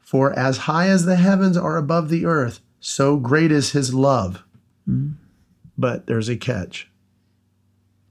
For 0.00 0.36
as 0.36 0.58
high 0.58 0.88
as 0.88 1.04
the 1.04 1.14
heavens 1.14 1.56
are 1.56 1.76
above 1.76 2.08
the 2.08 2.26
earth, 2.26 2.58
so 2.80 3.18
great 3.18 3.52
is 3.52 3.70
his 3.70 3.94
love. 3.94 4.42
Mm. 4.90 5.14
But 5.78 6.08
there's 6.08 6.28
a 6.28 6.36
catch 6.36 6.88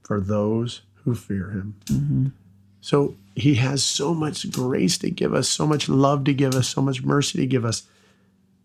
for 0.02 0.18
those 0.18 0.80
who 1.04 1.14
fear 1.14 1.50
him. 1.50 1.74
Mm-hmm. 1.84 2.26
So 2.80 3.16
he 3.36 3.54
has 3.54 3.84
so 3.84 4.14
much 4.14 4.50
grace 4.50 4.98
to 4.98 5.10
give 5.10 5.34
us, 5.34 5.48
so 5.48 5.66
much 5.66 5.88
love 5.88 6.24
to 6.24 6.34
give 6.34 6.54
us, 6.54 6.68
so 6.68 6.80
much 6.82 7.02
mercy 7.02 7.38
to 7.38 7.46
give 7.46 7.64
us 7.64 7.84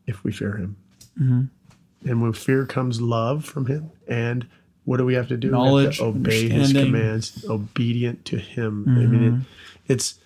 if 0.07 0.23
we 0.23 0.31
fear 0.31 0.57
him. 0.57 0.77
Mm-hmm. 1.21 2.09
And 2.09 2.21
when 2.21 2.33
fear 2.33 2.65
comes 2.65 2.99
love 3.01 3.45
from 3.45 3.67
him. 3.67 3.91
And 4.07 4.47
what 4.85 4.97
do 4.97 5.05
we 5.05 5.13
have 5.13 5.27
to 5.27 5.37
do? 5.37 5.49
Have 5.49 5.59
to 5.59 5.65
Knowledge, 5.65 6.01
obey 6.01 6.49
his 6.49 6.73
commands, 6.73 7.45
obedient 7.47 8.25
to 8.25 8.37
him. 8.37 8.85
I 8.87 8.91
mean, 9.05 9.23
it, 9.23 9.33
mm-hmm. 9.33 9.41
it's 9.87 10.19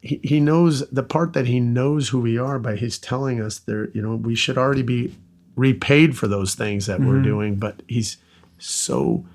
he, 0.00 0.20
he 0.22 0.40
knows 0.40 0.88
the 0.90 1.02
part 1.02 1.32
that 1.32 1.46
he 1.46 1.60
knows 1.60 2.08
who 2.08 2.20
we 2.20 2.38
are 2.38 2.58
by 2.58 2.76
his 2.76 2.98
telling 2.98 3.40
us 3.40 3.58
there, 3.58 3.90
you 3.90 4.00
know, 4.00 4.14
we 4.14 4.34
should 4.34 4.56
already 4.56 4.82
be 4.82 5.14
repaid 5.56 6.16
for 6.16 6.28
those 6.28 6.54
things 6.54 6.86
that 6.86 7.00
we're 7.00 7.14
mm-hmm. 7.14 7.24
doing, 7.24 7.56
but 7.56 7.82
he's 7.88 8.16
so, 8.58 9.26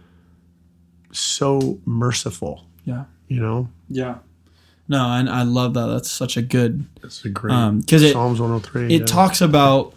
so 1.12 1.80
merciful, 1.86 2.66
Yeah. 2.86 3.06
you 3.28 3.42
know? 3.42 3.70
Yeah. 3.94 4.16
No, 4.90 5.06
and 5.12 5.30
I 5.30 5.44
love 5.44 5.74
that. 5.76 5.86
That's 5.88 6.12
such 6.12 6.36
a 6.36 6.42
good. 6.42 6.86
That's 7.02 7.24
a 7.24 7.30
great 7.30 7.54
Um, 7.54 7.82
'cause 7.84 8.02
it- 8.02 8.14
Psalms 8.14 8.40
103. 8.42 8.94
It 8.94 9.00
yeah. 9.02 9.06
talks 9.06 9.40
about 9.42 9.94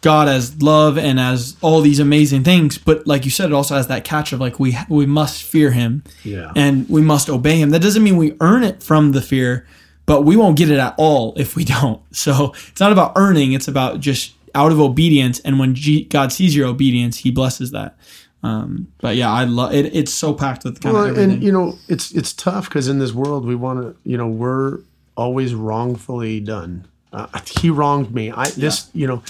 God 0.00 0.28
as 0.28 0.60
love 0.62 0.98
and 0.98 1.20
as 1.20 1.56
all 1.60 1.80
these 1.80 2.00
amazing 2.00 2.42
things, 2.42 2.76
but 2.78 3.06
like 3.06 3.24
you 3.24 3.30
said, 3.30 3.46
it 3.50 3.52
also 3.52 3.76
has 3.76 3.86
that 3.86 4.02
catch 4.04 4.32
of 4.32 4.40
like 4.40 4.58
we 4.58 4.76
we 4.88 5.06
must 5.06 5.42
fear 5.42 5.70
Him 5.70 6.02
Yeah. 6.24 6.50
and 6.56 6.88
we 6.88 7.02
must 7.02 7.28
obey 7.30 7.56
Him. 7.58 7.70
That 7.70 7.82
doesn't 7.82 8.02
mean 8.02 8.16
we 8.16 8.34
earn 8.40 8.64
it 8.64 8.82
from 8.82 9.12
the 9.12 9.22
fear, 9.22 9.64
but 10.06 10.22
we 10.22 10.34
won't 10.36 10.56
get 10.56 10.70
it 10.70 10.78
at 10.78 10.94
all 10.96 11.34
if 11.36 11.54
we 11.54 11.64
don't. 11.64 12.00
So 12.12 12.52
it's 12.70 12.80
not 12.80 12.90
about 12.92 13.12
earning; 13.14 13.52
it's 13.52 13.68
about 13.68 14.00
just 14.00 14.32
out 14.54 14.72
of 14.72 14.80
obedience. 14.80 15.38
And 15.40 15.58
when 15.60 15.74
G- 15.74 16.04
God 16.04 16.32
sees 16.32 16.56
your 16.56 16.66
obedience, 16.66 17.18
He 17.18 17.30
blesses 17.30 17.70
that. 17.70 17.96
Um, 18.42 18.92
but 18.98 19.16
yeah, 19.16 19.30
I 19.30 19.44
love 19.44 19.72
it. 19.72 19.94
It's 19.94 20.12
so 20.12 20.34
packed 20.34 20.64
with 20.64 20.80
kind 20.80 20.94
well, 20.94 21.04
of 21.04 21.10
everything. 21.10 21.34
and 21.34 21.42
you 21.42 21.52
know, 21.52 21.78
it's 21.88 22.10
it's 22.12 22.32
tough 22.32 22.68
because 22.68 22.88
in 22.88 22.98
this 22.98 23.12
world 23.12 23.44
we 23.44 23.54
want 23.54 23.82
to, 23.82 23.96
you 24.08 24.16
know, 24.16 24.26
we're 24.26 24.80
always 25.16 25.54
wrongfully 25.54 26.40
done. 26.40 26.88
Uh, 27.12 27.26
he 27.60 27.70
wronged 27.70 28.14
me. 28.14 28.32
I 28.32 28.50
this, 28.50 28.90
you 28.92 29.06
know, 29.06 29.22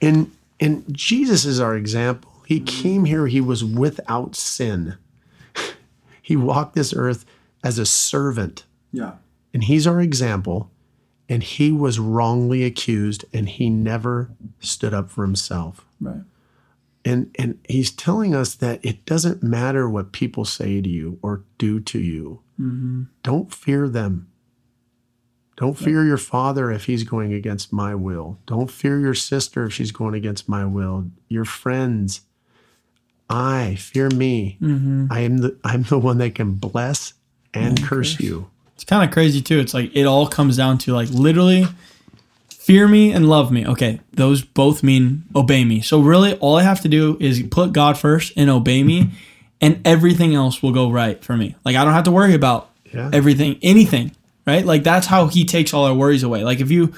and 0.00 0.30
and 0.60 0.84
Jesus 0.92 1.44
is 1.44 1.58
our 1.58 1.76
example. 1.76 2.30
He 2.46 2.60
came 2.60 3.04
here. 3.04 3.26
He 3.26 3.40
was 3.40 3.64
without 3.64 4.36
sin. 4.36 4.96
he 6.22 6.36
walked 6.36 6.74
this 6.74 6.94
earth 6.94 7.24
as 7.64 7.78
a 7.78 7.86
servant, 7.86 8.64
yeah, 8.92 9.14
and 9.52 9.64
he's 9.64 9.86
our 9.86 10.00
example. 10.00 10.70
And 11.28 11.44
he 11.44 11.70
was 11.70 12.00
wrongly 12.00 12.64
accused, 12.64 13.24
and 13.32 13.48
he 13.48 13.70
never 13.70 14.30
stood 14.58 14.92
up 14.92 15.12
for 15.12 15.22
himself 15.22 15.86
right. 16.00 16.22
And 17.04 17.34
and 17.38 17.58
he's 17.68 17.90
telling 17.90 18.34
us 18.34 18.54
that 18.56 18.84
it 18.84 19.04
doesn't 19.06 19.42
matter 19.42 19.88
what 19.88 20.12
people 20.12 20.44
say 20.44 20.80
to 20.80 20.88
you 20.88 21.18
or 21.22 21.44
do 21.58 21.80
to 21.80 21.98
you. 21.98 22.42
Mm-hmm. 22.60 23.04
Don't 23.22 23.52
fear 23.52 23.88
them. 23.88 24.30
Don't 25.56 25.76
fear 25.76 26.06
your 26.06 26.16
father 26.16 26.70
if 26.70 26.86
he's 26.86 27.04
going 27.04 27.34
against 27.34 27.70
my 27.70 27.94
will. 27.94 28.38
Don't 28.46 28.70
fear 28.70 28.98
your 28.98 29.12
sister 29.12 29.66
if 29.66 29.74
she's 29.74 29.92
going 29.92 30.14
against 30.14 30.48
my 30.48 30.64
will. 30.64 31.10
Your 31.28 31.44
friends. 31.44 32.22
I 33.28 33.74
fear 33.74 34.08
me. 34.08 34.56
Mm-hmm. 34.60 35.06
I 35.10 35.20
am 35.20 35.38
the 35.38 35.56
i'm 35.62 35.82
the 35.84 35.98
one 35.98 36.18
that 36.18 36.34
can 36.34 36.52
bless 36.52 37.12
and 37.52 37.82
curse 37.82 38.18
you. 38.20 38.50
It's 38.74 38.84
kind 38.84 39.04
of 39.04 39.12
crazy 39.12 39.42
too. 39.42 39.60
It's 39.60 39.74
like 39.74 39.94
it 39.94 40.04
all 40.04 40.26
comes 40.26 40.56
down 40.56 40.78
to 40.78 40.94
like 40.94 41.10
literally 41.10 41.66
fear 42.70 42.86
me 42.86 43.10
and 43.10 43.28
love 43.28 43.50
me. 43.50 43.66
Okay, 43.66 43.98
those 44.12 44.42
both 44.44 44.84
mean 44.84 45.24
obey 45.34 45.64
me. 45.64 45.80
So 45.80 46.00
really 46.00 46.34
all 46.34 46.56
I 46.56 46.62
have 46.62 46.82
to 46.82 46.88
do 46.88 47.16
is 47.18 47.42
put 47.50 47.72
God 47.72 47.98
first 47.98 48.32
and 48.36 48.48
obey 48.48 48.84
me 48.84 49.10
and 49.60 49.80
everything 49.84 50.36
else 50.36 50.62
will 50.62 50.70
go 50.70 50.88
right 50.88 51.22
for 51.24 51.36
me. 51.36 51.56
Like 51.64 51.74
I 51.74 51.82
don't 51.84 51.94
have 51.94 52.04
to 52.04 52.12
worry 52.12 52.32
about 52.34 52.70
Yeah. 52.92 53.10
everything, 53.12 53.58
anything, 53.60 54.12
right? 54.46 54.64
Like 54.64 54.84
that's 54.84 55.08
how 55.08 55.26
he 55.26 55.44
takes 55.44 55.74
all 55.74 55.84
our 55.84 55.94
worries 55.94 56.22
away. 56.22 56.44
Like 56.44 56.60
if 56.60 56.70
you 56.70 56.92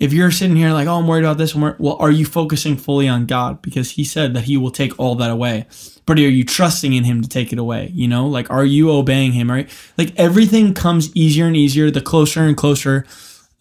if 0.00 0.12
you're 0.12 0.32
sitting 0.32 0.56
here 0.56 0.72
like, 0.72 0.88
oh, 0.88 0.94
I'm 0.98 1.06
worried 1.06 1.24
about 1.24 1.38
this, 1.38 1.54
I'm 1.54 1.60
worried, 1.60 1.76
well, 1.78 1.96
are 2.00 2.10
you 2.10 2.24
focusing 2.24 2.76
fully 2.76 3.06
on 3.08 3.26
God? 3.26 3.62
Because 3.62 3.92
He 3.92 4.02
said 4.04 4.34
that 4.34 4.44
He 4.44 4.56
will 4.56 4.70
take 4.72 4.98
all 4.98 5.14
that 5.16 5.30
away. 5.30 5.66
But 6.06 6.18
are 6.18 6.22
you 6.22 6.44
trusting 6.44 6.92
in 6.92 7.04
Him 7.04 7.22
to 7.22 7.28
take 7.28 7.52
it 7.52 7.58
away? 7.58 7.90
You 7.94 8.08
know, 8.08 8.26
like, 8.26 8.50
are 8.50 8.64
you 8.64 8.90
obeying 8.90 9.32
Him? 9.32 9.48
Right? 9.50 9.68
Like 9.96 10.12
everything 10.16 10.74
comes 10.74 11.14
easier 11.16 11.46
and 11.46 11.56
easier 11.56 11.88
the 11.90 12.00
closer 12.00 12.42
and 12.42 12.56
closer 12.56 13.06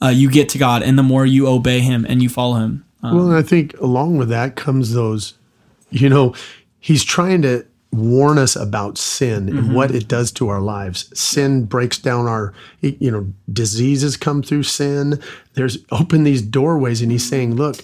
uh, 0.01 0.09
you 0.09 0.29
get 0.29 0.49
to 0.49 0.57
God, 0.57 0.83
and 0.83 0.97
the 0.97 1.03
more 1.03 1.25
you 1.25 1.47
obey 1.47 1.79
Him 1.79 2.05
and 2.07 2.21
you 2.21 2.29
follow 2.29 2.57
Him. 2.57 2.85
Uh, 3.03 3.11
Well, 3.13 3.31
I 3.31 3.41
think 3.41 3.77
along 3.79 4.17
with 4.17 4.29
that 4.29 4.55
comes 4.55 4.93
those, 4.93 5.33
you 5.89 6.09
know, 6.09 6.33
he's 6.79 7.03
trying 7.03 7.41
to 7.43 7.65
warn 7.91 8.37
us 8.37 8.55
about 8.55 8.97
sin 8.97 9.49
and 9.49 9.73
what 9.73 9.91
it 9.91 10.07
does 10.07 10.31
to 10.33 10.49
our 10.49 10.59
lives. 10.59 11.09
Sin 11.17 11.65
breaks 11.65 11.97
down 11.97 12.27
our, 12.27 12.53
you 12.81 13.09
know, 13.09 13.31
diseases 13.51 14.17
come 14.17 14.43
through 14.43 14.63
sin. 14.63 15.21
There's 15.53 15.77
open 15.91 16.23
these 16.23 16.41
doorways, 16.41 17.01
and 17.01 17.11
he's 17.11 17.27
saying, 17.27 17.55
look, 17.55 17.77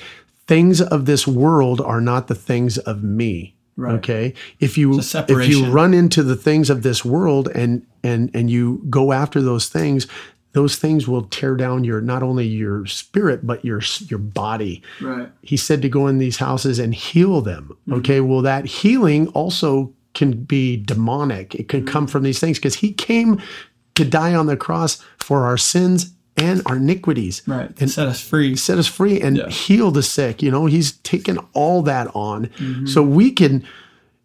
things 0.45 0.81
of 0.81 1.05
this 1.05 1.25
world 1.25 1.79
are 1.81 2.01
not 2.01 2.27
the 2.27 2.35
things 2.35 2.77
of 2.79 3.01
me. 3.03 3.55
Right. 3.75 3.95
Okay. 3.95 4.33
If 4.59 4.77
you 4.77 4.99
if 4.99 5.49
you 5.49 5.65
run 5.71 5.93
into 5.95 6.21
the 6.21 6.35
things 6.35 6.69
of 6.69 6.83
this 6.83 7.03
world 7.03 7.47
and 7.55 7.85
and 8.03 8.29
and 8.35 8.51
you 8.51 8.83
go 8.89 9.11
after 9.13 9.41
those 9.41 9.67
things, 9.67 10.05
those 10.53 10.75
things 10.77 11.07
will 11.07 11.23
tear 11.23 11.55
down 11.55 11.83
your 11.83 11.99
not 11.99 12.23
only 12.23 12.45
your 12.47 12.85
spirit 12.85 13.45
but 13.45 13.63
your 13.65 13.81
your 14.07 14.19
body 14.19 14.81
right. 15.01 15.29
he 15.41 15.57
said 15.57 15.81
to 15.81 15.89
go 15.89 16.07
in 16.07 16.17
these 16.19 16.37
houses 16.37 16.79
and 16.79 16.93
heal 16.95 17.41
them. 17.41 17.75
Okay, 17.91 18.21
well, 18.21 18.41
that 18.41 18.65
healing 18.65 19.27
also 19.29 19.93
can 20.13 20.31
be 20.43 20.77
demonic. 20.77 21.55
It 21.55 21.67
can 21.69 21.85
come 21.85 22.05
from 22.07 22.23
these 22.23 22.39
things 22.39 22.57
because 22.59 22.75
he 22.75 22.93
came 22.93 23.41
to 23.95 24.05
die 24.05 24.33
on 24.35 24.45
the 24.45 24.55
cross 24.57 25.03
for 25.17 25.45
our 25.45 25.57
sins 25.57 26.13
and 26.37 26.61
our 26.65 26.77
iniquities. 26.77 27.41
Right. 27.47 27.71
And 27.79 27.89
set 27.91 28.07
us 28.07 28.21
free. 28.21 28.55
Set 28.55 28.77
us 28.77 28.87
free 28.87 29.21
and 29.21 29.37
Yeah. 29.37 29.49
heal 29.49 29.91
the 29.91 30.01
sick. 30.03 30.41
You 30.41 30.51
know, 30.51 30.65
he's 30.67 30.93
taken 31.03 31.37
all 31.53 31.81
that 31.83 32.07
on. 32.15 32.47
Mm-hmm. 32.47 32.85
So 32.87 33.01
we 33.03 33.31
can. 33.31 33.63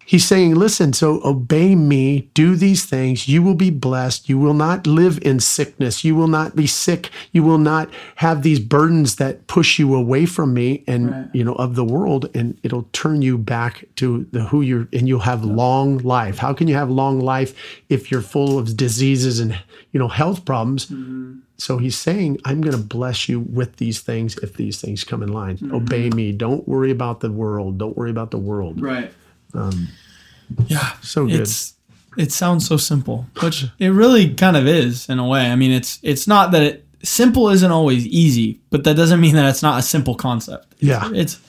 He's 0.09 0.25
saying, 0.25 0.55
listen, 0.55 0.93
so 0.93 1.21
obey 1.23 1.75
me, 1.75 2.31
do 2.33 2.55
these 2.55 2.83
things. 2.83 3.27
You 3.27 3.43
will 3.43 3.53
be 3.53 3.69
blessed. 3.69 4.27
You 4.27 4.39
will 4.39 4.55
not 4.55 4.87
live 4.87 5.19
in 5.21 5.39
sickness. 5.39 6.03
You 6.03 6.15
will 6.15 6.27
not 6.27 6.55
be 6.55 6.65
sick. 6.65 7.11
You 7.31 7.43
will 7.43 7.59
not 7.59 7.91
have 8.15 8.41
these 8.41 8.59
burdens 8.59 9.17
that 9.17 9.45
push 9.45 9.77
you 9.77 9.93
away 9.93 10.25
from 10.25 10.51
me 10.51 10.83
and, 10.87 11.11
Right. 11.11 11.27
you 11.33 11.43
know, 11.43 11.53
of 11.53 11.75
the 11.75 11.85
world. 11.85 12.27
And 12.33 12.57
it'll 12.63 12.89
turn 12.91 13.21
you 13.21 13.37
back 13.37 13.85
to 13.97 14.25
the 14.31 14.45
who 14.45 14.63
you're, 14.63 14.87
and 14.91 15.07
you'll 15.07 15.19
have 15.19 15.45
long 15.45 15.99
life. 15.99 16.39
How 16.39 16.53
can 16.53 16.67
you 16.67 16.73
have 16.73 16.89
long 16.89 17.19
life 17.19 17.53
if 17.87 18.09
you're 18.09 18.23
full 18.23 18.57
of 18.57 18.75
diseases 18.75 19.39
and, 19.39 19.55
you 19.91 19.99
know, 19.99 20.07
health 20.07 20.43
problems? 20.43 20.87
Mm-hmm. 20.87 21.33
So 21.57 21.77
he's 21.77 21.95
saying, 21.99 22.39
I'm 22.45 22.61
going 22.61 22.75
to 22.75 22.81
bless 22.81 23.29
you 23.29 23.41
with 23.41 23.75
these 23.75 23.99
things 23.99 24.39
if 24.39 24.55
these 24.55 24.81
things 24.81 25.03
come 25.03 25.21
in 25.21 25.31
line. 25.31 25.57
Mm-hmm. 25.57 25.75
Obey 25.75 26.09
me. 26.09 26.31
Don't 26.31 26.67
worry 26.67 26.89
about 26.89 27.19
the 27.19 27.31
world. 27.31 27.77
Don't 27.77 27.95
worry 27.95 28.09
about 28.09 28.31
the 28.31 28.39
world. 28.39 28.81
Right. 28.81 29.13
Yeah. 30.67 30.93
So 31.01 31.25
good. 31.27 31.41
It's 31.41 31.73
it 32.17 32.31
sounds 32.31 32.67
so 32.67 32.77
simple, 32.77 33.27
which 33.41 33.65
it 33.77 33.89
really 33.89 34.33
kind 34.33 34.57
of 34.57 34.67
is 34.67 35.07
in 35.09 35.19
a 35.19 35.27
way. 35.27 35.51
I 35.51 35.55
mean, 35.55 35.71
it's 35.71 35.99
it's 36.03 36.27
not 36.27 36.51
that 36.51 36.63
it 36.63 36.85
simple 37.03 37.49
isn't 37.49 37.71
always 37.71 38.05
easy, 38.07 38.59
but 38.71 38.83
that 38.83 38.95
doesn't 38.95 39.19
mean 39.21 39.35
that 39.35 39.47
it's 39.49 39.61
not 39.61 39.79
a 39.79 39.81
simple 39.81 40.15
concept. 40.15 40.75
Yeah. 40.79 41.09
It's 41.13 41.39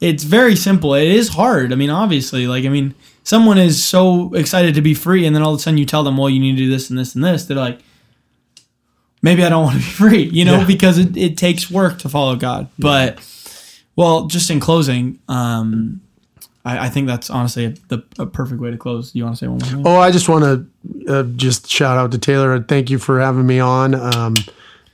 it's 0.00 0.24
very 0.24 0.56
simple. 0.56 0.94
It 0.94 1.08
is 1.08 1.28
hard. 1.30 1.72
I 1.72 1.76
mean, 1.76 1.90
obviously, 1.90 2.46
like 2.46 2.64
I 2.64 2.68
mean, 2.68 2.94
someone 3.22 3.58
is 3.58 3.84
so 3.84 4.32
excited 4.34 4.74
to 4.74 4.80
be 4.82 4.94
free, 4.94 5.26
and 5.26 5.34
then 5.36 5.42
all 5.42 5.54
of 5.54 5.58
a 5.60 5.62
sudden 5.62 5.78
you 5.78 5.84
tell 5.86 6.02
them, 6.04 6.16
well, 6.16 6.30
you 6.30 6.40
need 6.40 6.52
to 6.52 6.58
do 6.58 6.70
this 6.70 6.88
and 6.90 6.98
this 6.98 7.14
and 7.14 7.22
this. 7.24 7.44
They're 7.44 7.56
like, 7.56 7.80
maybe 9.22 9.44
I 9.44 9.48
don't 9.50 9.64
want 9.64 9.76
to 9.78 9.84
be 9.84 9.90
free, 9.90 10.22
you 10.22 10.44
know, 10.44 10.60
Yeah. 10.60 10.66
because 10.66 10.98
it, 10.98 11.16
it 11.16 11.36
takes 11.36 11.70
work 11.70 11.98
to 12.00 12.08
follow 12.08 12.36
God. 12.36 12.68
But 12.78 13.18
well, 13.96 14.26
just 14.26 14.50
in 14.50 14.60
closing, 14.60 15.18
um, 15.28 16.00
I, 16.64 16.86
I 16.86 16.88
think 16.88 17.06
that's 17.06 17.30
honestly 17.30 17.64
a, 17.66 17.70
the, 17.88 18.02
a 18.18 18.26
perfect 18.26 18.60
way 18.60 18.70
to 18.70 18.76
close. 18.76 19.12
Do 19.12 19.18
you 19.18 19.24
want 19.24 19.36
to 19.36 19.44
say 19.44 19.48
one 19.48 19.58
more 19.58 19.68
thing? 19.68 19.86
Oh, 19.86 19.96
I 19.96 20.10
just 20.10 20.28
want 20.28 20.44
to 20.44 21.12
uh, 21.12 21.22
just 21.36 21.68
shout 21.68 21.96
out 21.96 22.12
to 22.12 22.18
Taylor. 22.18 22.54
and 22.54 22.66
Thank 22.66 22.90
you 22.90 22.98
for 22.98 23.20
having 23.20 23.46
me 23.46 23.60
on. 23.60 23.94
Um, 23.94 24.34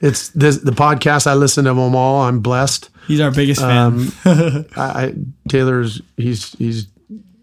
it's 0.00 0.28
this 0.30 0.58
the 0.58 0.72
podcast. 0.72 1.26
I 1.26 1.34
listen 1.34 1.64
to 1.64 1.70
them 1.70 1.94
all. 1.94 2.22
I'm 2.22 2.40
blessed. 2.40 2.90
He's 3.06 3.20
our 3.20 3.30
biggest 3.30 3.60
fan. 3.60 3.76
Um, 3.76 4.12
I, 4.24 4.66
I 4.76 5.14
Taylor's 5.48 6.02
he's 6.16 6.52
he's 6.52 6.86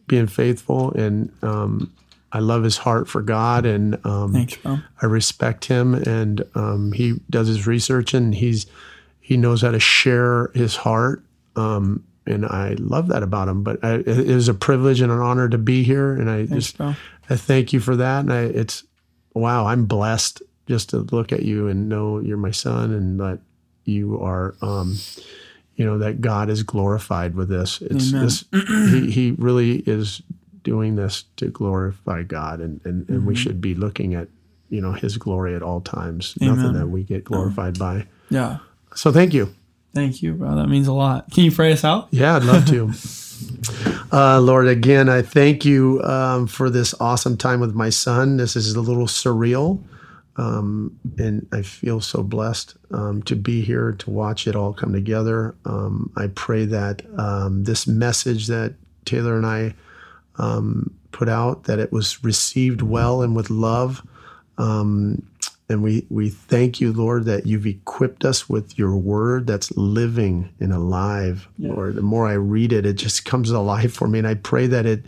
being 0.08 0.28
faithful, 0.28 0.92
and 0.92 1.32
um, 1.42 1.92
I 2.32 2.40
love 2.40 2.64
his 2.64 2.78
heart 2.78 3.08
for 3.08 3.22
God, 3.22 3.66
and 3.66 4.04
um, 4.06 4.34
Thanks, 4.34 4.56
bro. 4.58 4.80
I 5.02 5.06
respect 5.06 5.66
him, 5.66 5.94
and 5.94 6.44
um, 6.56 6.92
he 6.92 7.20
does 7.30 7.48
his 7.48 7.66
research, 7.66 8.14
and 8.14 8.36
he's 8.36 8.68
he 9.20 9.38
knows 9.38 9.62
how 9.62 9.72
to 9.72 9.80
share 9.80 10.52
his 10.54 10.76
heart, 10.76 11.24
um, 11.56 12.04
and 12.26 12.46
I 12.46 12.76
love 12.80 13.08
that 13.08 13.24
about 13.24 13.48
him. 13.48 13.64
But 13.64 13.84
I, 13.84 13.96
it 13.96 14.08
is 14.08 14.48
a 14.48 14.54
privilege 14.54 15.02
and 15.02 15.12
an 15.12 15.20
honor 15.20 15.50
to 15.50 15.58
be 15.58 15.84
here, 15.84 16.14
and 16.14 16.30
I 16.30 16.46
Thanks, 16.46 16.68
just 16.68 16.78
bro. 16.78 16.96
I 17.30 17.36
thank 17.36 17.74
you 17.74 17.80
for 17.80 17.96
that, 17.96 18.20
and 18.22 18.32
I, 18.34 18.42
it's 18.44 18.84
wow, 19.34 19.66
I'm 19.68 19.86
blessed 19.86 20.42
just 20.68 20.90
to 20.92 21.00
look 21.12 21.32
at 21.32 21.44
you 21.44 21.68
and 21.68 21.90
know 21.90 22.20
you're 22.20 22.38
my 22.38 22.52
son, 22.52 22.92
and 22.92 23.20
that 23.20 23.40
you 23.86 24.20
are. 24.22 24.56
Um, 24.62 24.98
you 25.76 25.86
know 25.86 25.98
that 25.98 26.22
God 26.22 26.50
is 26.50 26.62
glorified 26.62 27.34
with 27.34 27.50
this. 27.50 27.82
It's 27.82 28.12
Amen. 28.14 28.24
this. 28.26 28.46
he, 28.92 29.10
he 29.10 29.32
really 29.40 29.78
is 29.88 30.22
doing 30.64 30.96
this 30.96 31.24
to 31.38 31.48
glorify 31.48 32.22
God, 32.24 32.60
and 32.60 32.80
and, 32.86 33.08
and 33.10 33.20
Mm-hmm. 33.20 33.26
we 33.26 33.36
should 33.36 33.62
be 33.62 33.74
looking 33.74 34.14
at 34.14 34.28
you 34.70 34.80
know 34.80 34.92
His 34.92 35.18
glory 35.18 35.56
at 35.56 35.64
all 35.64 35.82
times. 35.82 36.38
Nothing 36.40 36.74
that 36.74 36.88
we 36.88 37.02
get 37.04 37.24
glorified 37.24 37.80
by. 37.80 38.06
Yeah. 38.30 38.60
So 38.94 39.12
thank 39.12 39.34
you. 39.34 39.56
Thank 39.94 40.22
you, 40.22 40.34
bro. 40.34 40.56
That 40.56 40.68
means 40.68 40.88
a 40.88 40.94
lot. 40.94 41.32
Can 41.32 41.44
you 41.44 41.52
pray 41.52 41.72
us 41.72 41.84
out? 41.84 42.08
Yeah, 42.12 42.36
I'd 42.36 42.44
love 42.44 42.66
to. 42.68 42.92
Uh, 44.12 44.42
Lord, 44.42 44.68
again, 44.68 45.08
I 45.08 45.22
thank 45.22 45.64
you 45.64 46.02
um, 46.04 46.46
for 46.46 46.70
this 46.70 46.94
awesome 47.00 47.38
time 47.38 47.62
with 47.62 47.74
my 47.74 47.90
son. 47.90 48.36
This 48.36 48.58
is 48.58 48.76
a 48.76 48.82
little 48.82 49.06
surreal. 49.06 49.82
Um, 50.36 51.00
and 51.18 51.48
I 51.52 51.62
feel 51.62 52.02
so 52.02 52.22
blessed 52.24 52.76
um, 52.92 53.22
to 53.24 53.36
be 53.36 53.62
here 53.62 53.94
to 53.94 54.10
watch 54.10 54.48
it 54.48 54.56
all 54.56 54.74
come 54.74 54.92
together. 54.92 55.56
Um, 55.66 56.12
I 56.18 56.28
pray 56.28 56.66
that 56.66 57.04
um, 57.18 57.64
this 57.64 57.88
message 57.88 58.48
that 58.48 58.74
Taylor 59.06 59.38
and 59.38 59.46
I 59.46 59.74
um, 60.38 60.94
put 61.12 61.30
out 61.30 61.66
that 61.66 61.80
it 61.80 61.92
was 61.92 62.24
received 62.24 62.82
well 62.82 63.22
and 63.22 63.36
with 63.36 63.50
love. 63.50 64.06
Um, 64.58 65.26
and 65.72 65.82
we, 65.82 66.06
we 66.10 66.30
thank 66.30 66.80
you, 66.80 66.92
Lord, 66.94 67.26
that 67.26 67.48
you've 67.48 67.66
equipped 67.66 68.26
us 68.26 68.50
with 68.50 68.78
your 68.78 68.96
word 68.96 69.48
that's 69.48 69.76
living 69.78 70.50
and 70.60 70.74
alive, 70.74 71.48
yeah. 71.58 71.74
Lord. 71.74 71.96
The 71.96 72.02
more 72.02 72.28
I 72.28 72.34
read 72.34 72.74
it, 72.74 72.86
it 72.86 72.94
just 72.94 73.26
comes 73.26 73.50
alive 73.50 73.94
for 73.94 74.08
me. 74.08 74.20
And 74.20 74.28
I 74.28 74.36
pray 74.36 74.68
that 74.68 74.86
it 74.86 75.04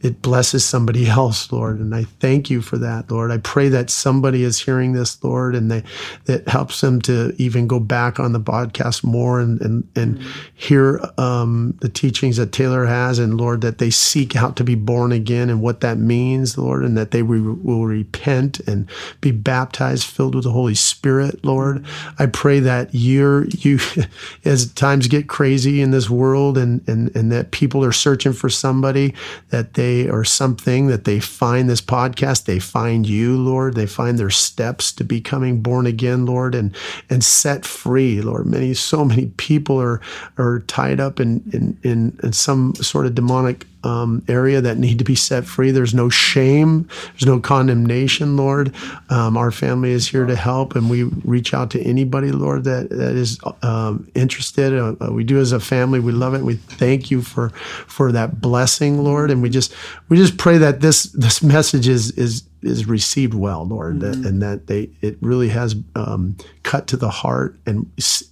it 0.00 0.20
blesses 0.20 0.64
somebody 0.64 1.06
else, 1.08 1.50
Lord. 1.52 1.78
And 1.78 1.94
I 1.94 2.04
thank 2.04 2.50
you 2.50 2.60
for 2.60 2.76
that, 2.78 3.10
Lord. 3.10 3.30
I 3.30 3.38
pray 3.38 3.68
that 3.70 3.90
somebody 3.90 4.42
is 4.42 4.58
hearing 4.58 4.92
this, 4.92 5.22
Lord, 5.22 5.54
and 5.54 5.70
they, 5.70 5.82
that 6.24 6.48
helps 6.48 6.80
them 6.80 7.00
to 7.02 7.34
even 7.38 7.66
go 7.66 7.80
back 7.80 8.18
on 8.18 8.32
the 8.32 8.40
podcast 8.40 9.04
more 9.04 9.40
and 9.40 9.60
and, 9.60 9.88
and 9.96 10.18
mm-hmm. 10.18 10.30
hear 10.54 11.00
um, 11.16 11.76
the 11.80 11.88
teachings 11.88 12.36
that 12.36 12.52
Taylor 12.52 12.84
has, 12.86 13.18
and 13.18 13.40
Lord, 13.40 13.60
that 13.60 13.78
they 13.78 13.90
seek 13.90 14.36
out 14.36 14.56
to 14.56 14.64
be 14.64 14.74
born 14.74 15.12
again 15.12 15.48
and 15.48 15.62
what 15.62 15.80
that 15.80 15.98
means, 15.98 16.58
Lord, 16.58 16.84
and 16.84 16.96
that 16.96 17.12
they 17.12 17.22
re- 17.22 17.40
will 17.40 17.86
repent 17.86 18.60
and 18.60 18.88
be 19.20 19.30
baptized 19.30 20.06
filled 20.08 20.34
with 20.34 20.44
the 20.44 20.52
Holy 20.52 20.74
Spirit, 20.74 21.44
Lord. 21.44 21.84
I 22.18 22.26
pray 22.26 22.60
that 22.60 22.90
you're, 22.92 23.46
you, 23.46 23.78
as 24.44 24.72
times 24.72 25.06
get 25.06 25.28
crazy 25.28 25.80
in 25.80 25.90
this 25.90 26.10
world 26.10 26.58
and, 26.58 26.86
and, 26.88 27.14
and 27.14 27.30
that 27.32 27.50
people 27.50 27.84
are 27.84 27.92
searching 27.92 28.32
for 28.32 28.48
somebody, 28.48 29.14
that 29.50 29.74
they 29.74 30.08
or 30.08 30.24
something, 30.24 30.88
that 30.88 31.04
they 31.04 31.20
find 31.20 31.68
this 31.68 31.80
podcast, 31.80 32.44
they 32.44 32.58
find 32.58 33.08
you, 33.08 33.36
Lord. 33.36 33.74
They 33.74 33.86
find 33.86 34.18
their 34.18 34.30
steps 34.30 34.92
to 34.92 35.04
becoming 35.04 35.60
born 35.60 35.86
again, 35.86 36.26
Lord, 36.26 36.54
and, 36.54 36.74
and 37.10 37.22
set 37.22 37.64
free, 37.64 38.20
Lord. 38.20 38.46
Many, 38.46 38.74
so 38.74 39.04
many 39.04 39.26
people 39.36 39.80
are, 39.80 40.00
are 40.36 40.60
tied 40.60 41.00
up 41.00 41.20
in, 41.20 41.42
in, 41.52 41.78
in, 41.82 42.18
in 42.22 42.32
some 42.32 42.74
sort 42.76 43.06
of 43.06 43.14
demonic 43.14 43.66
um, 43.84 44.24
area 44.28 44.60
that 44.60 44.78
need 44.78 44.98
to 44.98 45.04
be 45.04 45.14
set 45.14 45.44
free. 45.44 45.70
There's 45.70 45.94
no 45.94 46.08
shame. 46.08 46.88
There's 47.12 47.26
no 47.26 47.40
condemnation, 47.40 48.36
Lord. 48.36 48.74
Um, 49.08 49.36
our 49.36 49.50
family 49.50 49.92
is 49.92 50.08
here 50.08 50.26
to 50.26 50.36
help, 50.36 50.74
and 50.74 50.90
we 50.90 51.04
reach 51.04 51.54
out 51.54 51.70
to 51.72 51.82
anybody, 51.82 52.32
Lord, 52.32 52.64
that 52.64 52.90
that 52.90 53.14
is 53.14 53.38
um, 53.62 54.10
interested. 54.14 54.74
Uh, 54.74 54.94
uh, 55.00 55.12
we 55.12 55.24
do 55.24 55.38
as 55.38 55.52
a 55.52 55.60
family. 55.60 56.00
We 56.00 56.12
love 56.12 56.34
it. 56.34 56.42
We 56.42 56.56
thank 56.56 57.10
you 57.10 57.22
for 57.22 57.50
for 57.50 58.12
that 58.12 58.40
blessing, 58.40 59.02
Lord, 59.02 59.30
and 59.30 59.42
we 59.42 59.50
just 59.50 59.72
we 60.08 60.16
just 60.16 60.38
pray 60.38 60.58
that 60.58 60.80
this 60.80 61.04
this 61.04 61.42
message 61.42 61.88
is 61.88 62.10
is 62.12 62.44
is 62.62 62.86
received 62.86 63.34
well, 63.34 63.64
Lord, 63.64 63.98
mm-hmm. 63.98 64.22
that, 64.22 64.28
and 64.28 64.42
that 64.42 64.66
they 64.66 64.90
it 65.00 65.16
really 65.20 65.48
has 65.48 65.76
um, 65.94 66.36
cut 66.62 66.86
to 66.88 66.96
the 66.96 67.10
heart 67.10 67.56
and 67.66 67.90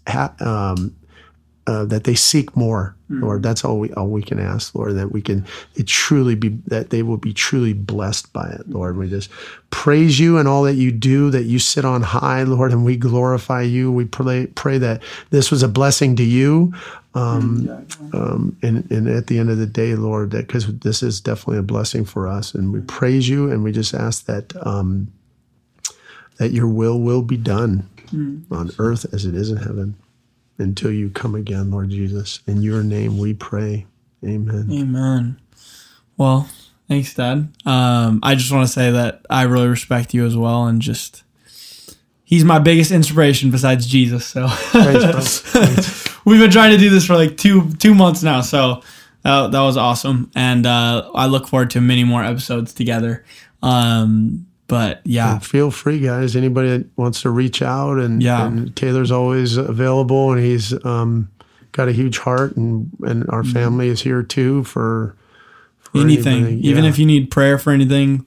ha, 0.08 0.34
um, 0.40 0.94
uh, 1.66 1.84
that 1.84 2.04
they 2.04 2.14
seek 2.14 2.56
more, 2.56 2.94
mm. 3.10 3.20
Lord. 3.20 3.42
That's 3.42 3.64
all 3.64 3.80
we 3.80 3.92
all 3.94 4.08
we 4.08 4.22
can 4.22 4.38
ask, 4.38 4.74
Lord. 4.74 4.94
That 4.94 5.10
we 5.10 5.20
can 5.20 5.44
it 5.74 5.86
truly 5.88 6.36
be 6.36 6.50
that 6.66 6.90
they 6.90 7.02
will 7.02 7.16
be 7.16 7.32
truly 7.32 7.72
blessed 7.72 8.32
by 8.32 8.48
it, 8.50 8.68
Lord. 8.68 8.96
We 8.96 9.08
just 9.08 9.30
praise 9.70 10.20
you 10.20 10.38
and 10.38 10.46
all 10.46 10.62
that 10.62 10.74
you 10.74 10.92
do. 10.92 11.30
That 11.30 11.44
you 11.44 11.58
sit 11.58 11.84
on 11.84 12.02
high, 12.02 12.44
Lord, 12.44 12.72
and 12.72 12.84
we 12.84 12.96
glorify 12.96 13.62
you. 13.62 13.90
We 13.90 14.04
pray 14.04 14.46
pray 14.46 14.78
that 14.78 15.02
this 15.30 15.50
was 15.50 15.62
a 15.62 15.68
blessing 15.68 16.14
to 16.16 16.22
you. 16.22 16.72
Um, 17.14 17.86
um, 18.12 18.56
and, 18.62 18.88
and 18.90 19.08
at 19.08 19.26
the 19.26 19.38
end 19.38 19.48
of 19.48 19.56
the 19.56 19.66
day, 19.66 19.94
Lord, 19.94 20.32
that 20.32 20.46
because 20.46 20.66
this 20.80 21.02
is 21.02 21.18
definitely 21.18 21.58
a 21.58 21.62
blessing 21.62 22.04
for 22.04 22.28
us, 22.28 22.54
and 22.54 22.74
we 22.74 22.82
praise 22.82 23.26
you, 23.26 23.50
and 23.50 23.64
we 23.64 23.72
just 23.72 23.94
ask 23.94 24.26
that 24.26 24.52
um, 24.64 25.10
that 26.36 26.52
your 26.52 26.68
will 26.68 27.00
will 27.00 27.22
be 27.22 27.38
done 27.38 27.88
mm. 28.08 28.44
on 28.52 28.70
earth 28.78 29.06
as 29.14 29.24
it 29.24 29.34
is 29.34 29.50
in 29.50 29.56
heaven 29.56 29.96
until 30.58 30.90
you 30.90 31.10
come 31.10 31.34
again, 31.34 31.70
Lord 31.70 31.90
Jesus. 31.90 32.40
In 32.46 32.62
your 32.62 32.82
name 32.82 33.18
we 33.18 33.34
pray. 33.34 33.86
Amen. 34.24 34.68
Amen. 34.72 35.40
Well, 36.16 36.48
thanks, 36.88 37.14
Dad. 37.14 37.48
Um, 37.64 38.20
I 38.22 38.34
just 38.34 38.50
want 38.52 38.66
to 38.66 38.72
say 38.72 38.90
that 38.90 39.24
I 39.28 39.42
really 39.42 39.68
respect 39.68 40.14
you 40.14 40.24
as 40.26 40.36
well, 40.36 40.66
and 40.66 40.80
just 40.80 41.24
he's 42.24 42.44
my 42.44 42.58
biggest 42.58 42.90
inspiration 42.90 43.50
besides 43.50 43.86
Jesus. 43.86 44.26
So 44.26 44.46
we've 46.24 46.40
been 46.40 46.50
trying 46.50 46.72
to 46.72 46.78
do 46.78 46.90
this 46.90 47.06
for 47.06 47.14
like 47.14 47.36
two 47.36 47.70
two 47.74 47.94
months 47.94 48.22
now. 48.22 48.40
So 48.40 48.82
that, 49.22 49.50
that 49.52 49.60
was 49.60 49.76
awesome, 49.76 50.30
and 50.34 50.66
uh, 50.66 51.10
I 51.14 51.26
look 51.26 51.48
forward 51.48 51.70
to 51.70 51.80
many 51.80 52.04
more 52.04 52.24
episodes 52.24 52.72
together. 52.72 53.24
Um, 53.62 54.46
but 54.68 55.00
yeah, 55.04 55.34
and 55.34 55.46
feel 55.46 55.70
free, 55.70 56.00
guys. 56.00 56.34
Anybody 56.34 56.68
that 56.70 56.86
wants 56.96 57.22
to 57.22 57.30
reach 57.30 57.62
out, 57.62 57.98
and 57.98 58.22
yeah, 58.22 58.46
and 58.46 58.74
Taylor's 58.74 59.10
always 59.10 59.56
available, 59.56 60.32
and 60.32 60.42
he's 60.42 60.72
um, 60.84 61.30
got 61.72 61.88
a 61.88 61.92
huge 61.92 62.18
heart, 62.18 62.56
and 62.56 62.90
and 63.04 63.28
our 63.28 63.42
mm-hmm. 63.42 63.52
family 63.52 63.88
is 63.88 64.02
here 64.02 64.22
too 64.22 64.64
for, 64.64 65.14
for 65.78 65.98
anything. 65.98 66.58
Even 66.64 66.84
if 66.84 66.98
you 66.98 67.06
need 67.06 67.30
prayer 67.30 67.58
for 67.58 67.72
anything, 67.72 68.26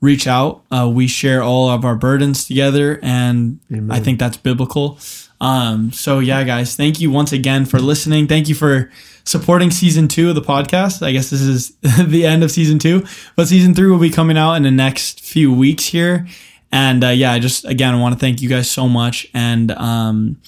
reach 0.00 0.26
out. 0.26 0.62
Uh, 0.70 0.90
we 0.92 1.06
share 1.06 1.42
all 1.42 1.68
of 1.68 1.84
our 1.84 1.96
burdens 1.96 2.46
together, 2.46 2.98
and 3.02 3.60
Amen. 3.70 3.90
I 3.90 4.00
think 4.00 4.18
that's 4.18 4.36
biblical. 4.38 4.98
Um, 5.40 5.92
so 5.92 6.18
yeah, 6.18 6.44
guys, 6.44 6.76
thank 6.76 7.00
you 7.00 7.10
once 7.10 7.32
again 7.32 7.66
for 7.66 7.78
listening. 7.78 8.26
Thank 8.26 8.48
you 8.48 8.54
for 8.54 8.90
supporting 9.24 9.70
season 9.70 10.08
two 10.08 10.28
of 10.28 10.34
the 10.34 10.40
podcast. 10.40 11.04
I 11.04 11.12
guess 11.12 11.30
this 11.30 11.42
is 11.42 11.76
the 12.06 12.26
end 12.26 12.42
of 12.42 12.50
season 12.50 12.78
two, 12.78 13.04
but 13.34 13.48
season 13.48 13.74
three 13.74 13.90
will 13.90 13.98
be 13.98 14.10
coming 14.10 14.38
out 14.38 14.54
in 14.54 14.62
the 14.62 14.70
next 14.70 15.20
few 15.20 15.52
weeks 15.52 15.84
here. 15.84 16.26
And 16.72 17.04
uh, 17.04 17.08
yeah, 17.08 17.32
I 17.32 17.38
just 17.38 17.64
again 17.64 17.94
I 17.94 18.00
want 18.00 18.14
to 18.14 18.18
thank 18.18 18.40
you 18.40 18.48
guys 18.48 18.70
so 18.70 18.88
much. 18.88 19.26
And 19.34 19.70
um, 19.72 20.40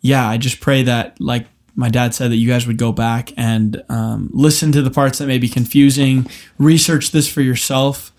yeah, 0.00 0.26
I 0.26 0.36
just 0.36 0.60
pray 0.60 0.82
that 0.84 1.20
like 1.20 1.46
my 1.74 1.88
dad 1.88 2.14
said 2.14 2.30
that 2.30 2.36
you 2.36 2.48
guys 2.48 2.66
would 2.66 2.78
go 2.78 2.92
back 2.92 3.32
and 3.36 3.82
um, 3.88 4.28
listen 4.32 4.72
to 4.72 4.82
the 4.82 4.90
parts 4.90 5.18
that 5.18 5.26
may 5.26 5.38
be 5.38 5.48
confusing, 5.48 6.26
research 6.58 7.10
this 7.12 7.28
for 7.28 7.40
yourself. 7.40 8.12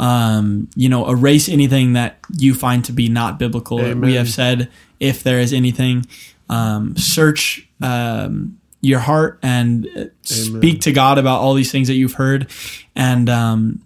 Um, 0.00 0.70
you 0.76 0.88
know, 0.88 1.10
erase 1.10 1.48
anything 1.48 1.94
that 1.94 2.18
you 2.38 2.54
find 2.54 2.84
to 2.84 2.92
be 2.92 3.08
not 3.08 3.36
biblical. 3.36 3.80
Amen. 3.80 4.00
We 4.00 4.14
have 4.14 4.28
said 4.28 4.70
if 5.00 5.22
there 5.22 5.38
is 5.38 5.52
anything, 5.52 6.06
um, 6.48 6.96
search 6.96 7.68
um, 7.80 8.58
your 8.80 9.00
heart 9.00 9.38
and 9.42 9.86
Amen. 9.86 10.10
speak 10.22 10.80
to 10.82 10.92
God 10.92 11.18
about 11.18 11.40
all 11.40 11.54
these 11.54 11.72
things 11.72 11.88
that 11.88 11.94
you've 11.94 12.14
heard. 12.14 12.50
And 12.94 13.28
um, 13.28 13.82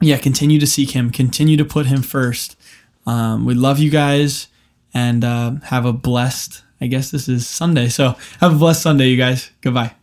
yeah, 0.00 0.18
continue 0.18 0.58
to 0.60 0.66
seek 0.66 0.90
Him, 0.90 1.10
continue 1.10 1.56
to 1.56 1.64
put 1.64 1.86
Him 1.86 2.02
first. 2.02 2.56
Um, 3.06 3.44
we 3.44 3.54
love 3.54 3.78
you 3.78 3.90
guys 3.90 4.48
and 4.92 5.24
uh, 5.24 5.52
have 5.64 5.84
a 5.84 5.92
blessed, 5.92 6.62
I 6.80 6.86
guess 6.86 7.10
this 7.10 7.28
is 7.28 7.46
Sunday. 7.46 7.88
So 7.88 8.16
have 8.40 8.54
a 8.54 8.58
blessed 8.58 8.82
Sunday, 8.82 9.08
you 9.08 9.16
guys. 9.16 9.50
Goodbye. 9.60 9.96